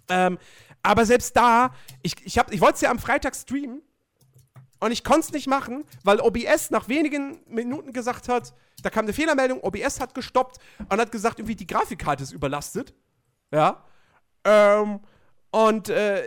[0.09, 0.38] Ähm,
[0.82, 3.82] aber selbst da, ich, ich, ich wollte es ja am Freitag streamen
[4.81, 9.05] und ich konnte es nicht machen, weil OBS nach wenigen Minuten gesagt hat, da kam
[9.05, 10.57] eine Fehlermeldung, OBS hat gestoppt
[10.89, 12.95] und hat gesagt, irgendwie die Grafikkarte ist überlastet.
[13.53, 13.85] Ja.
[14.45, 15.01] Ähm,
[15.51, 16.22] und äh,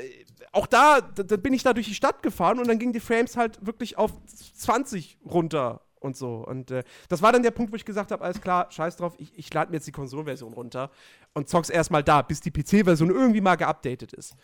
[0.52, 3.38] auch da, da, bin ich da durch die Stadt gefahren und dann gingen die Frames
[3.38, 6.46] halt wirklich auf 20 runter und so.
[6.46, 9.16] Und äh, das war dann der Punkt, wo ich gesagt habe, alles klar, scheiß drauf,
[9.18, 10.92] ich, ich lade mir jetzt die Konsolenversion runter
[11.34, 14.36] und zock's erstmal da, bis die PC-Version irgendwie mal geupdatet ist.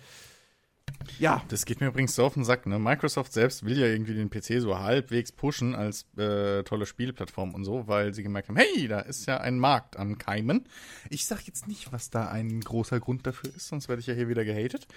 [1.20, 2.80] Ja, Das geht mir übrigens so auf den Sack, ne?
[2.80, 7.66] Microsoft selbst will ja irgendwie den PC so halbwegs pushen als äh, tolle Spielplattform und
[7.66, 10.66] so, weil sie gemerkt haben, hey, da ist ja ein Markt am Keimen.
[11.10, 14.14] Ich sag jetzt nicht, was da ein großer Grund dafür ist, sonst werde ich ja
[14.14, 14.88] hier wieder gehatet.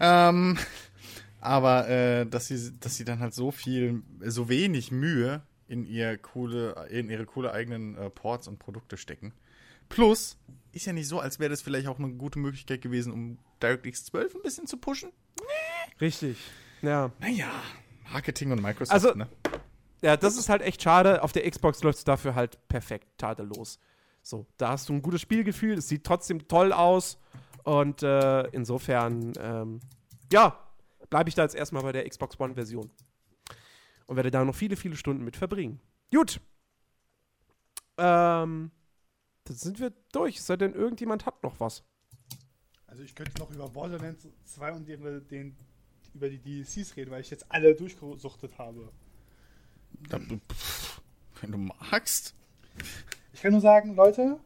[0.00, 0.56] Ähm,
[1.40, 6.16] aber äh, dass sie, dass sie dann halt so viel, so wenig Mühe in ihr
[6.18, 9.32] coole, in ihre coole eigenen äh, Ports und Produkte stecken.
[9.88, 10.38] Plus,
[10.72, 14.06] ist ja nicht so, als wäre das vielleicht auch eine gute Möglichkeit gewesen, um DirectX
[14.06, 15.10] 12 ein bisschen zu pushen.
[16.00, 16.38] Richtig.
[16.82, 17.10] Ja.
[17.18, 17.50] Naja,
[18.12, 19.28] Marketing und Microsoft, Also- ne?
[20.02, 21.22] Ja, das ist halt echt schade.
[21.22, 23.78] Auf der Xbox läuft es dafür halt perfekt, tadellos.
[24.22, 27.18] So, da hast du ein gutes Spielgefühl, es sieht trotzdem toll aus.
[27.64, 29.80] Und äh, insofern, ähm,
[30.32, 30.58] ja,
[31.10, 32.90] bleibe ich da jetzt erstmal bei der Xbox One-Version.
[34.06, 35.80] Und werde da noch viele, viele Stunden mit verbringen.
[36.12, 36.40] Gut.
[37.98, 38.70] Ähm,
[39.44, 40.36] dann sind wir durch.
[40.38, 41.82] Es sei denn, irgendjemand hat noch was.
[42.96, 45.54] Also ich könnte noch über Borderlands 2 und ihre, den,
[46.14, 48.90] über die DLCs reden, weil ich jetzt alle durchgesuchtet habe.
[50.08, 51.02] Da, pff,
[51.42, 52.34] wenn du magst.
[53.34, 54.40] Ich kann nur sagen, Leute,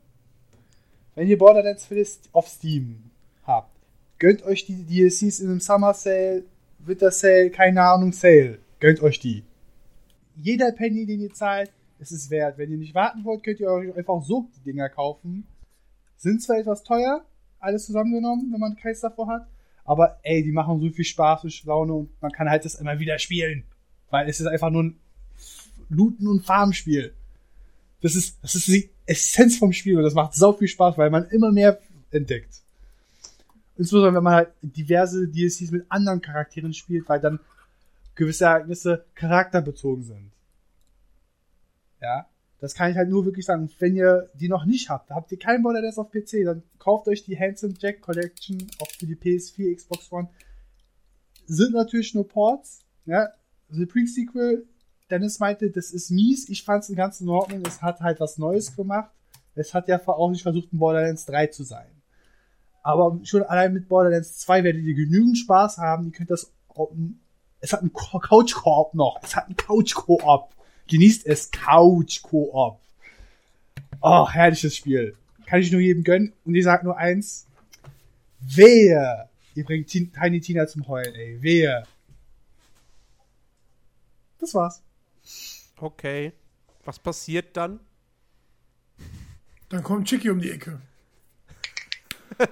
[1.15, 3.13] wenn ihr Borderlands für das auf Steam
[3.45, 3.71] habt,
[4.19, 6.43] gönnt euch die DLCs in einem Summer Sale,
[6.81, 8.59] Winter Sale, keine Ahnung, Sale.
[8.81, 9.45] Gönnt euch die.
[10.35, 11.71] jeder Penny, den ihr zahlt,
[12.01, 12.59] ist es wert.
[12.59, 15.47] Wenn ihr nicht warten wollt, könnt ihr euch einfach so die Dinger kaufen.
[16.17, 17.25] Sind zwar etwas teuer,
[17.61, 19.47] alles zusammengenommen, wenn man keins davor hat,
[19.85, 22.99] aber ey, die machen so viel Spaß und Laune und man kann halt das immer
[22.99, 23.65] wieder spielen.
[24.11, 25.01] Weil es ist einfach nur ein
[25.89, 27.12] Looten- und Farmspiel.
[28.01, 31.11] Das ist, das ist die Essenz vom Spiel und das macht sau viel Spaß, weil
[31.11, 31.78] man immer mehr
[32.11, 32.62] entdeckt.
[33.77, 37.41] Insbesondere wenn man halt diverse DLCs mit anderen Charakteren spielt, weil dann
[38.15, 40.31] gewisse Ereignisse charakterbezogen sind.
[42.01, 42.27] Ja,
[42.61, 43.70] das kann ich halt nur wirklich sagen.
[43.78, 47.24] Wenn ihr die noch nicht habt, habt ihr kein Borderlands auf PC, dann kauft euch
[47.24, 50.28] die Handsome Jack Collection auch für die PS4, Xbox One.
[51.47, 52.85] Sind natürlich nur Ports.
[53.07, 53.31] Ja,
[53.70, 54.66] The Pre-Sequel,
[55.11, 56.49] Dennis meinte, das ist mies.
[56.49, 57.62] Ich fand es ganz in Ordnung.
[57.66, 59.11] Es hat halt was Neues gemacht.
[59.55, 61.89] Es hat ja auch nicht versucht, ein Borderlands 3 zu sein.
[62.82, 66.07] Aber schon allein mit Borderlands 2 werdet ihr genügend Spaß haben.
[66.07, 66.53] Ihr könnt das.
[67.61, 69.19] Es hat einen Couch-Koop noch.
[69.23, 70.55] Es hat einen Couch-Koop.
[70.91, 72.81] Genießt es Couch-Koop.
[74.03, 75.17] Oh, herrliches Spiel.
[75.47, 76.33] Kann ich nur jedem gönnen.
[76.45, 77.47] Und ich sag nur eins.
[78.41, 79.29] Wehe!
[79.55, 81.41] Ihr bringt Tiny Tina zum Heulen, ey.
[81.41, 81.85] Wehe.
[84.39, 84.83] Das war's.
[85.77, 86.33] Okay.
[86.85, 87.79] Was passiert dann?
[89.69, 90.81] Dann kommt Chicky um die Ecke.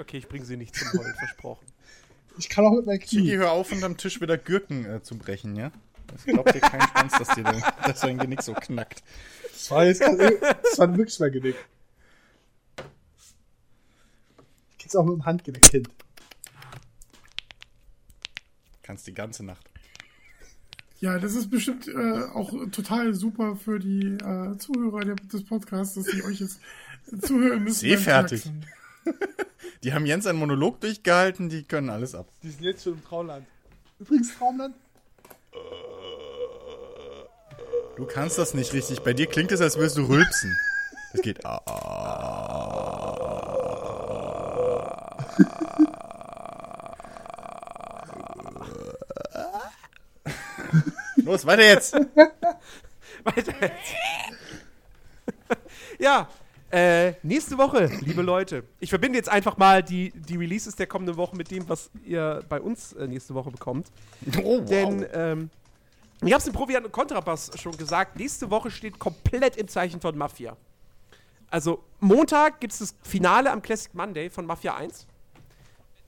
[0.00, 1.66] Okay, ich bringe sie nicht zum Heulen, versprochen.
[2.40, 3.36] Ich kann auch mit meinem Chiki, Knie.
[3.36, 5.70] hör auf, unterm Tisch wieder Gürken äh, zu brechen, ja?
[6.06, 7.44] Das glaubt dir kein Schwanz, dass dir
[7.84, 9.02] dass dein Genick so knackt.
[9.52, 11.56] Das war jetzt das war wirklich mein Genick.
[14.70, 15.86] Ich kenn's auch mit dem Handgelenk hin.
[18.82, 19.70] Kannst die ganze Nacht.
[21.00, 26.06] Ja, das ist bestimmt äh, auch total super für die äh, Zuhörer des Podcasts, dass
[26.06, 26.60] sie euch jetzt
[27.22, 27.80] zuhören müssen.
[27.80, 28.50] Sehfertig.
[29.82, 32.28] Die haben Jens einen Monolog durchgehalten, die können alles ab.
[32.42, 33.46] Die sind jetzt schon im Traumland.
[33.98, 34.74] Übrigens, Traumland?
[37.96, 39.00] Du kannst das nicht richtig.
[39.02, 40.56] Bei dir klingt es, als würdest du rülpsen.
[41.12, 41.44] Es geht.
[41.44, 41.60] ah.
[51.16, 51.94] Los, weiter jetzt.
[53.24, 53.94] Weiter jetzt.
[55.98, 56.28] ja,
[56.70, 58.64] äh, nächste Woche, liebe Leute.
[58.78, 62.44] Ich verbinde jetzt einfach mal die, die Releases der kommenden Woche mit dem, was ihr
[62.48, 63.88] bei uns äh, nächste Woche bekommt.
[64.42, 64.68] Oh, wow.
[64.68, 65.50] Denn, ähm,
[66.22, 70.16] ich hab's im Proviant und Kontrabass schon gesagt, nächste Woche steht komplett im Zeichen von
[70.16, 70.56] Mafia.
[71.50, 75.06] Also, Montag gibt's das Finale am Classic Monday von Mafia 1.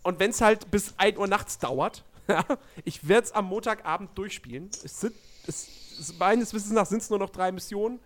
[0.02, 2.04] Und wenn's halt bis 1 Uhr nachts dauert,
[2.84, 4.70] ich werde es am Montagabend durchspielen.
[4.84, 5.14] Es sind,
[5.46, 5.68] es,
[5.98, 7.98] es, meines Wissens nach sind es nur noch drei Missionen.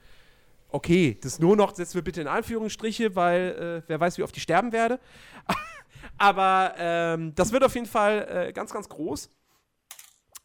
[0.77, 4.37] Okay, das nur noch, setzen wir bitte in Anführungsstriche, weil äh, wer weiß, wie oft
[4.37, 5.01] ich sterben werde.
[6.19, 9.31] Aber ähm, das wird auf jeden Fall äh, ganz, ganz groß.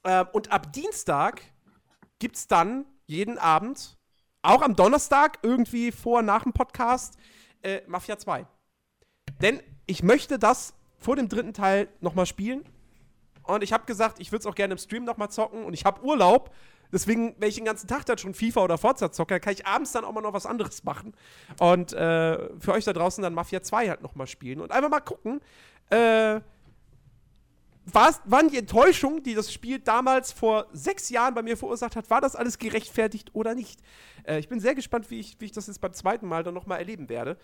[0.05, 1.41] Ähm, und ab Dienstag
[2.17, 3.97] gibt es dann jeden Abend,
[4.41, 7.17] auch am Donnerstag, irgendwie vor, nach dem Podcast,
[7.61, 8.47] äh, Mafia 2.
[9.41, 12.63] Denn ich möchte das vor dem dritten Teil nochmal spielen.
[13.43, 15.65] Und ich habe gesagt, ich würde es auch gerne im Stream nochmal zocken.
[15.65, 16.55] Und ich habe Urlaub.
[16.91, 19.91] Deswegen, wenn ich den ganzen Tag dann schon FIFA oder Forza zocke, kann ich abends
[19.91, 21.13] dann auch mal noch was anderes machen.
[21.59, 24.59] Und äh, für euch da draußen dann Mafia 2 halt nochmal spielen.
[24.59, 25.41] Und einfach mal gucken,
[25.89, 26.41] äh,
[27.93, 32.21] waren die Enttäuschungen, die das Spiel damals vor sechs Jahren bei mir verursacht hat, war
[32.21, 33.81] das alles gerechtfertigt oder nicht?
[34.23, 36.53] Äh, ich bin sehr gespannt, wie ich, wie ich das jetzt beim zweiten Mal dann
[36.53, 37.37] nochmal erleben werde.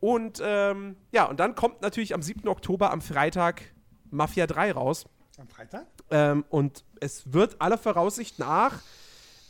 [0.00, 2.48] Und ähm, ja, und dann kommt natürlich am 7.
[2.48, 3.62] Oktober am Freitag
[4.10, 5.06] Mafia 3 raus.
[5.38, 5.86] Am Freitag?
[6.10, 8.82] Ähm, und es wird aller Voraussicht nach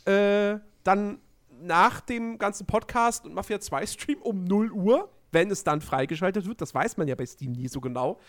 [0.05, 1.19] äh, dann
[1.61, 6.45] nach dem ganzen Podcast und Mafia 2 Stream um 0 Uhr, wenn es dann freigeschaltet
[6.45, 8.19] wird, das weiß man ja bei Steam nie so genau,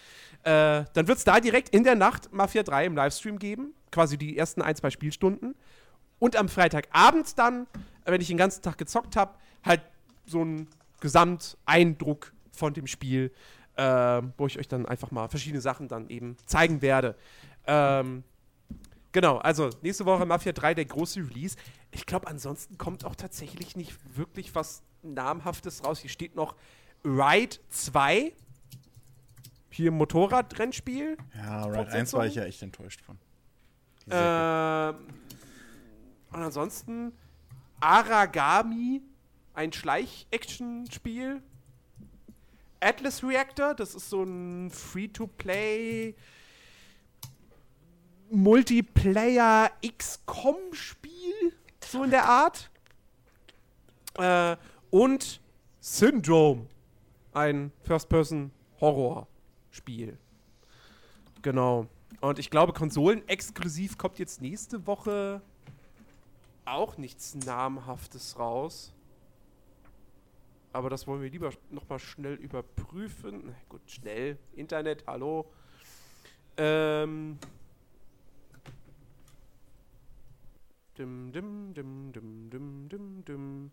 [0.42, 4.16] äh, dann wird es da direkt in der Nacht Mafia 3 im Livestream geben, quasi
[4.16, 5.54] die ersten ein, zwei Spielstunden.
[6.18, 7.66] Und am Freitagabend dann,
[8.04, 9.82] wenn ich den ganzen Tag gezockt habe, halt
[10.26, 10.68] so ein
[11.00, 13.32] Gesamteindruck von dem Spiel,
[13.76, 17.16] äh, wo ich euch dann einfach mal verschiedene Sachen dann eben zeigen werde.
[17.66, 18.24] Ähm,
[19.12, 21.56] genau, also nächste Woche Mafia 3, der große Release.
[21.90, 26.00] Ich glaube, ansonsten kommt auch tatsächlich nicht wirklich was Namhaftes raus.
[26.00, 26.54] Hier steht noch
[27.04, 28.32] Ride 2.
[29.70, 31.16] Hier im Motorradrennspiel.
[31.34, 33.18] Ja, Ride 1 war ich ja echt enttäuscht von.
[34.10, 34.96] Ähm,
[36.30, 37.12] und ansonsten
[37.80, 39.02] Aragami,
[39.54, 41.42] ein Schleich-Action-Spiel.
[42.84, 46.14] Atlas Reactor, das ist so ein Free-to-Play
[48.30, 52.70] Multiplayer XCOM-Spiel, so in der Art.
[54.18, 54.56] Äh,
[54.90, 55.40] und
[55.80, 56.66] Syndrome,
[57.32, 60.18] ein First-Person-Horror-Spiel.
[61.42, 61.86] Genau.
[62.20, 65.42] Und ich glaube, konsolenexklusiv kommt jetzt nächste Woche
[66.64, 68.93] auch nichts Namhaftes raus.
[70.74, 73.54] Aber das wollen wir lieber nochmal schnell überprüfen.
[73.68, 74.36] Gut, schnell.
[74.56, 75.48] Internet, hallo.
[76.56, 77.38] Ähm.
[80.98, 83.70] Dim, dim, dim, dim, dim, dim, dim.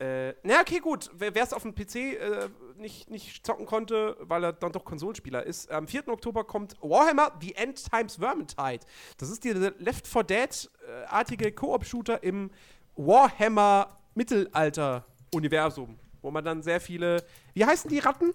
[0.00, 1.08] Äh, na, okay, gut.
[1.16, 5.46] Wer es auf dem PC äh, nicht, nicht zocken konnte, weil er dann doch Konsolenspieler
[5.46, 6.08] ist, am 4.
[6.08, 8.84] Oktober kommt Warhammer The End Times Vermintide.
[9.16, 12.50] Das ist dieser Left 4 Dead-artige Koop-Shooter im
[12.96, 17.24] Warhammer Mittelalter-Universum, wo man dann sehr viele.
[17.54, 18.34] Wie heißen die Ratten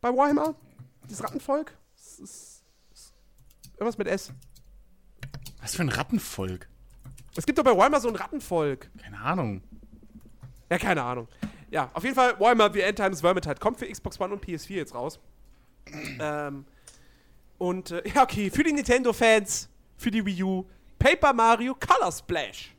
[0.00, 0.56] bei Warhammer?
[1.04, 1.72] Dieses Rattenvolk?
[1.94, 3.14] Das ist, ist
[3.74, 4.32] irgendwas mit S.
[5.60, 6.68] Was für ein Rattenvolk?
[7.36, 8.90] Es gibt doch bei Warhammer so ein Rattenvolk.
[9.00, 9.62] Keine Ahnung.
[10.68, 11.28] Ja, keine Ahnung.
[11.70, 14.74] Ja, auf jeden Fall Warhammer The End Times Vermintide kommt für Xbox One und PS4
[14.74, 15.20] jetzt raus.
[16.18, 16.64] ähm,
[17.58, 20.66] und äh, ja, okay, für die Nintendo-Fans, für die Wii U,
[20.98, 22.74] Paper Mario Color Splash.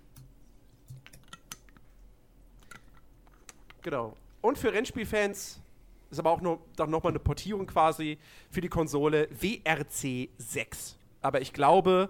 [3.84, 4.16] Genau.
[4.42, 5.62] Und für Rennspielfans
[6.10, 8.18] ist aber auch nur dann nochmal eine Portierung quasi
[8.50, 10.98] für die Konsole WRC 6.
[11.22, 12.10] Aber ich glaube,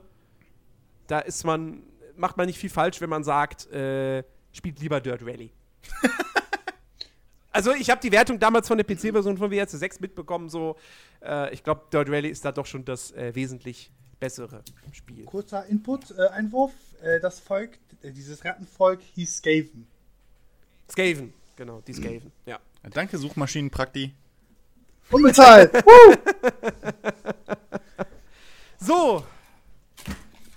[1.07, 1.83] da ist man,
[2.15, 5.51] macht man nicht viel falsch, wenn man sagt, äh, spielt lieber Dirt Rally.
[7.51, 10.75] also ich habe die Wertung damals von der PC-Version von WRC 6 mitbekommen, so
[11.21, 15.25] äh, ich glaube, Dirt Rally ist da doch schon das äh, wesentlich bessere Spiel.
[15.25, 16.71] Kurzer Input, äh, Einwurf.
[17.01, 19.87] Äh, das Volk, äh, dieses Rattenvolk hieß Skaven.
[20.89, 22.59] Skaven, genau, die Skaven, ja.
[22.83, 24.13] Ja, danke, Suchmaschinenprakti.
[25.09, 25.71] Unbezahlt!
[28.83, 29.23] So.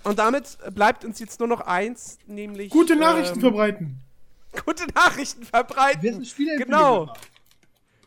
[0.03, 2.69] Und damit bleibt uns jetzt nur noch eins, nämlich.
[2.71, 3.99] Gute Nachrichten ähm, verbreiten.
[4.65, 6.01] Gute Nachrichten verbreiten.
[6.01, 7.13] Wir sind Spiele Genau.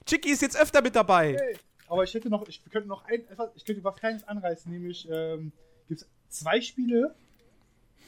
[0.07, 1.37] Chicky ist jetzt öfter mit dabei.
[1.39, 1.57] Hey,
[1.89, 3.23] aber ich hätte noch, ich könnte noch ein,
[3.55, 5.53] ich könnte was Kleines anreißen, nämlich ähm,
[5.89, 7.15] gibt es zwei Spiele,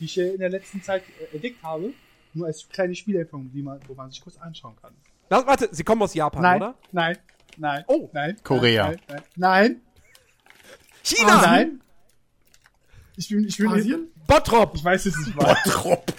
[0.01, 1.93] die ich äh, in der letzten Zeit äh, entdeckt habe,
[2.35, 4.93] nur als kleine Spielempfehlung, die man, wo man sich kurz anschauen kann.
[5.31, 6.75] Lass, warte, sie kommen aus Japan, Nein, oder?
[6.93, 7.19] nein,
[7.57, 8.11] nein, Oh.
[8.13, 8.89] nein, Korea.
[8.89, 9.81] nein, nein, nein,
[11.03, 11.37] China!
[11.37, 11.81] nein, nein.
[13.17, 14.09] Ich bin, ich bin, Asien?
[14.27, 14.75] Bottrop!
[14.75, 15.55] ich weiß es nicht mal.
[15.65, 16.13] Trop.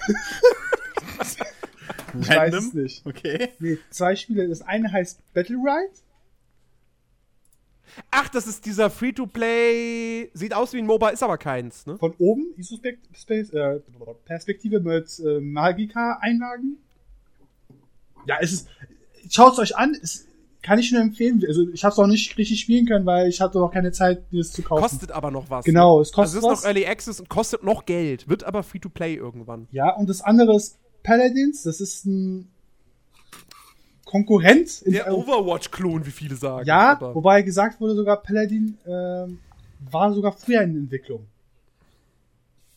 [2.19, 3.05] Ich weiß es nicht.
[3.05, 3.49] Okay.
[3.59, 4.47] Nee, zwei Spiele.
[4.47, 5.93] Das eine heißt Battle Ride.
[8.11, 10.31] Ach, das ist dieser Free-to-Play.
[10.33, 11.97] Sieht aus wie ein MOBA, ist aber keins, ne?
[11.97, 13.79] Von oben, ISO-Space, äh,
[14.25, 16.77] Perspektive mit äh, Magika-Einlagen.
[18.27, 18.67] Ja, es ist.
[19.29, 20.27] Schaut es euch an, es
[20.61, 21.43] kann ich nur empfehlen.
[21.47, 24.31] Also, ich habe es auch nicht richtig spielen können, weil ich hatte noch keine Zeit,
[24.31, 24.81] mir das zu kaufen.
[24.81, 25.65] Kostet aber noch was.
[25.65, 26.01] Genau, ne?
[26.01, 28.27] es kostet also es ist noch Early Access und kostet noch Geld.
[28.27, 29.67] Wird aber Free-to-Play irgendwann.
[29.71, 31.63] Ja, und das andere ist Paladins.
[31.63, 32.52] Das ist ein
[34.13, 34.83] Konkurrent.
[34.83, 36.67] in- Der Overwatch-Klon, wie viele sagen.
[36.67, 39.39] ja, aber wobei gesagt wurde sogar, Paladin ähm,
[39.91, 41.25] war sogar früher in Entwicklung.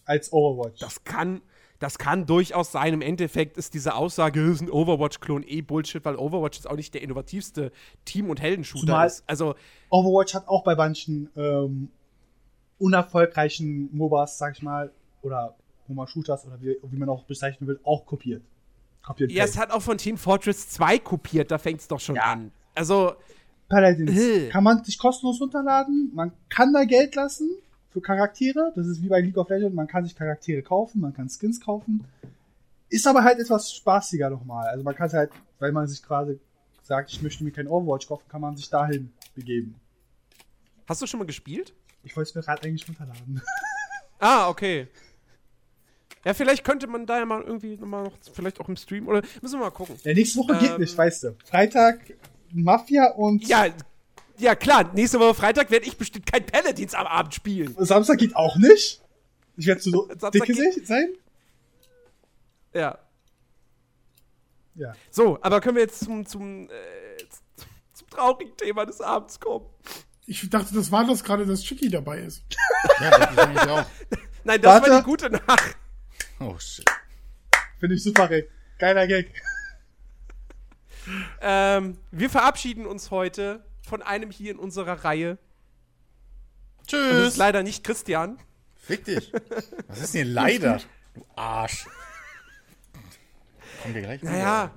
[0.07, 0.81] Als Overwatch.
[0.81, 1.43] das kann.
[1.79, 2.95] Das kann durchaus sein.
[2.95, 6.77] Im Endeffekt ist diese Aussage, es ist ein Overwatch-Klon eh Bullshit, weil Overwatch ist auch
[6.77, 7.71] nicht der innovativste
[8.07, 9.25] Team- und Heldenshooter Zumal- ist.
[9.27, 9.55] Also,
[9.91, 11.91] Overwatch hat auch bei manchen ähm,
[12.79, 14.91] unerfolgreichen MOBAs, sag ich mal,
[15.21, 15.55] oder
[15.89, 18.43] MOBA-Shooters oder wie, wie man auch bezeichnen will, auch kopiert.
[19.07, 19.31] Kopiert.
[19.33, 22.25] ja, es hat auch von Team Fortress 2 kopiert, da fängt es doch schon Ja.
[22.33, 22.51] an.
[22.75, 23.15] Also,
[23.69, 24.49] Paladins Äh.
[24.49, 26.11] kann man sich kostenlos runterladen.
[26.15, 27.51] Man kann da Geld lassen
[27.91, 28.73] für Charaktere.
[28.77, 29.75] Das ist wie bei League of Legends.
[29.75, 32.05] Man kann sich Charaktere kaufen, man kann Skins kaufen.
[32.89, 34.69] Ist aber halt etwas spaßiger nochmal.
[34.69, 36.39] Also man kann es halt, weil man sich quasi
[36.83, 39.75] sagt, ich möchte mir kein Overwatch kaufen, kann man sich dahin begeben.
[40.89, 41.75] hast du schon mal gespielt?
[42.05, 43.43] Ich wollte es mir gerade eigentlich runterladen.
[44.21, 44.87] Ah, okay.
[46.27, 49.23] Ja, vielleicht könnte man da ja mal irgendwie nochmal noch, vielleicht auch im Stream oder
[49.43, 49.97] müssen wir mal gucken.
[50.03, 50.81] Ja, nächste Woche geht Ähm.
[50.81, 51.37] nicht, weißt du.
[51.45, 52.01] Freitag
[52.53, 53.67] Mafia und Ja,
[54.37, 57.77] ja klar, nächste Woche Freitag werde ich bestimmt kein Paladins am Abend spielen.
[57.79, 59.01] Samstag geht auch nicht.
[59.57, 61.11] Ich werde zu so dicke geht- sein.
[62.75, 62.99] Ja.
[64.75, 64.95] Ja.
[65.11, 66.69] So, aber können wir jetzt zum, zum, äh,
[67.95, 69.67] zum, traurigen Thema des Abends kommen?
[70.27, 72.43] Ich dachte, das war das gerade, dass Chicky dabei ist.
[73.01, 73.85] Ja, das ist eigentlich auch.
[74.45, 74.91] Nein, das Warte.
[74.91, 75.77] war die gute Nacht.
[76.41, 76.85] Oh shit.
[77.81, 78.51] Finde ich super, Rick.
[78.79, 79.31] Geiler Gag.
[81.41, 85.39] Ähm, wir verabschieden uns heute von einem hier in unserer Reihe.
[86.79, 87.37] Und das ist Tschüss.
[87.37, 88.39] leider nicht Christian.
[88.75, 89.33] Fick dich.
[89.89, 90.81] Was ist denn hier leider?
[91.15, 91.87] Du Arsch.
[93.83, 94.33] Kommen wir gleich wieder.
[94.33, 94.71] Naja,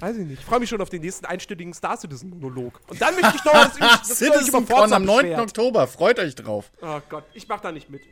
[0.00, 0.40] weiß ich nicht.
[0.40, 2.80] Ich freue mich schon auf den nächsten einstündigen Star Citizen-Monolog.
[2.88, 5.38] Und dann möchte ich noch das, das Citizen Con am 9.
[5.40, 5.86] Oktober.
[5.86, 6.70] Freut euch drauf.
[6.80, 8.02] Oh Gott, ich mach da nicht mit.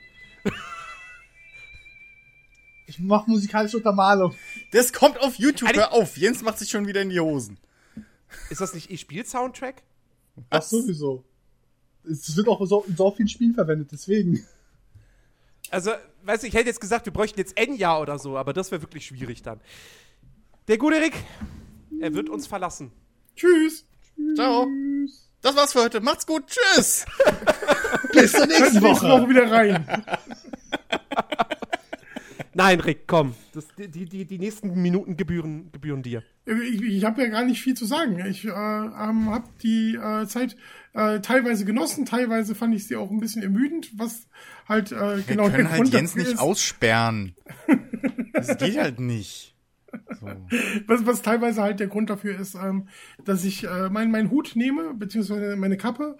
[2.90, 4.34] Ich mach musikalische Untermalung.
[4.72, 5.68] Das kommt auf YouTube.
[5.68, 6.16] Eigentlich- Hör auf.
[6.16, 7.56] Jens macht sich schon wieder in die Hosen.
[8.50, 9.82] Ist das nicht E-Spiel-Soundtrack?
[10.50, 11.24] Ach, sowieso.
[12.02, 14.44] Es wird auch so, in so vielen Spielen verwendet, deswegen.
[15.70, 15.92] Also,
[16.24, 18.82] weißt du, ich hätte jetzt gesagt, wir bräuchten jetzt Enya oder so, aber das wäre
[18.82, 19.60] wirklich schwierig dann.
[20.66, 21.14] Der gute Rick,
[22.00, 22.90] er wird uns verlassen.
[23.36, 23.84] Tschüss.
[24.34, 24.66] Ciao.
[25.42, 26.00] Das war's für heute.
[26.00, 26.44] Macht's gut.
[26.48, 27.04] Tschüss.
[28.12, 29.08] Bis zur nächsten nächste Woche.
[29.08, 30.04] Woche wieder rein.
[32.60, 33.34] Nein, Rick, komm.
[33.54, 36.22] Das, die, die, die nächsten Minuten gebühren, gebühren dir.
[36.44, 38.22] Ich, ich habe ja gar nicht viel zu sagen.
[38.26, 40.56] Ich äh, ähm, habe die äh, Zeit
[40.92, 44.28] äh, teilweise genossen, teilweise fand ich sie auch ein bisschen ermüdend, was
[44.68, 46.38] halt äh, Wir genau können halt Grund Jens nicht ist.
[46.38, 47.34] aussperren.
[48.34, 49.54] Das geht halt nicht.
[50.20, 50.26] So.
[50.86, 52.88] was, was teilweise halt der Grund dafür ist, ähm,
[53.24, 56.16] dass ich äh, meinen mein Hut nehme, beziehungsweise meine Kappe.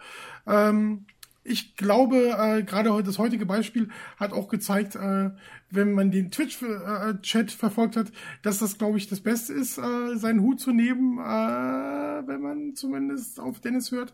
[0.46, 1.06] Ähm,
[1.42, 5.30] ich glaube, äh, gerade heute das heutige Beispiel hat auch gezeigt, äh,
[5.70, 10.40] wenn man den Twitch-Chat verfolgt hat, dass das, glaube ich, das Beste ist, äh, seinen
[10.40, 14.12] Hut zu nehmen, äh, wenn man zumindest auf Dennis hört.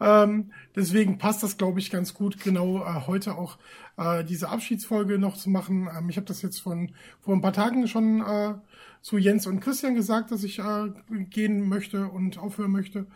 [0.00, 3.58] Ähm, deswegen passt das, glaube ich, ganz gut, genau äh, heute auch
[3.96, 5.88] äh, diese Abschiedsfolge noch zu machen.
[5.96, 8.54] Ähm, ich habe das jetzt von vor ein paar Tagen schon äh,
[9.00, 10.90] zu Jens und Christian gesagt, dass ich äh,
[11.30, 13.06] gehen möchte und aufhören möchte.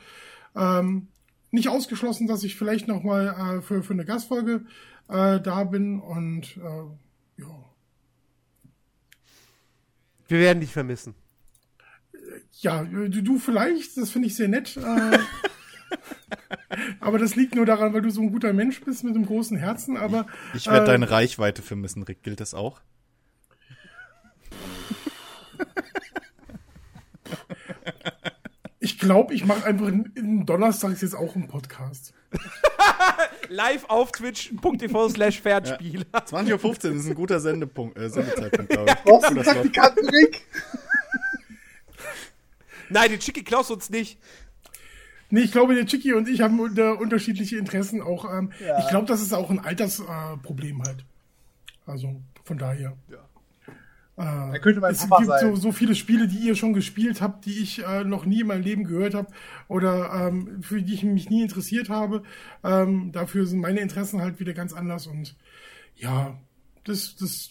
[0.54, 1.08] Ähm,
[1.50, 4.64] nicht ausgeschlossen, dass ich vielleicht noch mal äh, für, eine Gastfolge
[5.08, 7.75] äh, da bin und äh, ja.
[10.28, 11.14] Wir werden dich vermissen.
[12.60, 14.76] Ja, du, du vielleicht, das finde ich sehr nett.
[14.76, 15.18] Äh,
[17.00, 19.56] aber das liegt nur daran, weil du so ein guter Mensch bist mit einem großen
[19.56, 19.96] Herzen.
[19.96, 22.22] Aber Ich werde äh, deine Reichweite vermissen, Rick.
[22.22, 22.80] Gilt das auch?
[28.80, 32.14] ich glaube, ich mache einfach in, in Donnerstags jetzt auch einen Podcast.
[33.48, 36.04] Live auf twitch.tv slash Fernspiel.
[36.12, 39.02] 20.15 Uhr ist ein guter Sendepunkt, äh, Sendezeitpunkt, glaube ich.
[39.04, 40.42] Brauchst du Praktikanten, Rick?
[42.88, 44.18] Nein, den Chicky klaust uns nicht.
[45.28, 48.32] Nee, ich glaube, der Chicky und ich haben unter, unterschiedliche Interessen auch.
[48.32, 48.78] Ähm, Ja.
[48.78, 51.04] Ich glaube, das ist auch ein Altersproblem äh, halt.
[51.84, 52.96] Also von daher.
[53.10, 53.14] Äh,
[54.16, 55.54] Er könnte mein es Papa gibt sein.
[55.54, 58.46] so, so viele Spiele, die ihr schon gespielt habt, die ich äh, noch nie in
[58.46, 59.28] meinem Leben gehört habe
[59.68, 62.22] oder ähm, für die ich mich nie interessiert habe.
[62.64, 65.36] Ähm, dafür sind meine Interessen halt wieder ganz anders und
[65.96, 66.38] ja,
[66.84, 67.50] das, das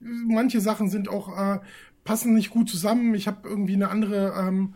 [0.00, 1.60] manche Sachen sind auch äh,
[2.04, 3.14] passen nicht gut zusammen.
[3.14, 4.74] Ich habe irgendwie eine andere ähm,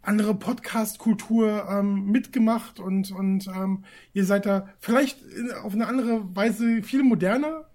[0.00, 3.84] andere Podcast-Kultur ähm, mitgemacht und und ähm,
[4.14, 7.66] ihr seid da vielleicht in, auf eine andere Weise viel moderner.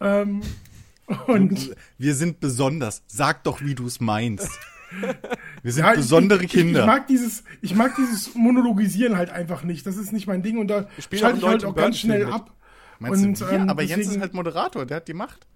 [0.00, 0.40] Ähm,
[1.26, 3.02] und Wir sind besonders.
[3.06, 4.48] Sag doch, wie du es meinst.
[5.62, 6.80] Wir sind Ja, ich- besondere ich, Kinder.
[6.80, 9.86] Ich mag dieses, ich mag dieses Monologisieren halt einfach nicht.
[9.86, 12.34] Das ist nicht mein Ding und da schalte auch ich halt auch ganz schnell mit.
[12.34, 12.54] ab.
[12.98, 13.52] Meinst und, du wir?
[13.52, 15.46] ähm, Aber Jens ist deswegen- halt Moderator, der hat die Macht.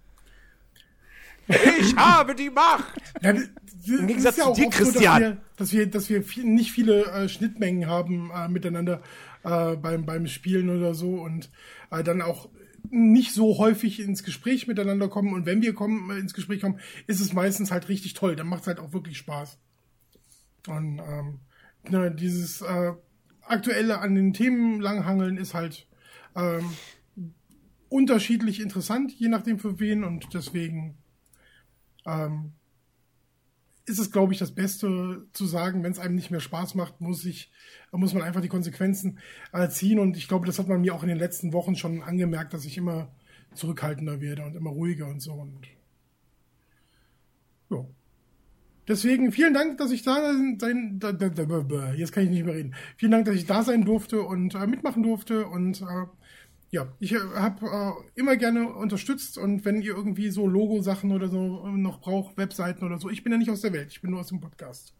[1.81, 2.93] Ich habe die Macht.
[3.23, 5.23] Ja, Im Gegensatz ist ja zu auch dir, oft so, Christian.
[5.23, 9.01] dass wir, dass wir, dass wir viel, nicht viele äh, Schnittmengen haben äh, miteinander
[9.44, 11.51] äh, beim, beim Spielen oder so und
[11.93, 12.48] äh, dann auch
[12.91, 15.33] nicht so häufig ins Gespräch miteinander kommen.
[15.33, 18.37] Und wenn wir kommen, äh, ins Gespräch kommen, ist es meistens halt richtig toll.
[18.37, 19.59] Dann macht es halt auch wirklich Spaß.
[20.69, 21.41] Und ähm,
[21.89, 22.93] ne, dieses äh,
[23.43, 25.87] aktuelle an den Themen langhangeln ist halt
[26.35, 26.71] ähm,
[27.89, 30.05] unterschiedlich interessant, je nachdem für wen.
[30.05, 30.99] Und deswegen
[32.05, 32.53] ähm,
[33.87, 37.01] ist es, glaube ich, das Beste zu sagen, wenn es einem nicht mehr Spaß macht,
[37.01, 37.51] muss ich,
[37.93, 39.19] muss man einfach die Konsequenzen
[39.53, 40.01] äh, ziehen.
[40.01, 42.65] Und ich glaube, das hat man mir auch in den letzten Wochen schon angemerkt, dass
[42.65, 43.15] ich immer
[43.55, 45.33] zurückhaltender werde und immer ruhiger und so.
[45.33, 45.67] Und
[47.71, 47.87] ja.
[48.89, 50.15] Deswegen vielen Dank, dass ich da
[50.59, 52.75] sein, da, da, da, jetzt kann ich nicht mehr reden.
[52.97, 56.07] Vielen Dank, dass ich da sein durfte und äh, mitmachen durfte und äh,
[56.70, 61.66] ja, ich habe äh, immer gerne unterstützt und wenn ihr irgendwie so Logo-Sachen oder so
[61.68, 64.20] noch braucht, Webseiten oder so, ich bin ja nicht aus der Welt, ich bin nur
[64.20, 64.94] aus dem Podcast.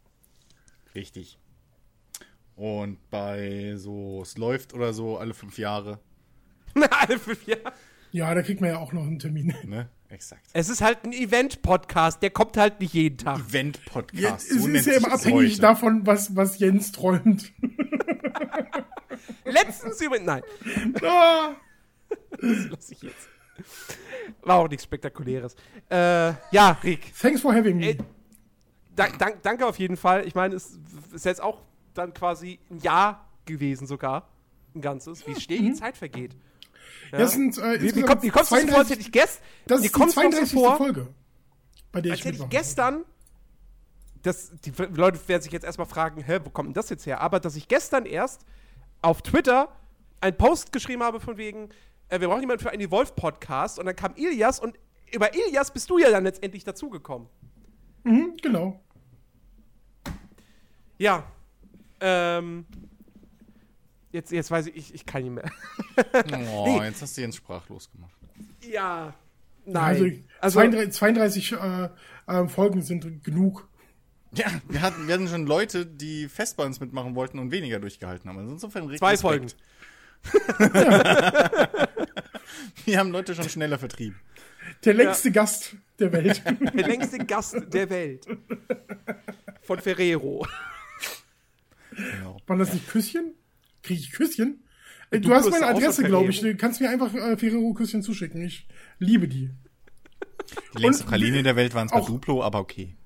[0.95, 1.37] Richtig.
[2.55, 5.99] Und bei so, es läuft oder so alle fünf Jahre,
[6.91, 7.73] Alle fünf Jahre.
[8.11, 9.53] Ja, da kriegt man ja auch noch einen Termin.
[9.65, 9.89] ne?
[10.09, 10.47] Exakt.
[10.53, 13.39] Es ist halt ein Event-Podcast, der kommt halt nicht jeden Tag.
[13.39, 14.49] Ja, Event-Podcast.
[14.49, 15.61] es so ist nennt ja immer abhängig heute.
[15.61, 17.51] davon, was, was Jens träumt.
[19.45, 20.19] Letztens über.
[20.19, 20.43] Nein,
[20.93, 23.29] das lasse ich jetzt.
[24.41, 25.55] War auch nichts Spektakuläres.
[25.89, 27.13] Äh, ja, Rick.
[27.19, 27.87] thanks for having me.
[27.87, 27.97] Ey,
[28.95, 30.27] dank, dank, danke auf jeden Fall.
[30.27, 30.77] Ich meine, es
[31.13, 31.61] ist jetzt auch
[31.93, 34.29] dann quasi ein Jahr gewesen sogar.
[34.75, 35.25] Ein ganzes.
[35.25, 36.35] Wie schnell die Zeit vergeht.
[37.11, 37.19] Ja.
[37.19, 39.43] Das sind, äh, wie, wie, kommt, wie kommst du so vor, als hätte ich gestern.
[39.65, 40.59] das ist die kommt's noch so 32.
[40.59, 41.07] vor, Folge,
[41.91, 43.05] bei der als ich hätte ich gestern.
[44.23, 47.21] Das, die Leute werden sich jetzt erstmal fragen, hä, wo kommt denn das jetzt her?
[47.21, 48.45] Aber dass ich gestern erst
[49.01, 49.69] auf Twitter
[50.21, 51.69] einen Post geschrieben habe von wegen,
[52.09, 54.77] äh, wir brauchen jemanden für einen Evolve-Podcast und dann kam Ilias und
[55.13, 57.27] über Ilias bist du ja dann letztendlich dazugekommen.
[58.03, 58.79] Mhm, genau.
[60.97, 61.23] Ja.
[61.99, 62.65] Ähm.
[64.11, 65.51] Jetzt, jetzt weiß ich, ich, ich kann nicht mehr.
[66.51, 68.13] Oh, jetzt hast du Jens sprachlos gemacht.
[68.61, 69.13] Ja.
[69.65, 70.23] Also, Nein.
[70.39, 71.89] Also, 32, 32 äh,
[72.27, 73.67] äh, Folgen sind genug.
[74.33, 77.79] Ja, wir hatten, wir hatten schon Leute, die fest bei uns mitmachen wollten und weniger
[77.79, 78.39] durchgehalten haben.
[78.39, 79.21] Also insofern zwei Respekt.
[79.21, 79.47] Folgen.
[82.85, 84.19] Wir haben Leute schon schneller vertrieben.
[84.83, 86.41] Der längste Gast der Welt.
[86.73, 88.25] Der längste Gast der Welt.
[89.61, 90.45] Von Ferrero.
[91.91, 92.41] Genau.
[92.45, 93.33] Waren das nicht Küsschen?
[93.83, 94.63] Kriege ich Küsschen?
[95.11, 96.41] Äh, Du, Du hast meine Adresse, glaube ich.
[96.41, 98.41] Du kannst mir einfach äh, Ferrero-Küsschen zuschicken.
[98.43, 98.67] Ich
[98.99, 99.49] liebe die.
[100.75, 102.96] Die längste Praline der Welt waren zwar auch- Duplo, aber okay.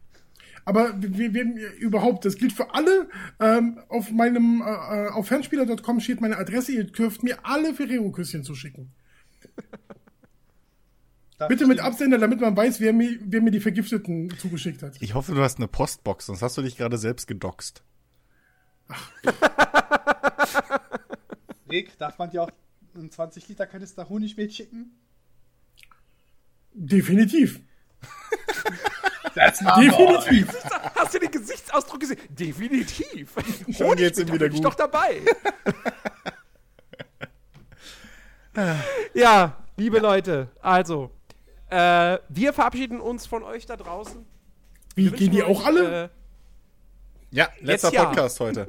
[0.66, 3.10] Aber wir werden überhaupt, das gilt für alle.
[3.40, 6.72] Ähm, auf meinem, äh, äh, auf fernspieler.com steht meine Adresse.
[6.74, 8.92] Ihr dürft mir alle Ferrero-Küsschen zuschicken.
[11.38, 15.02] Darf Bitte mit Absender, damit man weiß, wer mir, wer mir die Vergifteten zugeschickt hat.
[15.02, 17.84] Ich hoffe, du hast eine Postbox, sonst hast du dich gerade selbst gedoxt.
[21.72, 22.52] Rick, darf man dir auch
[22.94, 24.92] einen 20 Liter Kanister Honigmehl schicken?
[26.74, 27.62] Definitiv.
[29.36, 30.48] Definitiv.
[30.96, 32.20] Hast du den Gesichtsausdruck gesehen?
[32.30, 33.30] Definitiv.
[33.78, 34.66] Schon geht's ihm wieder bin ich gut.
[34.66, 35.22] doch dabei.
[39.14, 41.12] ja, liebe Leute, also,
[41.70, 44.26] äh, wir verabschieden uns von euch da draußen.
[44.96, 46.04] Wie, Wir gehen die auch euch, alle?
[46.04, 46.10] Äh,
[47.32, 48.06] Ja, letzter Jetzt ja.
[48.06, 48.68] Podcast heute.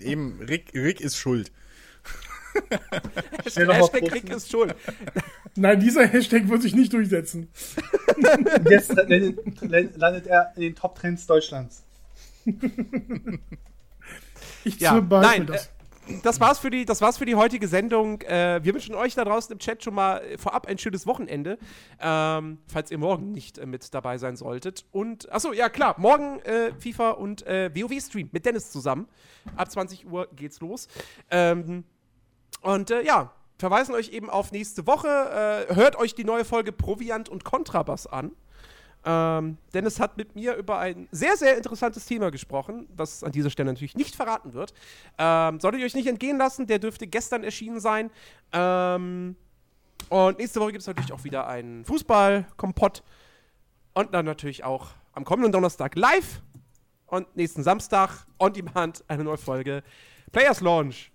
[0.00, 1.50] Eben, Rick, Rick ist schuld.
[3.44, 4.06] Hashtag posten.
[4.08, 4.74] Rick ist schuld.
[5.56, 7.48] Nein, dieser Hashtag wird sich nicht durchsetzen.
[8.16, 11.84] Und jetzt landet, er in den Top-Trends Deutschlands.
[14.64, 15.66] Ich Ja, nein, das.
[15.66, 15.68] äh,
[16.22, 18.22] das war's für die, das war's für die heutige Sendung.
[18.22, 21.58] Äh, wir wünschen euch da draußen im Chat schon mal äh, vorab ein schönes Wochenende,
[22.00, 24.84] ähm, falls ihr morgen nicht äh, mit dabei sein solltet.
[24.90, 29.08] Und achso, ja klar, morgen äh, FIFA und äh, WoW Stream mit Dennis zusammen.
[29.56, 30.88] Ab 20 Uhr geht's los.
[31.30, 31.84] Ähm,
[32.60, 35.66] und äh, ja, verweisen euch eben auf nächste Woche.
[35.68, 38.32] Äh, hört euch die neue Folge Proviant und Kontrabass an.
[39.04, 43.50] Ähm, Dennis hat mit mir über ein sehr, sehr interessantes Thema gesprochen, das an dieser
[43.50, 44.74] Stelle natürlich nicht verraten wird.
[45.18, 48.10] Ähm, solltet ihr euch nicht entgehen lassen, der dürfte gestern erschienen sein.
[48.52, 49.36] Ähm,
[50.08, 53.02] und nächste Woche gibt es natürlich auch wieder einen Fußball-Kompott.
[53.94, 56.42] Und dann natürlich auch am kommenden Donnerstag live.
[57.06, 59.82] Und nächsten Samstag on demand eine neue Folge
[60.32, 61.10] Players Launch.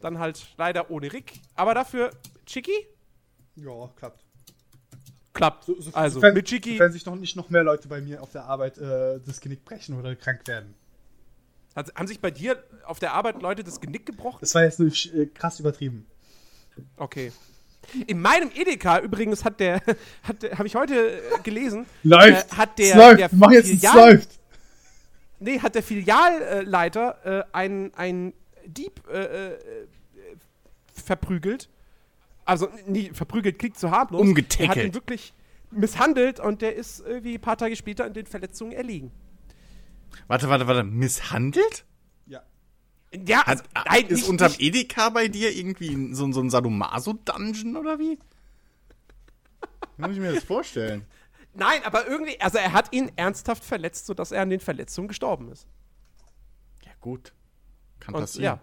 [0.00, 2.10] Dann halt leider ohne Rick, aber dafür
[2.46, 2.86] Chicky
[3.56, 4.24] Ja, klappt.
[5.34, 5.64] klappt.
[5.64, 6.72] So, so, also sofern, mit Chicky.
[6.72, 9.64] Sofern sich noch nicht noch mehr Leute bei mir auf der Arbeit äh, das Genick
[9.64, 10.74] brechen oder krank werden.
[11.74, 14.38] Hat, haben sich bei dir auf der Arbeit Leute das Genick gebrochen?
[14.40, 16.06] Das war jetzt nur äh, krass übertrieben.
[16.96, 17.32] Okay.
[18.06, 19.80] In meinem Edeka übrigens hat der,
[20.22, 22.52] hat habe ich heute äh, gelesen, Läuft!
[22.52, 23.18] Äh, hat der, es läuft!
[23.20, 24.30] der Mach jetzt, es Filial- läuft!
[25.40, 28.32] Nee, hat der Filialleiter äh, einen, einen
[28.68, 29.58] Dieb äh, äh,
[30.92, 31.68] verprügelt.
[32.44, 34.20] Also, nie, verprügelt klingt zu harmlos.
[34.20, 34.76] Umgetackelt.
[34.76, 35.34] Er hat ihn wirklich
[35.70, 39.10] misshandelt und der ist irgendwie ein paar Tage später in den Verletzungen erliegen.
[40.26, 40.84] Warte, warte, warte.
[40.84, 41.84] Misshandelt?
[42.26, 42.42] Ja.
[43.26, 46.50] Ja, also, Hat, nein, ist nicht, unterm nicht, Edeka bei dir irgendwie so, so ein
[46.50, 48.18] Sadomaso-Dungeon oder wie?
[49.96, 51.04] Wie muss ich mir das vorstellen?
[51.54, 55.50] nein, aber irgendwie, also er hat ihn ernsthaft verletzt, sodass er an den Verletzungen gestorben
[55.50, 55.66] ist.
[56.84, 57.32] Ja, gut.
[58.00, 58.44] Kann Und passieren.
[58.44, 58.60] ja,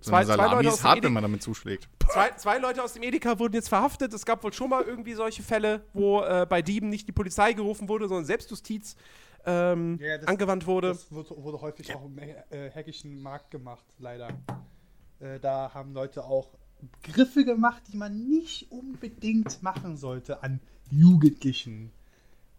[0.00, 1.88] So zwei, eine zwei, Leute aus ist dem hart, Edeka, wenn man damit zuschlägt.
[2.10, 4.12] zwei, zwei Leute aus dem Edeka wurden jetzt verhaftet.
[4.14, 7.52] Es gab wohl schon mal irgendwie solche Fälle, wo äh, bei Dieben nicht die Polizei
[7.52, 8.96] gerufen wurde, sondern Selbstjustiz
[9.44, 10.88] ähm, Ja, das- angewandt wurde.
[10.88, 12.34] Das wurde, wurde häufig auch im äh,
[12.74, 14.28] hackischen Markt gemacht, leider.
[15.20, 16.50] Äh, da haben Leute auch
[17.02, 20.60] Griffe gemacht, die man nicht unbedingt machen sollte an
[20.90, 21.90] Jugendlichen.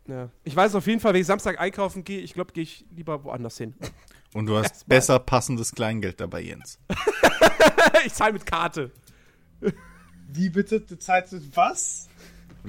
[0.08, 0.30] Ja.
[0.44, 3.24] Ich weiß auf jeden Fall, wenn ich Samstag einkaufen gehe, ich glaube, gehe ich lieber
[3.26, 3.74] woanders hin.
[4.34, 4.98] Und du hast Erstmal.
[4.98, 6.80] besser passendes Kleingeld dabei, Jens.
[8.06, 8.92] ich zahle mit Karte.
[10.28, 10.82] Wie bitte?
[10.82, 12.08] Du zahlst mit was?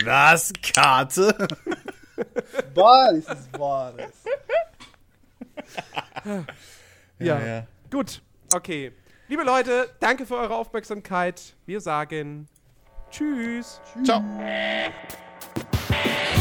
[0.05, 0.53] Was?
[0.63, 1.49] Karte?
[2.75, 4.13] Boris ist Boris.
[7.19, 7.67] Ja.
[7.91, 8.23] Gut,
[8.55, 8.93] okay.
[9.29, 11.55] Liebe Leute, danke für eure Aufmerksamkeit.
[11.67, 12.49] Wir sagen
[13.11, 13.81] Tschüss.
[14.05, 14.23] Ciao.
[15.89, 16.39] Tschüss.